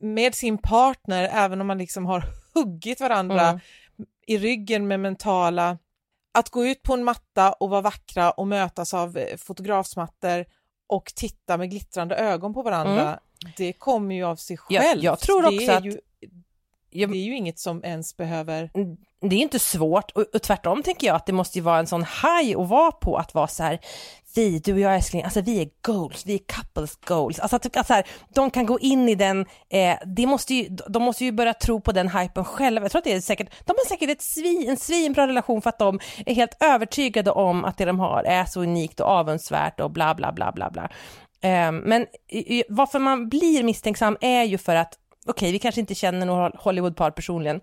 med 0.00 0.34
sin 0.34 0.58
partner, 0.58 1.28
även 1.32 1.60
om 1.60 1.66
man 1.66 1.78
liksom 1.78 2.06
har 2.06 2.24
huggit 2.54 3.00
varandra 3.00 3.48
mm. 3.48 3.60
i 4.26 4.38
ryggen 4.38 4.88
med 4.88 5.00
mentala, 5.00 5.78
att 6.32 6.50
gå 6.50 6.66
ut 6.66 6.82
på 6.82 6.94
en 6.94 7.04
matta 7.04 7.52
och 7.52 7.70
vara 7.70 7.80
vackra 7.80 8.30
och 8.30 8.46
mötas 8.46 8.94
av 8.94 9.16
eh, 9.16 9.36
fotografsmattor 9.36 10.44
och 10.86 11.12
titta 11.14 11.56
med 11.56 11.70
glittrande 11.70 12.16
ögon 12.16 12.54
på 12.54 12.62
varandra, 12.62 13.02
mm. 13.02 13.52
det 13.56 13.72
kommer 13.72 14.14
ju 14.14 14.24
av 14.24 14.36
sig 14.36 14.56
själv. 14.56 14.84
Jag, 14.84 14.96
jag 14.96 15.18
tror 15.18 15.46
också 15.46 15.72
att 15.72 15.84
ju 15.84 16.00
jag, 16.90 17.10
det 17.10 17.18
är 17.18 17.24
ju 17.24 17.36
inget 17.36 17.58
som 17.58 17.84
ens 17.84 18.16
behöver... 18.16 18.70
Det 19.20 19.36
är 19.36 19.40
inte 19.40 19.58
svårt 19.58 20.10
och, 20.10 20.24
och 20.34 20.42
tvärtom 20.42 20.82
tänker 20.82 21.06
jag 21.06 21.16
att 21.16 21.26
det 21.26 21.32
måste 21.32 21.58
ju 21.58 21.62
vara 21.62 21.78
en 21.78 21.86
sån 21.86 22.04
high 22.04 22.60
att 22.60 22.68
vara 22.68 22.92
på 22.92 23.16
att 23.16 23.34
vara 23.34 23.46
så 23.46 23.62
här, 23.62 23.80
vi, 24.34 24.58
du 24.58 24.72
och 24.72 24.80
jag 24.80 24.94
älskling, 24.94 25.22
alltså 25.22 25.40
vi 25.40 25.62
är 25.62 25.68
goals, 25.82 26.26
vi 26.26 26.34
är 26.34 26.38
couples 26.38 26.96
goals, 26.96 27.38
alltså 27.38 27.56
att, 27.56 27.76
att 27.76 27.86
så 27.86 27.92
här, 27.92 28.06
de 28.34 28.50
kan 28.50 28.66
gå 28.66 28.78
in 28.78 29.08
i 29.08 29.14
den, 29.14 29.46
eh, 29.68 29.96
det 30.16 30.26
måste 30.26 30.54
ju, 30.54 30.68
de 30.88 31.02
måste 31.02 31.24
ju 31.24 31.32
börja 31.32 31.54
tro 31.54 31.80
på 31.80 31.92
den 31.92 32.08
hypen 32.08 32.44
själva, 32.44 32.84
jag 32.84 32.90
tror 32.92 32.98
att 32.98 33.04
det 33.04 33.12
är 33.12 33.20
säkert, 33.20 33.50
de 33.64 33.74
har 33.78 33.88
säkert 33.88 34.10
ett 34.10 34.22
svin, 34.22 34.68
en 34.68 34.76
svinbra 34.76 35.26
relation 35.26 35.62
för 35.62 35.68
att 35.68 35.78
de 35.78 36.00
är 36.26 36.34
helt 36.34 36.62
övertygade 36.62 37.30
om 37.30 37.64
att 37.64 37.78
det 37.78 37.84
de 37.84 38.00
har 38.00 38.22
är 38.22 38.44
så 38.44 38.62
unikt 38.62 39.00
och 39.00 39.06
avundsvärt 39.06 39.80
och 39.80 39.90
bla 39.90 40.14
bla 40.14 40.32
bla 40.32 40.52
bla 40.52 40.70
bla. 40.70 40.88
Eh, 41.40 41.72
men 41.72 42.06
varför 42.68 42.98
man 42.98 43.28
blir 43.28 43.62
misstänksam 43.62 44.16
är 44.20 44.44
ju 44.44 44.58
för 44.58 44.74
att 44.74 44.98
okej, 45.28 45.46
okay, 45.46 45.52
vi 45.52 45.58
kanske 45.58 45.80
inte 45.80 45.94
känner 45.94 46.26
några 46.26 46.52
Hollywoodpar 46.54 47.10
personligen, 47.10 47.60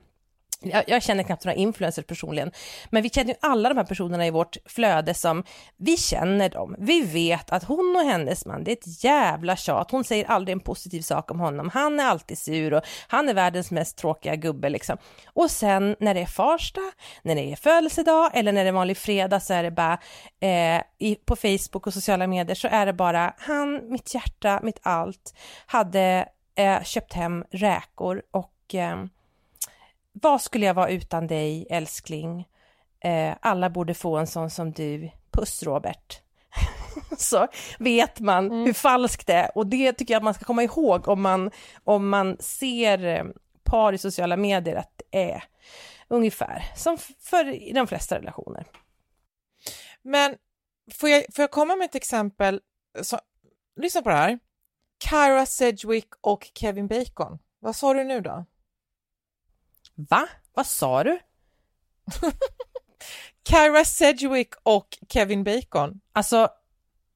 jag, 0.62 0.84
jag, 0.88 1.04
känner 1.04 1.24
knappt 1.24 1.46
några 1.46 1.56
influencers 1.56 2.06
personligen, 2.06 2.52
men 2.90 3.04
vi 3.04 3.10
känner 3.10 3.30
ju 3.30 3.36
alla 3.42 3.70
de 3.70 3.78
här 3.78 3.86
personerna 3.86 4.28
i 4.28 4.32
vårt 4.32 4.58
flöde 4.66 5.14
som, 5.14 5.44
vi 5.78 5.98
känner 5.98 6.50
dem, 6.50 6.76
vi 6.80 7.02
vet 7.02 7.52
att 7.52 7.64
hon 7.64 7.96
och 7.96 8.12
hennes 8.12 8.46
man, 8.46 8.64
det 8.64 8.72
är 8.72 8.74
ett 8.74 9.04
jävla 9.04 9.56
tjat, 9.56 9.92
hon 9.92 10.04
säger 10.04 10.26
aldrig 10.26 10.54
en 10.54 10.60
positiv 10.60 11.02
sak 11.02 11.32
om 11.32 11.40
honom, 11.40 11.70
han 11.74 12.00
är 12.00 12.04
alltid 12.04 12.38
sur 12.38 12.74
och 12.74 12.84
han 13.08 13.30
är 13.30 13.34
världens 13.34 13.72
mest 13.72 13.98
tråkiga 13.98 14.36
gubbe 14.36 14.70
liksom. 14.70 14.98
Och 15.34 15.52
sen 15.52 15.96
när 16.00 16.14
det 16.14 16.22
är 16.22 16.26
Farsta, 16.26 16.82
när 17.22 17.36
det 17.36 17.52
är 17.52 17.56
födelsedag 17.56 18.32
eller 18.34 18.52
när 18.52 18.64
det 18.64 18.70
är 18.70 18.74
vanlig 18.74 18.98
fredag 18.98 19.40
så 19.40 19.54
är 19.54 19.64
det 19.64 19.72
bara, 19.72 19.98
eh, 20.40 20.82
i, 21.00 21.16
på 21.26 21.36
Facebook 21.36 21.88
och 21.88 21.94
sociala 21.94 22.28
medier 22.28 22.56
så 22.56 22.68
är 22.68 22.86
det 22.86 22.94
bara, 22.94 23.34
han, 23.38 23.92
mitt 23.92 24.14
hjärta, 24.14 24.60
mitt 24.64 24.80
allt, 24.82 25.34
hade 25.66 26.26
eh, 26.56 26.84
köpt 26.84 27.14
hem 27.14 27.46
räkor 27.52 28.22
och 28.32 28.76
eh, 28.76 29.06
vad 30.12 30.42
skulle 30.42 30.66
jag 30.66 30.74
vara 30.74 30.90
utan 30.90 31.28
dig 31.28 31.68
älskling? 31.70 32.48
Eh, 33.00 33.36
alla 33.40 33.70
borde 33.70 33.94
få 33.94 34.18
en 34.18 34.28
sån 34.28 34.50
som 34.50 34.72
du. 34.72 35.10
Puss 35.32 35.64
Robert. 35.64 36.22
så 37.18 37.48
vet 37.80 38.20
man 38.20 38.46
mm. 38.46 38.66
hur 38.66 38.74
falskt 38.74 39.28
det 39.28 39.34
är 39.34 39.58
och 39.58 39.68
det 39.68 39.94
tycker 39.94 40.14
jag 40.14 40.20
att 40.20 40.24
man 40.24 40.34
ska 40.34 40.46
komma 40.46 40.64
ihåg 40.64 41.08
om 41.08 41.22
man, 41.22 41.52
om 41.84 42.10
man 42.10 42.38
ser 42.40 43.06
eh, 43.06 43.24
par 43.64 43.94
i 43.94 43.98
sociala 43.98 44.38
medier 44.38 44.76
att 44.76 45.02
det 45.12 45.32
är 45.32 45.44
ungefär 46.08 46.64
som 46.76 46.98
för 47.20 47.54
i 47.54 47.72
de 47.72 47.88
flesta 47.88 48.18
relationer. 48.18 48.66
Men 50.02 50.36
får 50.94 51.10
jag, 51.10 51.26
får 51.34 51.44
jag 51.44 51.52
komma 51.52 51.76
med 51.76 51.86
ett 51.86 51.96
exempel? 51.96 52.62
Så, 53.02 53.20
lyssna 53.76 54.02
på 54.02 54.10
det 54.10 54.16
här. 54.16 54.40
Kyra 55.10 55.46
Sedgwick 55.46 56.10
och 56.22 56.52
Kevin 56.54 56.88
Bacon. 56.88 57.40
Vad 57.60 57.76
sa 57.76 57.94
du 57.94 58.04
nu 58.04 58.22
då? 58.22 58.46
Va? 59.96 60.28
Vad 60.54 60.66
sa 60.66 61.04
du? 61.04 61.20
Kyra 63.50 63.86
Sedgwick 63.86 64.54
och 64.64 64.98
Kevin 65.10 65.44
Bacon. 65.44 66.02
Alltså, 66.14 66.50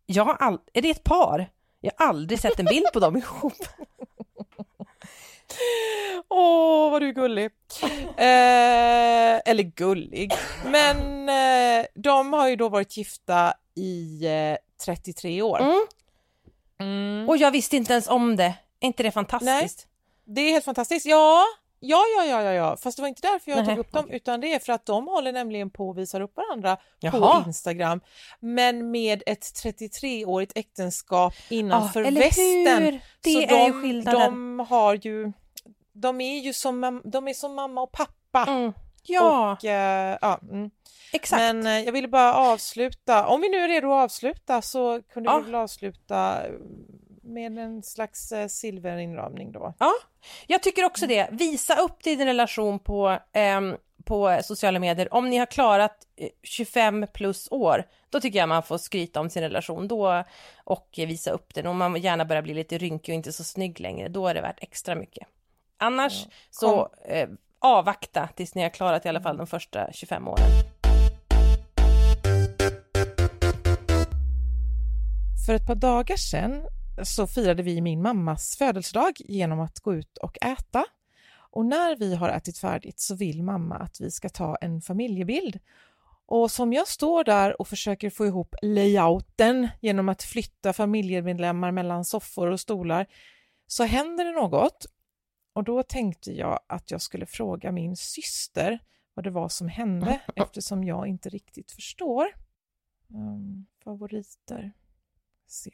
jag 0.05 0.25
har 0.25 0.33
all... 0.33 0.59
är 0.73 0.81
det 0.81 0.89
ett 0.89 1.03
par? 1.03 1.51
Jag 1.81 1.91
har 1.97 2.07
aldrig 2.07 2.39
sett 2.39 2.59
en 2.59 2.65
bild 2.65 2.85
på 2.93 2.99
dem 2.99 3.17
ihop. 3.17 3.53
Åh, 6.29 6.87
oh, 6.87 6.91
vad 6.91 7.01
du 7.01 7.07
är 7.09 7.13
gullig. 7.13 7.51
Eh, 8.17 9.41
eller 9.45 9.63
gullig, 9.63 10.33
men 10.65 11.29
eh, 11.29 11.85
de 11.95 12.33
har 12.33 12.47
ju 12.47 12.55
då 12.55 12.69
varit 12.69 12.97
gifta 12.97 13.53
i 13.75 14.25
eh, 14.25 14.57
33 14.85 15.41
år. 15.41 15.61
Mm. 15.61 15.85
Mm. 16.79 17.29
Och 17.29 17.37
jag 17.37 17.51
visste 17.51 17.77
inte 17.77 17.93
ens 17.93 18.07
om 18.07 18.35
det. 18.35 18.53
Är 18.79 18.87
inte 18.87 19.03
det 19.03 19.11
fantastiskt? 19.11 19.87
Nej, 20.25 20.35
det 20.35 20.41
är 20.41 20.51
helt 20.51 20.65
fantastiskt. 20.65 21.05
Ja, 21.05 21.45
ja, 21.79 22.03
ja, 22.17 22.25
ja, 22.25 22.41
ja, 22.43 22.53
ja. 22.53 22.77
fast 22.77 22.97
det 22.97 23.01
var 23.01 23.07
inte 23.07 23.21
därför 23.21 23.51
jag 23.51 23.57
Nej. 23.57 23.67
tog 23.67 23.77
upp 23.77 23.91
dem 23.91 24.09
utan 24.09 24.41
det 24.41 24.53
är 24.53 24.59
för 24.59 24.73
att 24.73 24.85
de 24.85 25.07
håller 25.07 25.31
nämligen 25.31 25.69
på 25.69 25.91
att 25.91 25.97
visa 25.97 26.21
upp 26.21 26.37
varandra 26.37 26.77
Jaha. 26.99 27.41
på 27.43 27.47
Instagram. 27.47 28.01
Men 28.39 28.91
med 28.91 29.23
ett 29.25 29.41
33-årigt 29.41 30.51
äktenskap 30.55 31.33
innanför 31.49 32.03
oh, 32.03 32.11
västen. 32.11 32.99
Det 33.21 33.31
Så 33.31 33.41
är 33.41 33.47
de, 33.47 34.11
de 34.11 34.59
har 34.59 34.93
ju, 34.93 35.31
de 35.93 36.21
är 36.21 36.39
ju 36.39 36.53
som, 36.53 37.01
de 37.05 37.27
är 37.27 37.33
som 37.33 37.55
mamma 37.55 37.81
och 37.81 37.91
pappa. 37.91 38.51
Mm. 38.51 38.73
Ja. 39.03 39.51
Och, 39.51 39.63
uh, 39.63 39.69
ja 40.21 40.39
mm. 40.51 40.71
Exakt. 41.13 41.39
Men 41.39 41.67
uh, 41.67 41.85
jag 41.85 41.91
ville 41.91 42.07
bara 42.07 42.33
avsluta, 42.33 43.27
om 43.27 43.41
vi 43.41 43.49
nu 43.49 43.57
är 43.57 43.67
redo 43.67 43.91
att 43.91 44.03
avsluta 44.03 44.61
så 44.61 45.01
kunde 45.01 45.29
ja. 45.29 45.37
vi 45.37 45.45
väl 45.45 45.55
avsluta 45.55 46.41
med 47.29 47.57
en 47.57 47.83
slags 47.83 48.31
eh, 48.31 48.47
silverinramning 48.47 49.51
då. 49.51 49.73
Ja, 49.79 49.91
jag 50.47 50.63
tycker 50.63 50.85
också 50.85 51.07
det. 51.07 51.27
Visa 51.31 51.75
upp 51.75 52.03
din 52.03 52.25
relation 52.25 52.79
på, 52.79 53.19
eh, 53.33 53.61
på 54.03 54.39
sociala 54.43 54.79
medier. 54.79 55.13
Om 55.13 55.29
ni 55.29 55.37
har 55.37 55.45
klarat 55.45 55.97
25 56.43 57.03
eh, 57.03 57.09
plus 57.09 57.47
år, 57.51 57.83
då 58.09 58.19
tycker 58.19 58.39
jag 58.39 58.49
man 58.49 58.63
får 58.63 58.77
skryta 58.77 59.19
om 59.19 59.29
sin 59.29 59.43
relation 59.43 59.87
då 59.87 60.23
och 60.63 60.89
visa 60.97 61.31
upp 61.31 61.53
den. 61.53 61.67
Om 61.67 61.77
man 61.77 61.95
gärna 61.95 62.25
börjar 62.25 62.41
bli 62.41 62.53
lite 62.53 62.77
rynkig 62.77 63.13
och 63.13 63.15
inte 63.15 63.33
så 63.33 63.43
snygg 63.43 63.79
längre, 63.79 64.07
då 64.07 64.27
är 64.27 64.33
det 64.33 64.41
värt 64.41 64.63
extra 64.63 64.95
mycket. 64.95 65.27
Annars 65.77 66.25
ja. 66.25 66.31
så 66.49 66.89
eh, 67.05 67.29
avvakta 67.59 68.29
tills 68.35 68.55
ni 68.55 68.61
har 68.61 68.69
klarat 68.69 69.05
i 69.05 69.09
alla 69.09 69.21
fall 69.21 69.37
de 69.37 69.47
första 69.47 69.91
25 69.91 70.27
åren. 70.27 70.78
För 75.49 75.53
ett 75.55 75.67
par 75.67 75.75
dagar 75.75 76.15
sedan 76.15 76.67
så 77.03 77.27
firade 77.27 77.63
vi 77.63 77.81
min 77.81 78.01
mammas 78.01 78.55
födelsedag 78.57 79.13
genom 79.19 79.59
att 79.59 79.79
gå 79.79 79.95
ut 79.95 80.17
och 80.17 80.37
äta. 80.41 80.85
Och 81.31 81.65
när 81.65 81.95
vi 81.95 82.15
har 82.15 82.29
ätit 82.29 82.57
färdigt 82.57 82.99
så 82.99 83.15
vill 83.15 83.43
mamma 83.43 83.75
att 83.75 84.01
vi 84.01 84.11
ska 84.11 84.29
ta 84.29 84.55
en 84.55 84.81
familjebild. 84.81 85.59
Och 86.25 86.51
som 86.51 86.73
jag 86.73 86.87
står 86.87 87.23
där 87.23 87.61
och 87.61 87.67
försöker 87.67 88.09
få 88.09 88.25
ihop 88.25 88.55
layouten 88.61 89.69
genom 89.81 90.09
att 90.09 90.23
flytta 90.23 90.73
familjemedlemmar 90.73 91.71
mellan 91.71 92.05
soffor 92.05 92.47
och 92.47 92.59
stolar 92.59 93.05
så 93.67 93.83
händer 93.83 94.25
det 94.25 94.31
något. 94.31 94.85
Och 95.53 95.63
då 95.63 95.83
tänkte 95.83 96.31
jag 96.31 96.59
att 96.67 96.91
jag 96.91 97.01
skulle 97.01 97.25
fråga 97.25 97.71
min 97.71 97.95
syster 97.95 98.79
vad 99.13 99.25
det 99.25 99.31
var 99.31 99.49
som 99.49 99.67
hände 99.67 100.21
eftersom 100.35 100.83
jag 100.83 101.07
inte 101.07 101.29
riktigt 101.29 101.71
förstår. 101.71 102.27
Um, 103.07 103.65
favoriter. 103.83 104.73
Se. 105.49 105.71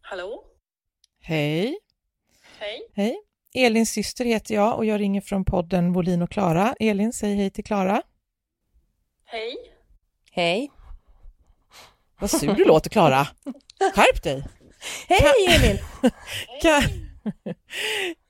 Hallå? 0.00 0.44
Hej. 1.20 1.78
Hej. 2.58 2.90
Hej. 2.94 3.22
Elins 3.54 3.90
syster 3.90 4.24
heter 4.24 4.54
jag 4.54 4.76
och 4.76 4.84
jag 4.84 5.00
ringer 5.00 5.20
från 5.20 5.44
podden 5.44 5.92
Volin 5.92 6.22
och 6.22 6.30
Klara. 6.30 6.74
Elin, 6.80 7.12
säg 7.12 7.34
hej 7.34 7.50
till 7.50 7.64
Klara. 7.64 8.02
Hej. 9.24 9.56
Hej. 10.30 10.70
Vad 12.20 12.30
sur 12.30 12.54
du 12.54 12.64
låter, 12.64 12.90
Klara. 12.90 13.26
Skärp 13.94 14.22
dig! 14.22 14.44
Hej 15.08 15.46
Elin! 15.48 15.78
Kan, 16.62 16.82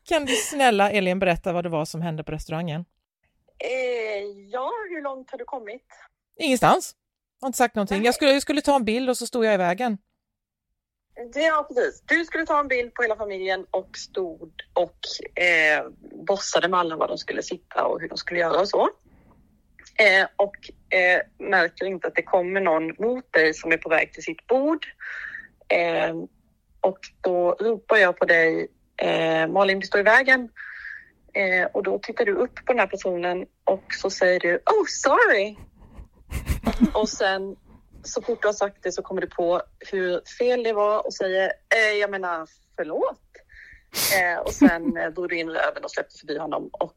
kan 0.09 0.25
du 0.25 0.37
snälla 0.37 0.91
Elin 0.91 1.19
berätta 1.19 1.53
vad 1.53 1.65
det 1.65 1.69
var 1.69 1.85
som 1.85 2.03
hände 2.03 2.25
på 2.25 2.33
restaurangen? 2.33 2.85
Eh, 3.59 3.69
ja, 4.51 4.73
hur 4.91 5.03
långt 5.03 5.31
har 5.31 5.39
du 5.39 5.45
kommit? 5.45 5.87
Ingenstans. 6.39 6.95
Jag 7.41 7.47
har 7.47 7.49
inte 7.49 7.57
sagt 7.57 7.75
någonting. 7.75 8.05
Jag 8.05 8.15
skulle, 8.15 8.33
jag 8.33 8.43
skulle 8.43 8.61
ta 8.61 8.77
en 8.77 8.85
bild 8.85 9.11
och 9.11 9.17
så 9.17 9.27
stod 9.27 9.45
jag 9.45 9.55
i 9.55 9.57
vägen. 9.57 9.99
Ja, 11.35 11.67
precis. 11.69 12.03
Du 12.07 12.25
skulle 12.25 12.47
ta 12.47 12.61
en 12.61 12.69
bild 12.69 12.95
på 12.95 13.03
hela 13.03 13.17
familjen 13.17 13.67
och 13.71 13.97
stod 13.97 14.53
och 14.73 14.99
eh, 15.43 15.87
bossade 16.27 16.69
med 16.69 16.81
alla 16.81 16.97
var 16.97 17.09
de 17.09 17.19
skulle 17.19 17.43
sitta 17.43 17.85
och 17.85 18.01
hur 18.01 18.09
de 18.09 18.19
skulle 18.19 18.41
göra 18.41 18.61
och 18.61 18.69
så. 18.69 18.89
Eh, 19.99 20.27
och 20.37 20.57
eh, 20.99 21.21
märker 21.39 21.87
inte 21.87 22.09
att 22.09 22.15
det 22.15 22.23
kommer 22.23 22.61
någon 22.61 22.87
mot 22.99 23.33
dig 23.33 23.55
som 23.55 23.73
är 23.73 23.77
på 23.77 23.89
väg 23.89 24.13
till 24.13 24.23
sitt 24.23 24.47
bord. 24.47 24.87
Eh, 25.69 26.15
och 26.81 26.99
då 27.21 27.57
ropar 27.61 27.97
jag 27.97 28.19
på 28.19 28.25
dig, 28.25 28.69
eh, 28.97 29.49
Malin 29.49 29.81
du 29.81 29.87
står 29.87 30.01
i 30.01 30.05
vägen. 30.05 30.49
Eh, 31.33 31.67
och 31.67 31.83
då 31.83 31.99
tittar 31.99 32.25
du 32.25 32.33
upp 32.33 32.55
på 32.55 32.73
den 32.73 32.79
här 32.79 32.87
personen 32.87 33.47
och 33.65 33.85
så 33.91 34.11
säger 34.11 34.41
du 34.41 34.57
Oh 34.57 34.87
sorry! 34.87 35.57
och 36.95 37.09
sen 37.09 37.57
så 38.03 38.23
fort 38.23 38.43
du 38.43 38.49
har 38.49 38.53
sagt 38.53 38.83
det 38.83 38.93
så 38.93 39.03
kommer 39.03 39.21
du 39.21 39.27
på 39.27 39.63
hur 39.79 40.21
fel 40.39 40.63
det 40.63 40.73
var 40.73 41.07
och 41.07 41.15
säger 41.15 41.53
eh, 41.75 41.99
jag 42.01 42.11
menar 42.11 42.49
förlåt. 42.77 43.21
Eh, 44.17 44.39
och 44.39 44.53
sen 44.53 44.97
eh, 44.97 45.11
drog 45.11 45.29
du 45.29 45.39
in 45.39 45.49
röven 45.49 45.85
och 45.85 45.91
släppte 45.91 46.19
förbi 46.19 46.39
honom 46.39 46.71
och 46.73 46.97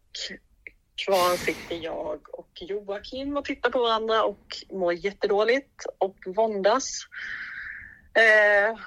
kvar 1.06 1.38
sitter 1.38 1.76
jag 1.76 2.20
och 2.32 2.50
Joakim 2.62 3.38
och 3.38 3.46
tittar 3.46 3.70
på 3.70 3.80
varandra 3.80 4.24
och 4.24 4.58
mår 4.72 4.94
jättedåligt 4.94 5.86
och 5.98 6.18
våndas. 6.26 6.90
Eh, 8.14 8.78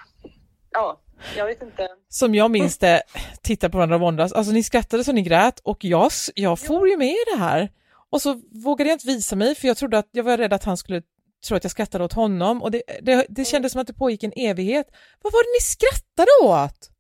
ja, 0.71 1.01
jag 1.37 1.47
vet 1.47 1.63
inte. 1.63 1.89
Som 2.09 2.35
jag 2.35 2.51
minns 2.51 2.79
det, 2.79 3.03
titta 3.43 3.71
på 3.71 3.77
varandra 3.77 3.97
och 3.97 4.01
våndas. 4.01 4.33
Alltså 4.33 4.53
ni 4.53 4.63
skrattade 4.63 5.05
så 5.05 5.13
ni 5.13 5.23
grät 5.23 5.61
och 5.61 5.85
jag, 5.85 6.11
jag 6.35 6.59
for 6.59 6.89
ju 6.89 6.97
med 6.97 7.13
i 7.13 7.25
det 7.35 7.39
här. 7.39 7.71
Och 8.13 8.23
så 8.23 8.41
vågade 8.65 8.91
jag 8.91 8.95
inte 8.95 9.07
visa 9.07 9.37
mig 9.37 9.55
för 9.55 9.69
jag 9.69 9.77
trodde 9.77 9.99
att 9.99 10.09
jag 10.11 10.25
var 10.25 10.37
rädd 10.37 10.53
att 10.53 10.65
han 10.65 10.77
skulle 10.77 11.03
tro 11.49 11.57
att 11.57 11.65
jag 11.65 11.71
skrattade 11.71 12.05
åt 12.05 12.13
honom 12.13 12.63
och 12.63 12.71
det, 12.71 12.83
det, 13.03 13.27
det 13.29 13.45
kändes 13.45 13.73
som 13.73 13.81
att 13.81 13.87
det 13.87 13.95
pågick 13.95 14.23
en 14.23 14.33
evighet. 14.37 14.87
Vad 15.23 15.33
var 15.33 15.43
det 15.45 15.51
ni 15.57 15.61
skrattade 15.61 16.31
åt? 16.43 16.91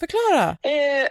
Förklara! 0.00 0.56
Eh, 0.62 1.08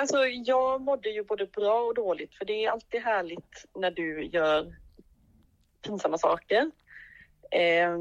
alltså 0.00 0.26
jag 0.26 0.80
mådde 0.80 1.08
ju 1.08 1.24
både 1.24 1.46
bra 1.46 1.80
och 1.80 1.94
dåligt 1.94 2.34
för 2.34 2.44
det 2.44 2.64
är 2.64 2.70
alltid 2.70 3.00
härligt 3.00 3.64
när 3.78 3.90
du 3.90 4.24
gör 4.24 4.76
pinsamma 5.82 6.18
saker. 6.18 6.70
Eh, 7.50 7.98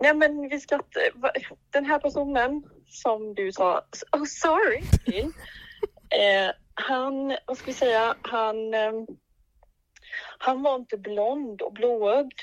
nej 0.00 0.14
men 0.14 0.48
vi 0.48 0.60
skrattade. 0.60 1.10
Den 1.70 1.84
här 1.84 1.98
personen 1.98 2.64
som 2.88 3.34
du 3.34 3.52
sa, 3.52 3.84
oh 4.12 4.24
sorry 4.24 4.82
till, 5.04 5.24
eh, 6.10 6.50
han, 6.74 7.36
vad 7.46 7.58
ska 7.58 7.66
vi 7.66 7.72
säga, 7.72 8.14
han, 8.22 8.74
eh, 8.74 8.92
han 10.44 10.62
var 10.62 10.74
inte 10.74 10.96
blond 10.96 11.62
och 11.62 11.72
blåögd. 11.72 12.38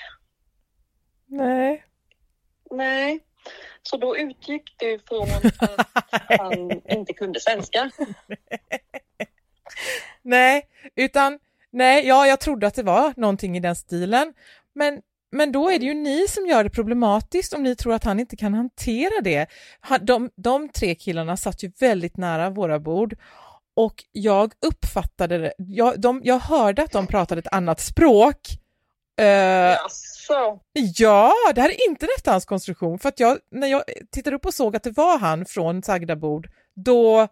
Nej. 1.25 1.85
Nej. 2.71 3.19
Så 3.81 3.97
då 3.97 4.17
utgick 4.17 4.75
du 4.77 4.99
från 5.07 5.27
att 5.59 6.39
han 6.39 6.71
inte 6.89 7.13
kunde 7.13 7.39
svenska. 7.39 7.91
Nej, 10.21 10.67
utan 10.95 11.39
nej, 11.71 12.07
ja, 12.07 12.27
jag 12.27 12.39
trodde 12.39 12.67
att 12.67 12.75
det 12.75 12.83
var 12.83 13.13
någonting 13.17 13.57
i 13.57 13.59
den 13.59 13.75
stilen. 13.75 14.33
Men, 14.73 15.01
men 15.31 15.51
då 15.51 15.71
är 15.71 15.79
det 15.79 15.85
ju 15.85 15.93
ni 15.93 16.27
som 16.27 16.47
gör 16.47 16.63
det 16.63 16.69
problematiskt 16.69 17.53
om 17.53 17.63
ni 17.63 17.75
tror 17.75 17.93
att 17.93 18.03
han 18.03 18.19
inte 18.19 18.35
kan 18.35 18.53
hantera 18.53 19.21
det. 19.23 19.47
Han, 19.79 20.05
de, 20.05 20.29
de 20.35 20.69
tre 20.69 20.95
killarna 20.95 21.37
satt 21.37 21.63
ju 21.63 21.71
väldigt 21.79 22.17
nära 22.17 22.49
våra 22.49 22.79
bord 22.79 23.15
och 23.75 24.03
jag 24.11 24.53
uppfattade 24.65 25.37
det, 25.37 25.53
jag, 25.57 26.01
de, 26.01 26.21
jag 26.23 26.39
hörde 26.39 26.83
att 26.83 26.91
de 26.91 27.07
pratade 27.07 27.39
ett 27.39 27.53
annat 27.53 27.79
språk. 27.79 28.37
Uh, 29.21 29.27
Jaså? 29.27 30.59
Ja, 30.73 31.33
det 31.55 31.61
här 31.61 31.69
är 31.69 31.89
inte 31.89 32.05
rätt 32.05 32.25
hans 32.25 32.45
konstruktion 32.45 32.99
för 32.99 33.09
att 33.09 33.19
jag, 33.19 33.37
när 33.51 33.67
jag 33.67 33.83
tittade 34.11 34.35
upp 34.35 34.45
och 34.45 34.53
såg 34.53 34.75
att 34.75 34.83
det 34.83 34.97
var 34.97 35.17
han 35.17 35.45
från 35.45 35.83
sagda 35.83 36.15
bord, 36.15 36.49
då 36.75 37.27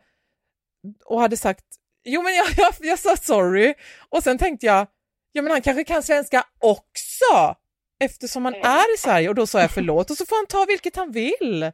och 1.05 1.21
hade 1.21 1.37
sagt 1.37 1.65
jo 2.03 2.21
men 2.21 2.35
jag, 2.35 2.47
jag, 2.57 2.73
jag 2.79 2.99
sa 2.99 3.15
sorry 3.15 3.73
och 4.09 4.23
sen 4.23 4.37
tänkte 4.37 4.65
jag 4.65 4.87
ja 5.31 5.41
men 5.41 5.51
han 5.51 5.61
kanske 5.61 5.83
kan 5.83 6.03
svenska 6.03 6.43
också 6.59 7.55
eftersom 7.99 8.45
han 8.45 8.53
är 8.53 8.95
i 8.95 8.97
Sverige 8.97 9.29
och 9.29 9.35
då 9.35 9.47
sa 9.47 9.61
jag 9.61 9.71
förlåt 9.71 10.09
och 10.09 10.17
så 10.17 10.25
får 10.25 10.35
han 10.35 10.47
ta 10.47 10.65
vilket 10.65 10.95
han 10.95 11.11
vill. 11.11 11.71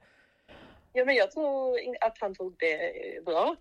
Ja, 0.98 1.06
men 1.06 1.16
jag 1.16 1.32
tror 1.32 1.80
att 2.02 2.18
han 2.20 2.36
tog 2.36 2.56
det 2.60 3.26
bra. 3.26 3.56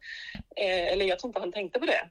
Eh, 0.56 0.92
eller 0.92 1.04
jag 1.04 1.18
tror 1.18 1.28
inte 1.28 1.40
han 1.40 1.52
tänkte 1.52 1.78
på 1.78 1.86
det. 1.86 2.10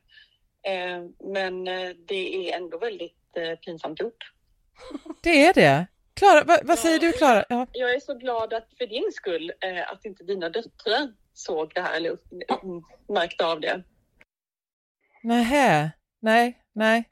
Eh, 0.72 1.04
men 1.34 1.68
eh, 1.68 1.90
det 2.08 2.50
är 2.50 2.58
ändå 2.58 2.78
väldigt 2.78 3.38
eh, 3.38 3.60
pinsamt 3.60 4.00
gjort. 4.00 4.32
Det 5.24 5.46
är 5.46 5.54
det. 5.54 5.88
Klara, 6.14 6.44
vad, 6.44 6.68
vad 6.68 6.80
säger 6.80 7.00
du 7.00 7.12
Klara? 7.12 7.46
Ja. 7.50 7.68
Jag 7.72 7.96
är 7.96 8.00
så 8.00 8.14
glad 8.14 8.54
att 8.54 8.68
för 8.78 8.88
din 8.88 9.12
skull 9.12 9.54
eh, 9.60 9.92
att 9.92 10.06
inte 10.06 10.24
dina 10.24 10.50
döttrar 10.50 11.14
såg 11.34 11.72
det 11.76 11.82
här 11.82 11.98
eller 11.98 12.18
märkte 13.14 13.46
av 13.46 13.60
det. 13.60 13.84
Nähä, 15.24 15.92
nej, 16.20 16.60
nej. 16.74 17.10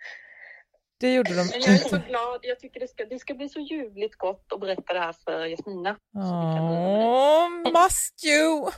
Det 1.01 1.13
gjorde 1.13 1.29
de 1.29 1.35
Men 1.35 1.61
jag 1.61 1.73
är 1.73 1.77
så 1.77 1.97
glad. 2.07 2.39
Jag 2.41 2.59
tycker 2.59 2.79
det 2.79 2.87
ska, 2.87 3.05
det 3.05 3.19
ska 3.19 3.33
bli 3.33 3.49
så 3.49 3.59
ljuvligt 3.59 4.15
gott 4.15 4.45
att 4.53 4.59
berätta 4.59 4.93
det 4.93 4.99
här 4.99 5.15
för 5.25 5.45
Jasmina. 5.45 5.97
Oh, 6.13 7.49
must 7.83 8.25
you! 8.25 8.71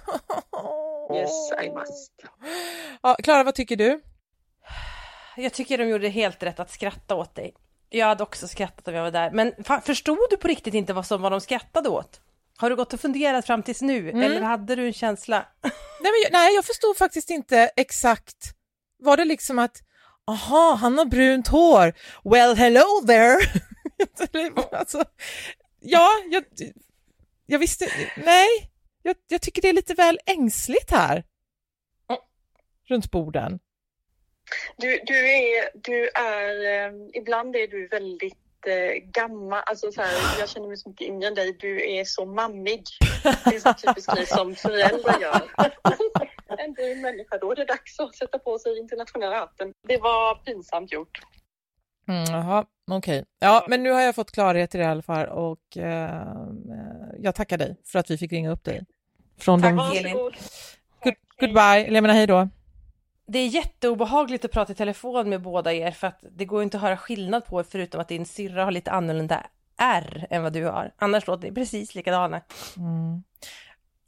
yes, 1.19 1.51
I 1.63 1.69
must. 1.69 2.13
Ja, 3.01 3.15
Klara, 3.23 3.43
vad 3.43 3.55
tycker 3.55 3.75
du? 3.75 4.01
Jag 5.37 5.53
tycker 5.53 5.77
de 5.77 5.87
gjorde 5.87 6.07
helt 6.07 6.43
rätt 6.43 6.59
att 6.59 6.71
skratta 6.71 7.15
åt 7.15 7.35
dig. 7.35 7.53
Jag 7.89 8.07
hade 8.07 8.23
också 8.23 8.47
skrattat 8.47 8.87
om 8.87 8.93
jag 8.93 9.03
var 9.03 9.11
där. 9.11 9.31
Men 9.31 9.53
förstod 9.83 10.27
du 10.29 10.37
på 10.37 10.47
riktigt 10.47 10.73
inte 10.73 10.93
vad 10.93 11.05
som 11.05 11.21
var 11.21 11.31
de 11.31 11.41
skrattade 11.41 11.89
åt? 11.89 12.21
Har 12.57 12.69
du 12.69 12.75
gått 12.75 12.93
och 12.93 12.99
funderat 12.99 13.45
fram 13.45 13.63
tills 13.63 13.81
nu 13.81 14.09
mm. 14.09 14.21
eller 14.21 14.41
hade 14.41 14.75
du 14.75 14.85
en 14.85 14.93
känsla? 14.93 15.45
nej, 15.63 15.71
men 16.01 16.21
jag, 16.23 16.31
nej, 16.31 16.55
jag 16.55 16.65
förstod 16.65 16.97
faktiskt 16.97 17.29
inte 17.29 17.71
exakt. 17.75 18.37
Var 18.99 19.17
det 19.17 19.25
liksom 19.25 19.59
att 19.59 19.77
aha, 20.27 20.77
han 20.81 20.97
har 20.97 21.05
brunt 21.05 21.47
hår, 21.47 21.93
well 22.23 22.55
hello 22.55 23.01
there. 23.07 23.37
alltså, 24.71 25.03
ja, 25.79 26.09
jag, 26.29 26.43
jag 27.45 27.59
visste, 27.59 27.85
nej, 28.17 28.47
jag, 29.03 29.15
jag, 29.27 29.41
tycker 29.41 29.61
det 29.61 29.69
är 29.69 29.73
lite 29.73 29.93
väl 29.93 30.19
ängsligt 30.25 30.91
här. 30.91 31.23
Runt 32.89 33.11
borden. 33.11 33.59
Du, 34.77 34.99
du 35.05 35.31
är, 35.31 35.69
du 35.73 36.09
är, 36.09 36.87
um, 36.89 37.09
ibland 37.13 37.55
är 37.55 37.67
du 37.67 37.87
väldigt 37.87 38.33
uh, 38.67 39.11
gammal, 39.11 39.63
alltså 39.65 39.91
så 39.91 40.01
här, 40.01 40.39
jag 40.39 40.49
känner 40.49 40.67
mig 40.67 40.77
så 40.77 40.89
mycket 40.89 41.07
yngre 41.07 41.27
än 41.27 41.35
dig, 41.35 41.57
du 41.59 41.91
är 41.91 42.05
så 42.05 42.25
mammig. 42.25 42.83
Det 43.23 43.55
är 43.55 43.59
så 43.59 43.73
typiskt 43.73 44.15
ni 44.15 44.25
som 44.25 44.55
föräldrar 44.55 45.19
gör. 45.21 45.41
en 46.63 46.73
dyr 46.73 47.01
människa, 47.01 47.37
då 47.37 47.51
är 47.51 47.55
det 47.55 47.65
dags 47.65 47.99
att 47.99 48.15
sätta 48.15 48.39
på 48.39 48.59
sig 48.59 48.79
internationella 48.79 49.39
hatten. 49.39 49.73
Det 49.87 49.97
var 49.97 50.35
pinsamt 50.35 50.91
gjort. 50.91 51.19
Mm, 52.07 52.23
jaha, 52.23 52.65
okej. 52.91 53.19
Okay. 53.19 53.25
Ja, 53.39 53.65
men 53.69 53.83
nu 53.83 53.91
har 53.91 54.01
jag 54.01 54.15
fått 54.15 54.31
klarhet 54.31 54.75
i 54.75 54.77
det 54.77 54.83
i 54.83 54.87
alla 54.87 55.01
fall 55.01 55.27
och 55.27 55.77
eh, 55.77 56.27
jag 57.19 57.35
tackar 57.35 57.57
dig 57.57 57.77
för 57.85 57.99
att 57.99 58.11
vi 58.11 58.17
fick 58.17 58.31
ringa 58.31 58.51
upp 58.51 58.63
dig. 58.63 58.85
Från 59.37 59.61
Tack, 59.61 59.75
de... 59.75 59.97
Elin. 59.97 60.13
Good, 60.13 60.35
goodbye, 61.39 61.85
eller 61.85 61.95
jag 61.95 62.01
menar 62.01 62.13
hej 62.13 62.27
då. 62.27 62.49
Det 63.25 63.39
är 63.39 63.47
jätteobehagligt 63.47 64.45
att 64.45 64.51
prata 64.51 64.71
i 64.71 64.75
telefon 64.75 65.29
med 65.29 65.41
båda 65.41 65.73
er 65.73 65.91
för 65.91 66.07
att 66.07 66.23
det 66.31 66.45
går 66.45 66.63
inte 66.63 66.77
att 66.77 66.83
höra 66.83 66.97
skillnad 66.97 67.45
på 67.45 67.59
er 67.59 67.63
förutom 67.63 68.01
att 68.01 68.07
din 68.07 68.25
syrra 68.25 68.63
har 68.63 68.71
lite 68.71 68.91
annorlunda 68.91 69.45
R 69.77 70.27
än 70.29 70.43
vad 70.43 70.53
du 70.53 70.65
har. 70.65 70.93
Annars 70.97 71.27
låter 71.27 71.47
ni 71.47 71.53
precis 71.53 71.95
likadana. 71.95 72.41
Mm. 72.77 73.23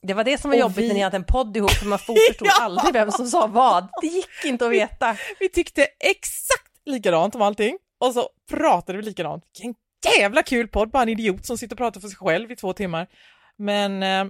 Det 0.05 0.13
var 0.13 0.23
det 0.23 0.37
som 0.37 0.49
var 0.49 0.57
och 0.57 0.61
jobbigt 0.61 0.77
vi... 0.77 0.87
när 0.87 0.95
ni 0.95 1.01
hade 1.01 1.17
en 1.17 1.23
podd 1.23 1.57
ihop, 1.57 1.71
för 1.71 1.85
man 1.85 1.99
förstod 2.27 2.47
ja! 2.47 2.51
aldrig 2.61 2.93
vem 2.93 3.11
som 3.11 3.27
sa 3.27 3.47
vad. 3.47 3.87
Det 4.01 4.07
gick 4.07 4.45
inte 4.45 4.65
att 4.65 4.71
veta. 4.71 5.11
Vi, 5.11 5.19
vi 5.39 5.49
tyckte 5.49 5.87
exakt 5.99 6.71
likadant 6.85 7.35
om 7.35 7.41
allting 7.41 7.77
och 7.99 8.13
så 8.13 8.29
pratade 8.49 8.97
vi 8.97 9.03
likadant. 9.03 9.43
Vilken 9.53 9.75
jävla 10.19 10.43
kul 10.43 10.67
podd, 10.67 10.89
bara 10.89 11.03
en 11.03 11.09
idiot 11.09 11.45
som 11.45 11.57
sitter 11.57 11.73
och 11.73 11.77
pratar 11.77 12.01
för 12.01 12.07
sig 12.07 12.17
själv 12.17 12.51
i 12.51 12.55
två 12.55 12.73
timmar. 12.73 13.07
Men 13.57 14.03
eh, 14.03 14.25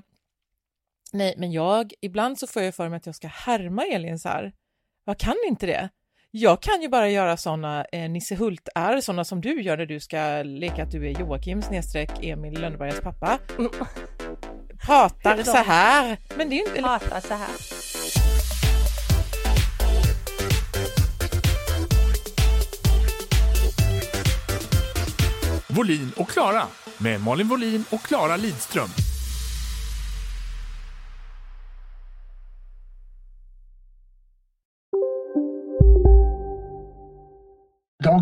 nej, 1.14 1.36
men 1.38 1.52
jag, 1.52 1.94
ibland 2.02 2.40
så 2.40 2.48
får 2.48 2.62
jag 2.62 2.76
för 2.76 2.90
mig 2.90 2.98
att 2.98 3.06
jag 3.06 3.16
ska 3.16 3.28
härma 3.28 3.86
Elin 3.86 4.20
så 4.20 4.30
här. 4.30 4.54
Jag 5.06 5.20
kan 5.20 5.36
inte 5.48 5.66
det. 5.66 5.90
Jag 6.32 6.62
kan 6.62 6.82
ju 6.82 6.90
bara 6.90 7.10
göra 7.10 7.38
sådana 7.38 7.86
eh, 7.92 8.10
Nisse 8.10 8.36
Hult-är, 8.36 9.02
sådana 9.02 9.24
som 9.24 9.42
du 9.42 9.62
gör 9.62 9.78
när 9.78 9.86
du 9.86 10.00
ska 10.00 10.44
leka 10.44 10.84
att 10.84 10.92
du 10.92 11.08
är 11.08 11.20
Joakim 11.20 11.62
snedstreck 11.62 12.12
Emil 12.22 12.62
Lönnebergas 12.62 13.02
pappa 13.02 13.40
pratar 14.82 15.44
så 15.44 15.58
här. 15.58 16.18
Men 16.36 16.50
det 16.50 16.56
är 16.56 16.58
ju 16.58 16.66
inte... 16.66 16.82
Pratar 16.82 17.22
så 17.22 17.34
här. 17.34 17.50
Volin 25.68 26.12
och 26.18 26.30
Klara 26.30 26.68
med 26.98 27.22
Malin 27.22 27.48
Volin 27.48 27.86
och 27.90 28.02
Klara 28.02 28.38
Lidström. 28.38 28.90